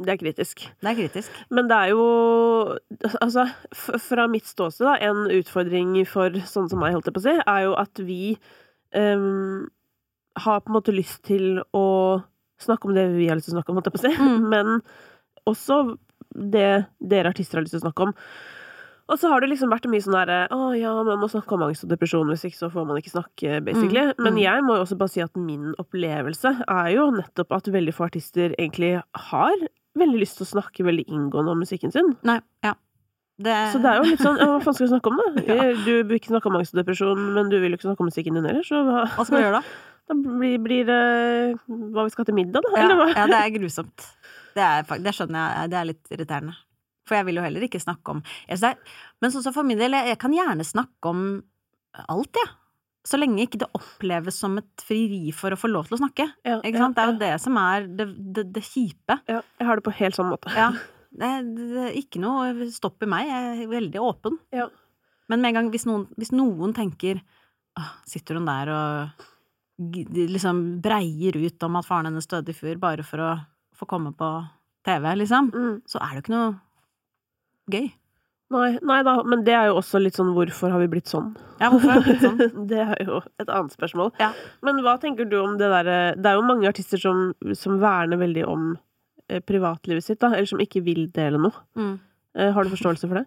[0.00, 0.62] det er kritisk.
[0.80, 1.34] Det er kritisk.
[1.52, 2.78] Men det er jo
[3.20, 3.44] Altså,
[4.00, 7.34] fra mitt ståsted, da, en utfordring for sånne som meg, holdt jeg på å si,
[7.36, 8.36] er jo at vi
[8.96, 9.66] um,
[10.40, 11.84] har på en måte lyst til å
[12.62, 14.14] snakke om det vi har lyst til å snakke om, holdt jeg på å si,
[14.22, 14.48] Mm.
[14.54, 14.80] men
[15.50, 15.82] også
[16.32, 18.16] det dere artister har lyst til å snakke om.
[19.12, 21.64] Og så har det liksom vært mye sånn derre Å ja, man må snakke om
[21.66, 24.06] angst og depresjon, hvis ikke så får man ikke snakke, basically.
[24.08, 24.40] Mm, Men mm.
[24.44, 28.06] jeg må jo også bare si at min opplevelse er jo nettopp at veldig få
[28.08, 28.94] artister egentlig
[29.28, 29.66] har
[29.98, 32.14] veldig lyst til å snakke veldig inngående om musikken sin.
[32.26, 32.74] Nei, ja.
[33.42, 35.42] Det, Så det er jo litt sånn ja, Hva faen skal vi snakke om, da?
[35.48, 35.70] Ja.
[35.72, 38.10] Du vil ikke snakke om angst og depresjon, men du vil jo ikke snakke om
[38.10, 39.78] musikken din heller, så hva, Hva skal vi gjøre da?
[40.12, 41.00] da blir, blir det
[41.66, 42.74] hva vi skal til middag, da?
[42.76, 44.08] Ja, ja, det er grusomt.
[44.52, 45.72] Det, er, det skjønner jeg.
[45.72, 46.56] Det er litt irriterende.
[47.08, 48.74] For jeg vil jo heller ikke snakke om jeg
[49.18, 51.24] Men sånn som for min del, jeg, jeg kan gjerne snakke om
[52.06, 52.52] alt, jeg.
[53.04, 56.26] Så lenge ikke det oppleves som et frieri for å få lov til å snakke.
[56.46, 56.94] Ja, Ikke sant?
[56.94, 59.16] Det er jo det som er det, det, det kjipe.
[59.26, 60.52] Ja, jeg har det på helt samme måte.
[60.54, 60.68] Ja.
[61.10, 63.26] Det, det ikke noe stopp i meg.
[63.26, 64.38] Jeg er veldig åpen.
[64.54, 64.68] Ja.
[65.28, 67.20] Men med en gang hvis noen, hvis noen tenker
[67.78, 69.28] «Åh, Sitter hun der og
[70.12, 73.30] liksom breier ut om at faren hennes døde i fjor bare for å
[73.74, 74.28] få komme på
[74.86, 75.82] TV, liksom, Mm.
[75.88, 76.60] så er det jo ikke noe
[77.72, 77.88] gøy.
[78.52, 81.32] Nei, nei da, men det er jo også litt sånn hvorfor har vi blitt sånn?
[81.60, 82.66] Ja, hvorfor har vi blitt sånn?
[82.70, 84.12] det er jo et annet spørsmål.
[84.20, 84.32] Ja.
[84.66, 88.20] Men hva tenker du om det derre Det er jo mange artister som, som verner
[88.20, 88.72] veldig om
[89.28, 91.64] eh, privatlivet sitt, da, eller som ikke vil dele noe.
[91.78, 91.94] Mm.
[92.38, 93.26] Eh, har du forståelse for det?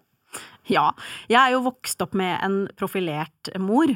[0.70, 0.90] Ja.
[1.30, 3.92] Jeg er jo vokst opp med en profilert mor.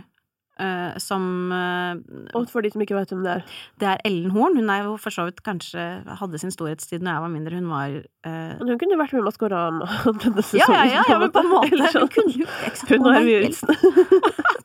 [0.61, 1.97] Eh, som uh,
[2.39, 3.45] Og for de som ikke vet hvem det er.
[3.81, 4.57] Det er Ellen Horn.
[4.61, 5.85] Hun er jo for så vidt kanskje
[6.21, 7.59] hadde sin storhetstid når jeg var mindre.
[7.61, 9.89] Hun var uh, hun kunne vært med i Maskorama
[10.25, 10.77] denne Ja, sesongen.
[10.77, 11.91] ja, ja, ja, men på en måte.
[11.97, 12.49] Hun kunne jo
[12.91, 13.51] Hun og var Herve.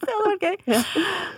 [0.06, 0.58] Det hadde vært gøy.
[0.76, 0.82] Ja.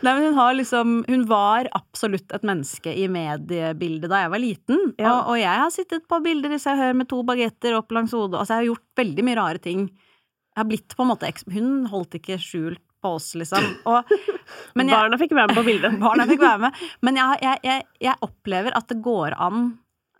[0.03, 4.41] Nei, men hun har liksom Hun var absolutt et menneske i mediebildet da jeg var
[4.43, 4.82] liten.
[4.99, 5.14] Ja.
[5.14, 7.93] Og, og jeg har sittet på bilder i Se og Hør med to bagetter opp
[7.95, 8.39] langs hodet.
[8.41, 9.88] Altså, jeg har gjort veldig mye rare ting.
[9.88, 13.66] Jeg har blitt på en måte eks- Hun holdt ikke skjult på oss, liksom.
[13.89, 14.14] Og,
[14.78, 16.00] men jeg, Barna fikk være med på bildet.
[16.06, 16.82] Barna fikk være med.
[17.06, 19.68] Men jeg, jeg, jeg, opplever at det går an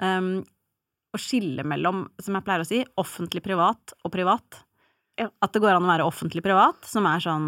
[0.02, 0.34] um,
[1.14, 4.62] å skille mellom, som jeg pleier å si, offentlig privat og privat.
[5.18, 5.32] Ja.
[5.42, 7.48] At det går an å være offentlig privat, som er sånn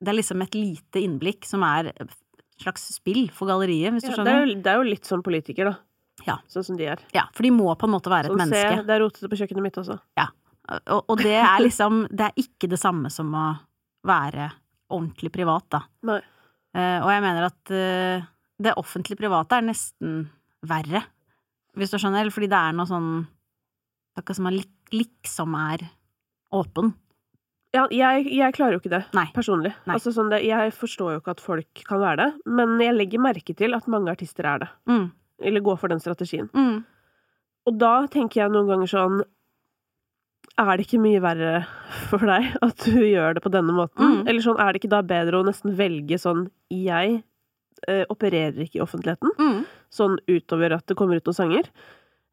[0.00, 2.16] Det er liksom et lite innblikk som er et
[2.60, 4.26] slags spill for galleriet, hvis du skjønner.
[4.26, 5.78] det, er jo, det er jo litt sånn politiker, da.
[6.26, 6.36] Ja.
[6.52, 7.00] Sånn som de er.
[7.16, 8.60] Ja, for de må på en måte være et menneske.
[8.80, 9.96] se, det er rotete på kjøkkenet mitt også.
[10.70, 13.46] Og, og det er liksom Det er ikke det samme som å
[14.06, 14.50] være
[14.90, 15.84] ordentlig privat, da.
[16.08, 16.20] Nei.
[16.70, 18.28] Uh, og jeg mener at uh,
[18.62, 20.20] det offentlig-private er nesten
[20.66, 21.02] verre,
[21.78, 23.12] hvis du skjønner, eller fordi det er noe sånn
[24.16, 25.86] det er som man lik, liksom er
[26.50, 26.92] åpen.
[27.70, 29.28] Ja, jeg, jeg klarer jo ikke det, Nei.
[29.34, 29.70] personlig.
[29.86, 29.94] Nei.
[29.94, 33.22] Altså, sånn det, jeg forstår jo ikke at folk kan være det, men jeg legger
[33.22, 34.70] merke til at mange artister er det.
[34.90, 35.04] Mm.
[35.46, 36.50] Eller går for den strategien.
[36.50, 36.82] Mm.
[37.70, 39.22] Og da tenker jeg noen ganger sånn
[40.60, 41.62] Er det ikke mye verre
[42.10, 44.20] for deg at du gjør det på denne måten?
[44.20, 44.28] Mm.
[44.28, 47.22] Eller sånn, er det ikke da bedre å nesten velge sånn Jeg
[47.88, 49.62] eh, opererer ikke i offentligheten, Mm.
[49.90, 51.70] sånn utover at det kommer ut noen sanger.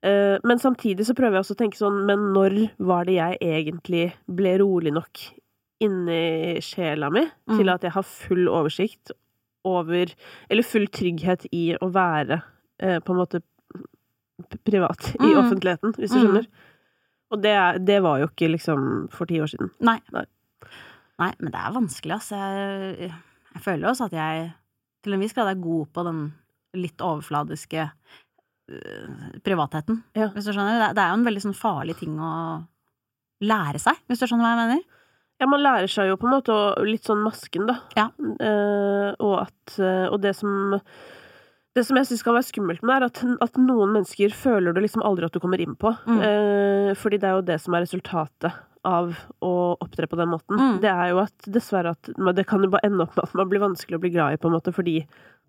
[0.04, 3.40] Eh, men samtidig så prøver jeg også å tenke sånn Men når var det jeg
[3.42, 5.24] egentlig ble rolig nok
[5.82, 7.74] inni sjela mi til Mm.
[7.74, 9.12] at jeg har full oversikt
[9.66, 10.06] over
[10.50, 12.42] Eller full trygghet i å være
[12.80, 13.42] eh, på en måte
[14.64, 15.38] privat i Mm.
[15.42, 16.26] offentligheten, hvis du Mm.
[16.28, 16.46] skjønner.
[17.34, 17.54] Og det,
[17.88, 19.72] det var jo ikke liksom for ti år siden.
[19.84, 19.98] Nei.
[20.16, 20.26] Nei.
[21.20, 22.30] Nei, men det er vanskelig, ass.
[22.32, 24.48] Jeg, jeg føler også at jeg
[25.04, 26.22] til en viss grad er god på den
[26.78, 27.88] litt overfladiske
[28.70, 30.28] øh, privatheten, Ja.
[30.36, 30.78] hvis du skjønner.
[30.82, 32.32] Det, det er jo en veldig sånn farlig ting å
[33.48, 34.86] lære seg, hvis du skjønner hva jeg mener.
[35.38, 36.54] Ja, man lærer seg jo på en måte
[36.88, 37.76] litt sånn masken, da.
[37.98, 38.08] Ja.
[38.42, 40.80] Eh, og at eh, Og det som
[41.78, 44.82] det som jeg syns kan være skummelt med er at, at noen mennesker føler du
[44.82, 45.94] liksom aldri at du kommer inn på.
[46.10, 46.24] Mm.
[46.26, 49.14] Eh, fordi det er jo det som er resultatet av
[49.44, 49.54] å
[49.84, 50.58] opptre på den måten.
[50.58, 50.76] Mm.
[50.84, 53.50] Det er jo at dessverre at Det kan jo bare ende opp med at man
[53.52, 55.02] blir vanskelig å bli glad i, på en måte, fordi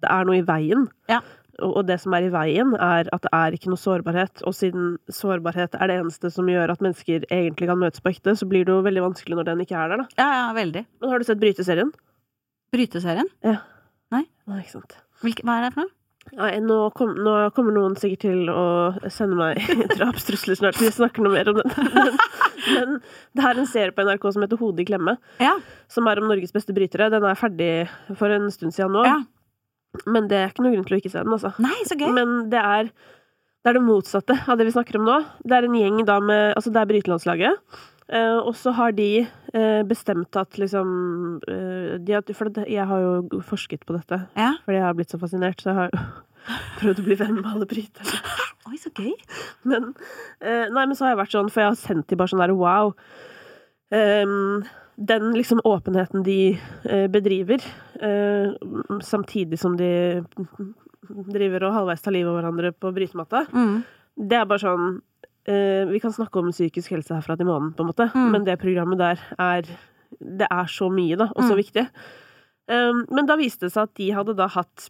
[0.02, 0.88] det er noe i veien.
[1.10, 1.22] Ja.
[1.58, 4.44] Og, og det som er i veien, er at det er ikke noe sårbarhet.
[4.48, 8.36] Og siden sårbarhet er det eneste som gjør at mennesker egentlig kan møtes på ekte,
[8.38, 10.20] så blir det jo veldig vanskelig når den ikke er der, da.
[10.20, 10.84] Ja, ja, veldig.
[11.00, 11.92] Men har du sett Bryteserien?
[12.74, 13.30] Bryteserien?
[14.48, 14.98] Nei, ikke sant.
[15.22, 15.94] Hvilke, hva er det for noe?
[16.36, 18.64] Nei, nå, kom, nå kommer noen sikkert til å
[19.10, 19.62] sende meg
[19.98, 21.72] drapstrusler snart, vi snakker noe mer om den.
[21.94, 22.10] Men,
[22.68, 22.96] men
[23.38, 25.54] det er en serie på NRK som heter Hodet i klemme, Ja.
[25.88, 27.06] som er om Norges beste brytere.
[27.14, 27.70] Den er ferdig
[28.18, 29.06] for en stund siden nå.
[29.08, 29.20] ja.
[30.04, 31.54] Men det er ikke noe grunn til å ikke se den, altså.
[31.64, 32.10] Nei, så gøy!
[32.12, 32.90] Men det er,
[33.64, 35.14] det er det motsatte av det vi snakker om nå.
[35.48, 37.80] Det er en gjeng da med Altså, det er brytelandslaget.
[38.12, 39.08] Eh, og så har de
[39.88, 44.54] bestemt at liksom eh, For jeg har jo forsket på dette, Ja.
[44.64, 45.98] fordi jeg har blitt så fascinert, så jeg har jo
[46.80, 48.20] prøvd å bli venn med alle bryterne.
[48.68, 49.14] Oi, så gøy!
[49.64, 49.94] Men,
[50.40, 52.40] eh, nei, men så har jeg vært sånn, for jeg har sendt de bare sånn
[52.44, 52.92] der wow.
[53.90, 54.64] Ehm,
[54.98, 57.62] den liksom åpenheten de eh, bedriver,
[58.02, 58.52] eh,
[59.00, 60.22] samtidig som de
[61.08, 63.84] driver og halvveis tar livet av hverandre på brytematta, Mm.
[64.28, 65.00] det er bare sånn eh,
[65.48, 68.30] Vi kan snakke om psykisk helse herfra til månen, på en måte, Mm.
[68.34, 69.62] men det programmet der er
[70.20, 71.58] Det er så mye, da, og så Mm.
[71.62, 71.88] viktig.
[72.68, 74.88] Um, men da viste det seg at de hadde da hatt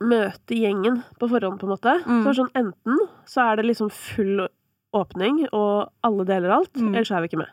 [0.00, 1.94] møte gjengen på forhånd, på en måte.
[2.04, 2.22] Mm.
[2.24, 2.98] Så sånn, enten
[3.30, 4.48] så er det liksom full
[4.94, 6.88] åpning, og alle deler alt, Mm.
[6.94, 7.50] eller så er vi ikke med.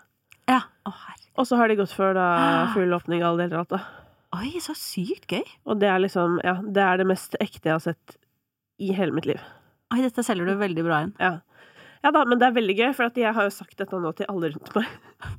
[0.47, 0.61] Ja.
[0.85, 0.93] Oh.
[1.37, 3.79] Og så har de gått for da full åpning, alle deler alt, da.
[4.33, 5.43] Oi, så sykt gøy!
[5.65, 8.17] Og det er liksom, ja, det er det mest ekte jeg har sett
[8.79, 9.39] i hele mitt liv.
[9.93, 11.13] Oi, dette selger du veldig bra inn.
[11.19, 11.39] Ja.
[12.01, 14.11] Ja da, men det er veldig gøy, for at jeg har jo sagt dette nå
[14.17, 14.87] til alle rundt meg.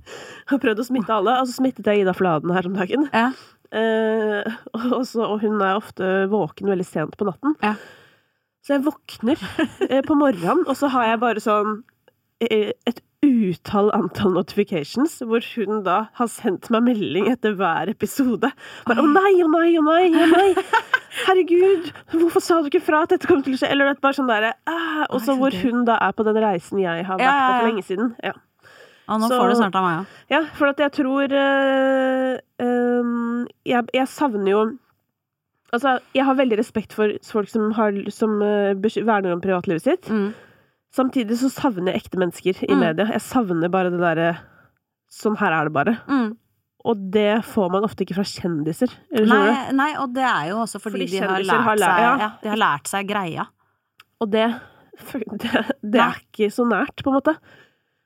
[0.51, 1.35] Har prøvd å smitte alle.
[1.43, 3.09] Og så smittet jeg Ida Fladen her om dagen.
[3.11, 3.33] Ja.
[3.73, 7.57] Eh, og, så, og hun er ofte våken veldig sent på natten.
[7.65, 7.75] Ja.
[8.63, 9.41] Så jeg våkner
[9.89, 11.81] eh, på morgenen, og så har jeg bare sånn
[12.45, 18.51] eh, et utall antall notifications, hvor hun da har sendt meg melding etter hver episode.
[18.89, 20.49] Bare 'Å nei, å nei, å nei, å nei!
[21.27, 24.03] Herregud, hvorfor sa du ikke fra at dette kom til å skje?' Eller det er
[24.03, 27.19] bare sånn derre «Ah», Og så hvor hun da er på den reisen jeg har
[27.19, 28.15] vært Ja, ja, på for lenge siden.
[28.25, 28.33] Ja.
[29.09, 30.07] Og nå Så- får du snart av meg òg.
[30.31, 34.79] Ja, for at jeg tror eh, ehm, jeg, jeg savner jo
[35.73, 40.03] Altså, jeg har veldig respekt for folk som, har, som eh, verner om privatlivet sitt.
[40.11, 40.35] Mm.
[40.93, 42.81] Samtidig så savner jeg ekte mennesker i Mm.
[42.81, 43.07] media.
[43.15, 44.39] Jeg savner bare det derre
[45.13, 45.93] Sånn her er det bare.
[46.09, 46.37] Mm.
[46.89, 48.89] Og det får man ofte ikke fra kjendiser.
[49.13, 49.29] Eller?
[49.53, 52.21] Nei, nei, og det er jo også fordi, Fordi de, har lært har lært- seg,
[52.23, 52.29] ja.
[52.43, 53.45] de har lært seg greia.
[54.21, 54.47] Og det,
[55.43, 55.53] det,
[55.85, 57.37] det er ikke så nært, på en måte.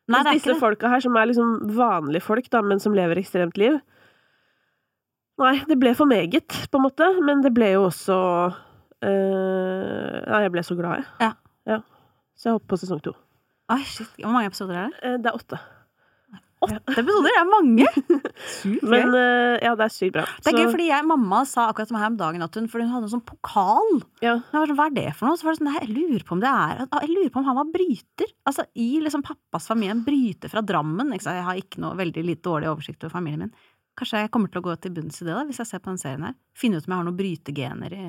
[0.09, 3.81] Nei, disse folka her, som er liksom vanlige folk, da, men som lever ekstremt liv
[5.39, 8.15] Nei, det ble for meget, på en måte, men det ble jo også
[9.05, 11.07] øh, Ja, jeg ble så glad, jeg.
[11.21, 11.33] Ja.
[11.75, 11.81] ja.
[12.37, 13.15] Så jeg hopper på sesong to.
[13.73, 14.13] Ai, shit.
[14.21, 15.01] Hvor mange episoder er det?
[15.03, 15.59] Eh, det er åtte.
[16.67, 17.27] Åtte episoder!
[17.27, 17.87] Det er mange!
[18.57, 18.91] Sykt gøy.
[18.93, 20.25] Men eh, ja, det er sykt bra.
[20.41, 22.87] Det er gøy, fordi jeg, mamma sa akkurat som her om dagen at hun, fordi
[22.87, 23.91] hun hadde en sånn pokal.
[24.25, 24.37] ja.
[24.39, 25.41] Jeg var sånn, Hva er det for noe?
[25.41, 27.49] Så var det sånn, nei, jeg lurer på om det er Jeg lurer på om
[27.51, 28.33] han var bryter.
[28.49, 31.13] Altså i liksom pappas familie, en bryter fra Drammen.
[31.17, 31.41] Ikke sant?
[31.41, 33.57] Jeg har ikke noe veldig litt dårlig oversikt over familien min.
[33.97, 35.93] Kanskje jeg kommer til å gå til bunns i det, da, hvis jeg ser på
[35.93, 36.35] den serien her.
[36.57, 38.07] Finne ut om jeg har noen brytegener i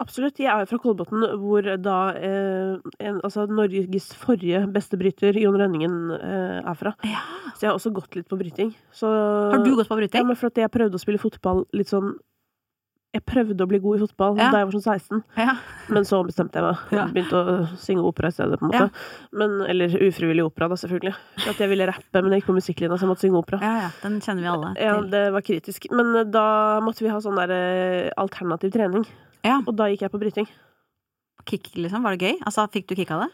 [0.00, 0.38] Absolutt.
[0.40, 5.58] Jeg er jo fra Kolbotn, hvor da eh, en, altså Norges forrige beste bryter, Jon
[5.60, 6.94] Rønningen, eh, er fra.
[7.06, 7.20] Ja.
[7.54, 8.72] Så jeg har også gått litt på bryting.
[8.90, 10.26] Så, Har du gått på Ja, bryting?
[10.26, 12.16] men for at jeg prøvde å spille fotball litt sånn
[13.12, 14.46] Jeg prøvde å bli god i fotball Ja.
[14.50, 15.56] da jeg var sånn 16, Ja.
[15.92, 16.76] men så bestemte jeg meg.
[16.96, 17.04] Ja.
[17.12, 18.90] Begynte å synge opera i stedet, på en måte.
[19.36, 21.14] Men, eller ufrivillig opera, da, selvfølgelig.
[21.46, 23.60] At jeg ville rappe, men jeg gikk på musikklinja, så jeg måtte synge opera.
[23.60, 23.90] ja, ja.
[24.02, 24.82] Den kjenner vi alle til.
[24.82, 25.90] Ja, det var kritisk.
[25.92, 29.04] Men eh, da måtte vi ha sånn der eh, alternativ trening.
[29.44, 29.60] Ja.
[29.66, 30.48] Og da gikk jeg på bryting.
[31.44, 32.02] Kick, liksom.
[32.02, 32.38] Var det gøy?
[32.46, 33.30] Altså, fikk du kick av det?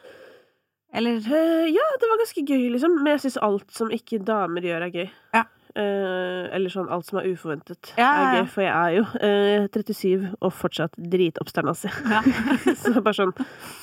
[0.94, 2.96] Eller Eh, ja, det var ganske gøy, liksom.
[3.04, 5.10] Men jeg syns alt som ikke damer gjør, er gøy.
[5.34, 5.44] Ja.
[5.76, 8.46] Eh, eller sånn alt som er uforventet, Ja, ja, er gøy.
[8.54, 11.92] For jeg er jo uh, 37 og fortsatt dritoppstandasig.
[12.08, 12.22] Ja.
[12.80, 13.34] så bare sånn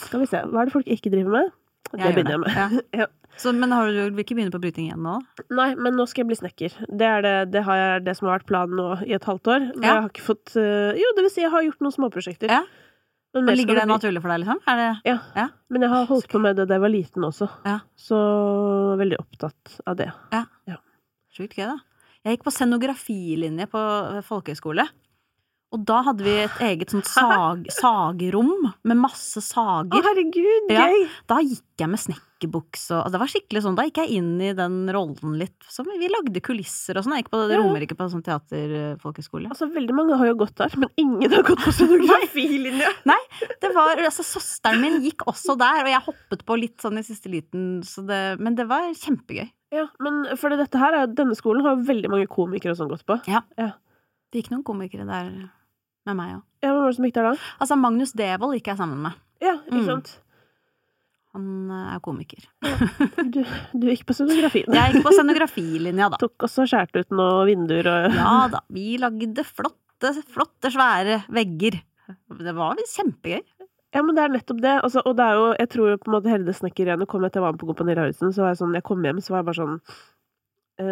[0.07, 1.53] Skal vi se, hva er det folk ikke driver med?
[1.91, 2.57] Det Jeg begynner jeg med.
[2.57, 2.68] Ja.
[3.06, 3.12] Ja.
[3.36, 5.18] Så, men har du, vil ikke begynne på bryting igjen nå?
[5.52, 6.78] Nei, men nå skal jeg bli snekker.
[6.88, 9.49] Det er det, det, har jeg, det som har vært planen nå i et halvt
[9.52, 9.66] år.
[9.74, 9.90] Men Ja.
[9.90, 12.53] jeg har ikke fått uh, Jo, det vil si, jeg har gjort noen småprosjekter.
[12.56, 12.62] Ja.
[13.36, 14.62] Men, Men ligger det naturlig for deg, liksom?
[14.64, 15.18] Det Ja.
[15.36, 15.48] Ja.
[15.68, 17.49] Men jeg har holdt på med det da jeg var liten også.
[17.68, 17.82] Ja.
[17.99, 18.20] Så
[19.03, 20.07] veldig opptatt av det.
[21.36, 21.78] Sjukt gøy, da?
[22.26, 23.82] Jeg gikk på scenografilinje på
[24.26, 24.88] folkehøyskole.
[25.76, 28.52] Og da hadde vi et eget sånt sag, sagrom
[28.86, 30.07] med masse Å, sager.
[30.32, 30.70] gøy!
[30.72, 30.86] Ja.
[31.28, 34.30] Da gikk jeg med snekkerbukse og altså, Det var skikkelig sånn, da gikk jeg inn
[34.45, 35.57] i den rollen litt.
[35.68, 37.18] Så vi lagde kulisser og sånn.
[37.18, 37.57] Jeg gikk på Ja.
[37.60, 39.49] Romerike på sånn teaterfolkehøyskole.
[39.52, 42.94] Altså, veldig mange har jo gått der, men ingen har gått på scenografilinje.
[43.66, 47.06] Det var, altså Søsteren min gikk også der, og jeg hoppet på litt sånn i
[47.06, 49.49] siste liten, så det, men det var kjempegøy.
[49.73, 53.05] Ja, men for dette her, er- denne skolen har veldig mange komikere og sånn gått
[53.05, 53.17] på.
[53.27, 55.29] Ja, Det gikk noen komikere der
[56.05, 56.43] med meg òg.
[56.61, 57.35] Ja, Hvem var det som gikk der da?
[57.61, 59.13] Altså, Magnus Devold gikk jeg sammen med.
[59.41, 59.85] Ja, ikke Mm.
[59.85, 60.19] sant?
[61.35, 62.45] Han eh, er komiker.
[63.31, 63.41] Du,
[63.75, 64.67] du gikk på scenografien.
[64.73, 66.17] Jeg gikk på scenografilinja, da.
[66.21, 71.81] Tok også skjært ut noen vinduer og Ja da, vi lagde flotte, flotte, svære vegger.
[72.39, 73.41] Det var kjempegøy.
[73.95, 74.73] Ja, men det er nettopp det.
[74.84, 77.23] Altså, og det er jo, jeg tror jo på en måte hele det snekkergreiene kom
[77.23, 78.34] etter jeg var med på Kompani Lauritzen.
[78.35, 79.77] Så var jeg sånn, jeg kom hjem, så var jeg bare sånn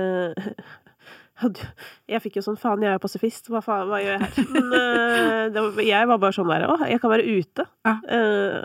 [1.44, 1.66] uh,
[2.14, 4.50] Jeg fikk jo sånn faen, jeg er jo pasifist, hva faen, hva gjør jeg her?
[4.56, 7.68] Men uh, det var, jeg var bare sånn der, å, jeg kan være ute.
[7.84, 8.60] Eh,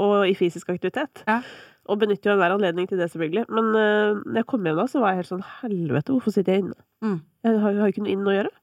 [0.00, 1.24] og i fysisk aktivitet.
[1.28, 1.40] Ja.
[1.92, 3.44] Og benytter jo enhver anledning til det, selvfølgelig.
[3.52, 6.56] Men uh, når jeg kom hjem da, så var jeg helt sånn helvete, hvorfor sitter
[6.56, 6.78] jeg inne?
[7.04, 7.18] Mm.
[7.44, 8.54] Jeg har, jo ikke noe inn å gjøre.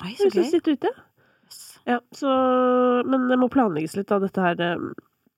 [0.00, 0.94] Nei, Jeg så lyst til å sitte ute.
[1.86, 2.30] Ja, så,
[3.04, 4.84] men det må planlegges litt da, dette her eh,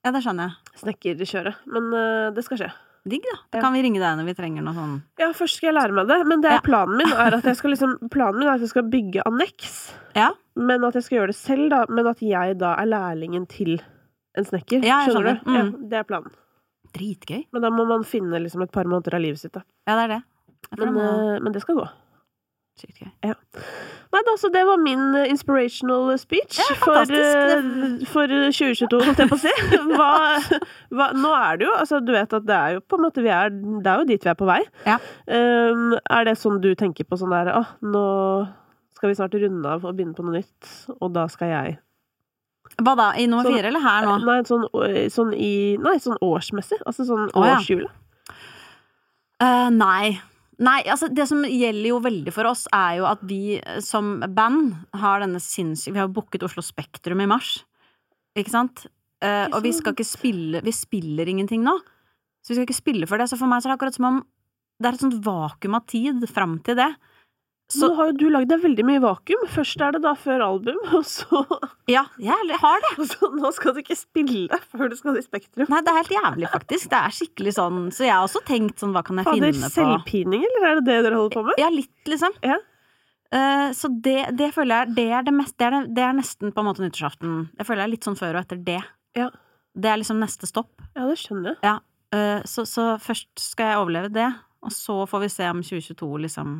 [0.05, 0.77] Ja, det skjønner jeg.
[0.83, 1.55] snekkerkjøret.
[1.67, 2.69] Men eh, det skal skje.
[3.07, 3.37] Digg, da.
[3.51, 3.61] Da Ja.
[3.63, 4.95] kan vi ringe deg når vi trenger noe sånn.
[5.19, 6.63] Ja, først skal jeg lære meg det, men det er Ja.
[6.65, 9.77] planen min er at jeg skal liksom Planen min er at jeg skal bygge anneks.
[10.15, 10.31] Ja.
[10.55, 11.85] Men at jeg skal gjøre det selv, da.
[11.89, 13.77] Men at jeg da er lærlingen til
[14.37, 14.83] en snekker.
[14.83, 15.49] Ja, jeg skjønner du?
[15.49, 15.55] Mm.
[15.55, 16.31] Ja, det er planen.
[16.95, 17.45] Dritgøy.
[17.53, 19.63] Men da må man finne liksom et par måneder av livet sitt, da.
[19.87, 20.23] Ja, det er det.
[20.71, 21.87] Jeg Men, det må- eh, men det skal gå.
[22.77, 23.09] Sykt gøy.
[24.13, 29.21] Nei da, så det var min eh, inspirational speech Ja, for, eh, for 2022, holdt
[29.23, 29.53] jeg på å si.
[29.97, 30.11] Hva,
[30.93, 33.23] hva, nå er det jo Altså, du vet at det er jo på en måte
[33.25, 34.59] vi er Det er jo dit vi er på vei.
[34.85, 34.99] Ja.
[35.25, 38.05] Um, er det sånn du tenker på sånn der Å, nå
[38.97, 41.75] skal vi snart runde av og begynne på noe nytt, og da skal jeg
[42.81, 43.09] Hva da?
[43.17, 44.15] I nummer Sånn- eller her nå?
[44.25, 44.65] Nei, sånn,
[45.13, 45.51] sånn i
[45.81, 46.79] Nei, sånn årsmessig.
[46.85, 47.57] Altså sånn Å, ja.
[47.59, 48.03] årshjulet.
[49.41, 50.17] Eh, nei.
[50.57, 54.71] Nei, altså det som gjelder jo veldig for oss, er jo at vi som band
[54.97, 57.59] har denne sinnssyke Vi har booket Oslo Spektrum i mars,
[58.37, 58.87] ikke sant?
[59.21, 61.73] Uh, og vi skal ikke spille Vi spiller ingenting nå.
[62.45, 63.29] Så vi skal ikke spille for det.
[63.29, 64.19] Så for meg så er det akkurat som om
[64.77, 66.91] det er et sånt vakuum av tid fram til det.
[67.67, 69.41] Så Nå har jo du lagd deg veldig mye vakuum.
[69.51, 71.41] Først er det da før album, og så,
[71.91, 72.93] ja, jeg har det.
[73.01, 75.67] og så Nå skal du ikke spille før du skal i Spektrum.
[75.73, 76.89] Nei, det er helt jævlig, faktisk.
[76.93, 79.67] Det er skikkelig sånn Så jeg har også tenkt sånn, hva kan jeg Fader, finne
[79.67, 79.75] på?
[79.75, 81.59] selvpining, eller er det det dere holder på med?
[81.59, 82.39] Ja, litt, liksom.
[82.45, 82.61] Ja.
[83.27, 86.15] Uh, så det, det føler jeg det er, det, mest, det, er det, det er
[86.15, 87.35] nesten på en måte nyttårsaften.
[87.59, 88.79] Jeg føler jeg er litt sånn før og etter det.
[89.19, 89.27] Ja.
[89.77, 90.71] Det er liksom neste stopp.
[90.95, 91.83] Ja, det skjønner jeg.
[92.15, 94.29] Eh, så, så først skal jeg overleve det,
[94.63, 96.55] og så får vi se om 2022 liksom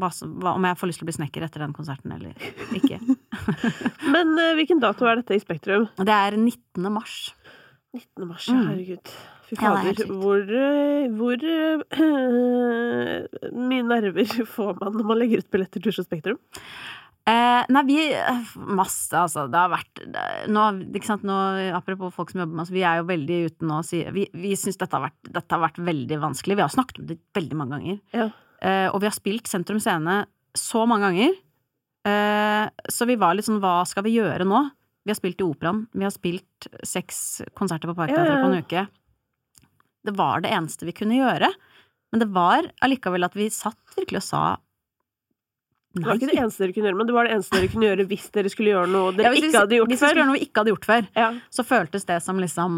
[0.00, 2.32] hva, som- hva, Om jeg får lyst til å bli snekker etter den konserten eller
[2.78, 3.00] ikke.
[4.14, 5.88] Men uh, hvilken dato er dette i Spektrum?
[6.00, 6.88] Det er 19.
[6.92, 7.34] mars.
[7.96, 8.26] 19.
[8.28, 9.12] mars, ja, herregud.
[9.50, 9.98] Fy er fader.
[9.98, 11.82] Ja, hvor eh, hvor uh,
[13.50, 16.38] mye nerver får man når man legger ut billetter til Oslo Spektrum?
[17.28, 17.96] Eh, nei, vi
[18.78, 19.44] Masse, altså.
[19.50, 20.00] Det har vært
[20.50, 20.62] nå,
[20.96, 21.36] ikke sant, nå,
[21.76, 24.24] Apropos folk som jobber med oss, vi er jo veldig ute nå og sier Vi,
[24.32, 26.56] vi syns dette, dette har vært veldig vanskelig.
[26.58, 28.00] Vi har snakket om det veldig mange ganger.
[28.16, 28.30] Ja.
[28.62, 30.26] Eh, og vi har spilt Sentrum Scene
[30.56, 31.36] så mange ganger.
[32.08, 34.62] Eh, så vi var litt sånn Hva skal vi gjøre nå?
[35.04, 35.86] Vi har spilt i Operaen.
[35.96, 38.86] Vi har spilt seks konserter på Parkteatret på en uke.
[40.04, 41.48] Det var det eneste vi kunne gjøre.
[42.12, 44.42] Men det var allikevel at vi satt virkelig og sa
[45.94, 47.86] Det var ikke det eneste dere kunne gjøre, men det var det eneste dere kunne
[47.88, 50.20] gjøre hvis dere skulle gjøre noe dere Ja, vi- ikke hadde gjort Hvis vi skulle
[50.20, 51.28] gjøre noe vi ikke hadde gjort før, Ja.
[51.50, 52.76] så føltes det som liksom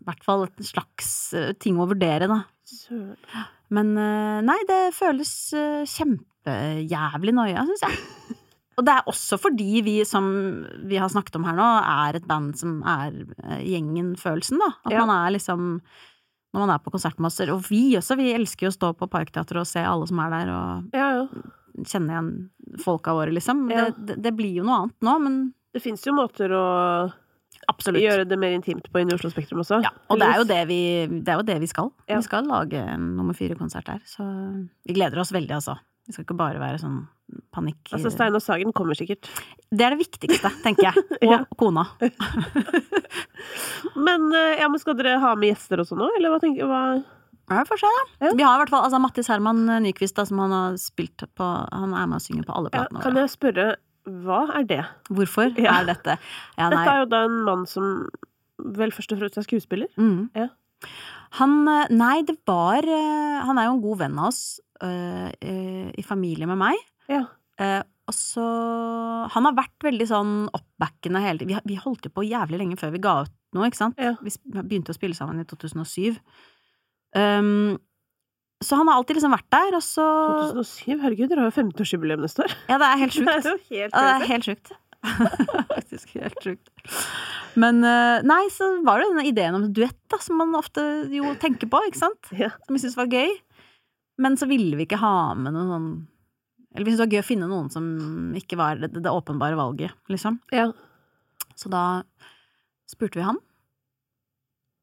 [0.00, 2.44] i hvert fall et slags eh, ting å vurdere, da.
[2.64, 3.16] Søren.
[3.70, 7.98] Men eh, nei, det føles eh, kjempejævlig noia, syns jeg.
[8.80, 10.24] Og det er også fordi vi, som
[10.88, 13.12] vi har snakket om her nå, er et band som er
[13.44, 14.70] eh, gjengen-følelsen, da.
[14.86, 15.02] At Ja.
[15.04, 15.80] man er liksom
[16.50, 17.50] Når man er på konsertmasser.
[17.54, 20.30] Og vi også, vi elsker jo å stå på Parkteatret og se alle som er
[20.34, 21.26] der, og Ja, ja.
[21.86, 22.30] kjenne igjen
[22.82, 23.68] folka våre, liksom.
[23.70, 25.36] Det, det, det blir jo noe annet nå, men
[25.72, 26.64] Det fins jo måter å
[27.70, 28.02] absolutt.
[28.04, 29.80] gjøre det mer intimt på inne i Oslo Spektrum også.
[29.84, 30.80] Ja, og det er jo det vi,
[31.20, 31.92] det er jo det vi skal.
[32.10, 32.18] Ja.
[32.20, 34.02] Vi skal lage en nummer fire-konsert der.
[34.08, 34.26] Så
[34.86, 35.78] vi gleder oss veldig, altså.
[36.08, 37.00] Vi skal ikke bare være sånn
[37.54, 37.78] panikk.
[37.94, 39.28] Altså, Steinar Sagen kommer sikkert.
[39.70, 41.04] Det er det viktigste, tenker jeg.
[41.22, 41.44] Og Ja.
[41.60, 41.84] kona.
[43.94, 46.80] Men, eh, ja, men skal dere ha med gjester også nå, eller hva tenker hva?
[47.50, 48.02] Ja, får se, da.
[48.28, 48.32] Ja.
[48.38, 51.46] Vi har i hvert fall altså, Mattis Herman Nyquist, da, som han har spilt på
[51.72, 53.64] Han er med og synger på alle Ja, platene kan jeg spørre,
[54.24, 54.82] Hva er det?
[55.10, 55.80] Hvorfor Ja.
[55.80, 58.08] er dette ja, Dette er jo da en mann som
[58.60, 59.88] vel først og fremst er skuespiller.
[59.96, 60.28] Mm.
[60.36, 60.50] Ja.
[61.38, 64.42] Han eh, Nei, det var eh, Han er jo en god venn av oss
[64.84, 66.80] øh, øh, i familie med meg.
[67.10, 67.24] Ja.
[67.60, 68.44] Uh, og så
[69.34, 71.52] Han har vært veldig sånn oppbackende hele tiden.
[71.52, 74.00] Vi, vi holdt jo på jævlig lenge før vi ga ut noe, ikke sant?
[74.00, 74.14] Ja.
[74.24, 74.32] Vi
[74.62, 76.16] begynte å spille sammen i 2007.
[77.18, 77.76] Um,
[78.60, 80.04] så han har alltid liksom vært der, og så
[80.52, 82.54] 2007, herregud, dere har jo 15-årsjubileum neste år.
[82.68, 83.46] Ja, det er helt Det sjukt.
[83.46, 84.72] er helt Ja, det er helt sjukt.
[85.74, 86.68] Faktisk helt sjukt.
[87.60, 91.32] Men eh, nei, så var det denne ideen om duett, da, som man ofte jo
[91.40, 92.28] tenker på, ikke sant?
[92.36, 92.50] Ja.
[92.66, 93.32] Som vi syntes var gøy.
[94.20, 95.88] Men så ville vi ikke ha med noen sånn
[96.74, 97.86] Eller vi syntes det var gøy å finne noen som
[98.36, 100.36] ikke var det, det åpenbare valget, liksom.
[100.52, 100.66] Ja.
[101.56, 102.02] Så da
[102.92, 103.40] spurte vi han.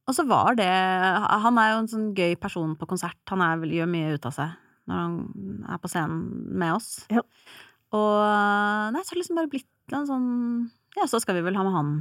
[0.07, 3.19] Og så var det Han er jo en sånn gøy person på konsert.
[3.31, 4.55] Han er, gjør mye ut av seg
[4.87, 5.15] når han
[5.67, 6.19] er på scenen
[6.55, 6.91] med oss.
[7.11, 7.19] Ja.
[7.97, 10.29] Og nei, så har det liksom bare blitt en sånn
[10.95, 11.97] Ja, så skal vi vel ha med han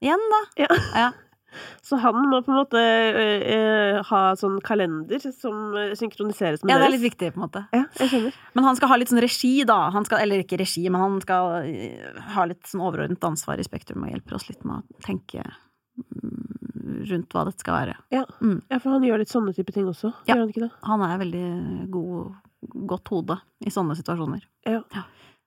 [0.00, 0.40] igjen, da.
[0.64, 0.70] Ja.
[0.96, 1.10] Ja.
[1.82, 6.72] Så han må på en måte øh, øh, ha sånn kalender som øh, synkroniseres med
[6.72, 7.64] Ja, det er litt viktig, på en måte.
[7.74, 8.36] Ja, jeg skjønner.
[8.54, 9.80] Men han skal ha litt sånn regi, da.
[9.94, 13.66] Han skal, eller ikke regi, men han skal eh, ha litt sånn overordnet ansvar i
[13.66, 16.69] Spektrum og hjelper oss litt med å tenke mm,
[17.10, 17.96] rundt hva dette skal være.
[18.14, 18.24] Ja.
[18.40, 18.60] Mm.
[18.70, 20.12] ja, for han gjør litt sånne type ting også.
[20.26, 20.34] Ja.
[20.34, 20.70] Gjør han ikke det?
[20.88, 21.44] Han er veldig
[21.94, 22.32] god,
[22.94, 23.36] godt hode
[23.66, 24.44] i sånne situasjoner.
[24.68, 24.82] Ja.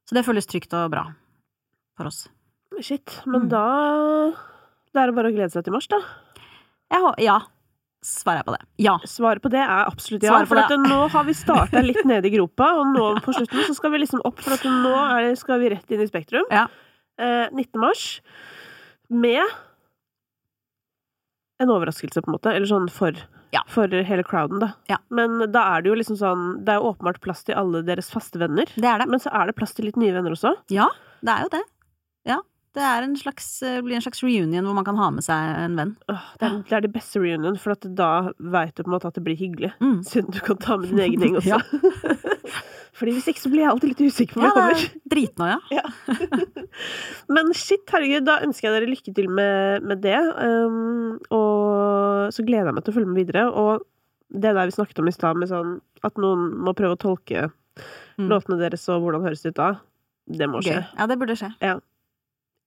[0.09, 1.07] Så det føles trygt og bra
[1.97, 2.27] for oss.
[2.81, 3.19] Shit.
[3.25, 3.49] Men Mm.
[3.49, 3.65] da
[4.93, 5.97] Da er det bare å glede seg til mars, da.
[7.17, 7.39] Ja,
[8.03, 8.61] svarer jeg på det.
[8.83, 8.97] Ja.
[9.09, 10.45] Svaret på det er absolutt ja.
[10.45, 10.77] For det.
[10.77, 14.03] nå har vi starta litt nede i gropa, og nå på slutten så skal vi
[14.03, 16.45] liksom opp, for nå er, skal vi rett inn i Spektrum.
[16.51, 16.67] Ja.
[17.17, 17.79] Eh, 19.
[17.81, 18.21] mars.
[19.09, 19.41] Med
[21.63, 22.51] en overraskelse, på en måte.
[22.53, 23.11] Eller sånn for,
[23.53, 23.61] Ja.
[23.67, 24.73] for hele crowden, da.
[24.89, 24.97] Ja.
[25.09, 28.09] Men da er det jo liksom sånn Det er jo åpenbart plass til alle deres
[28.11, 28.65] faste venner.
[28.75, 29.07] Det er det.
[29.09, 30.55] Men så er det plass til litt nye venner også.
[30.69, 30.87] Ja,
[31.23, 31.63] det er jo det.
[32.75, 32.99] Ja.
[32.99, 35.75] Det en slags, eh, blir en slags reunion hvor man kan ha med seg en
[35.77, 35.91] venn.
[36.09, 36.15] Det,
[36.47, 38.07] er, det er det beste reunion, for da
[38.39, 39.69] veit du på en måte at det blir hyggelig.
[39.79, 39.99] Mm.
[40.07, 41.53] Siden du kan ta med din egen gjeng også.
[41.53, 41.61] Ja.
[42.97, 44.81] Fordi hvis ikke så blir jeg alltid litt usikker på om Ja, kommer.
[45.09, 45.85] det er ja.
[47.33, 50.19] Men shit, herregud, da ønsker jeg dere lykke til med, med det.
[50.37, 53.47] Um, og så gleder jeg meg til å følge med videre.
[53.49, 53.85] Og
[54.33, 55.75] det der vi snakket om i stad, med sånn
[56.05, 57.49] at noen må prøve å tolke
[58.13, 58.27] Mm.
[58.29, 59.67] låtene deres og hvordan høres det ut da,
[60.29, 60.75] det må skje.
[60.77, 60.89] Gøy.
[60.99, 61.47] Ja, det burde skje.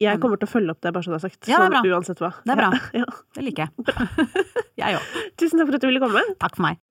[0.01, 1.47] Jeg kommer til å følge opp det, bare så det er sagt.
[1.49, 1.97] Ja, det er sånn, bra.
[1.97, 2.33] uansett hva.
[2.45, 2.71] Det er bra.
[3.01, 3.07] Ja,
[3.37, 3.95] Det liker jeg.
[4.83, 5.15] jeg òg.
[5.41, 6.25] Tusen takk for at du ville komme.
[6.43, 6.83] Takk for meg.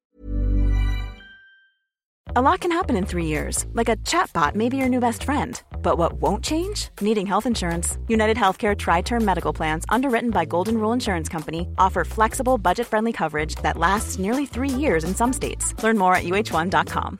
[2.36, 5.23] A lot can happen in three years, like a chatbot may be your new best
[5.23, 5.61] friend.
[5.84, 6.90] But what won't change?
[6.99, 7.98] Needing health insurance.
[8.07, 12.88] United Healthcare Tri Term Medical Plans, underwritten by Golden Rule Insurance Company, offer flexible, budget
[12.88, 15.76] friendly coverage that lasts nearly three years in some states.
[15.84, 17.19] Learn more at uh1.com.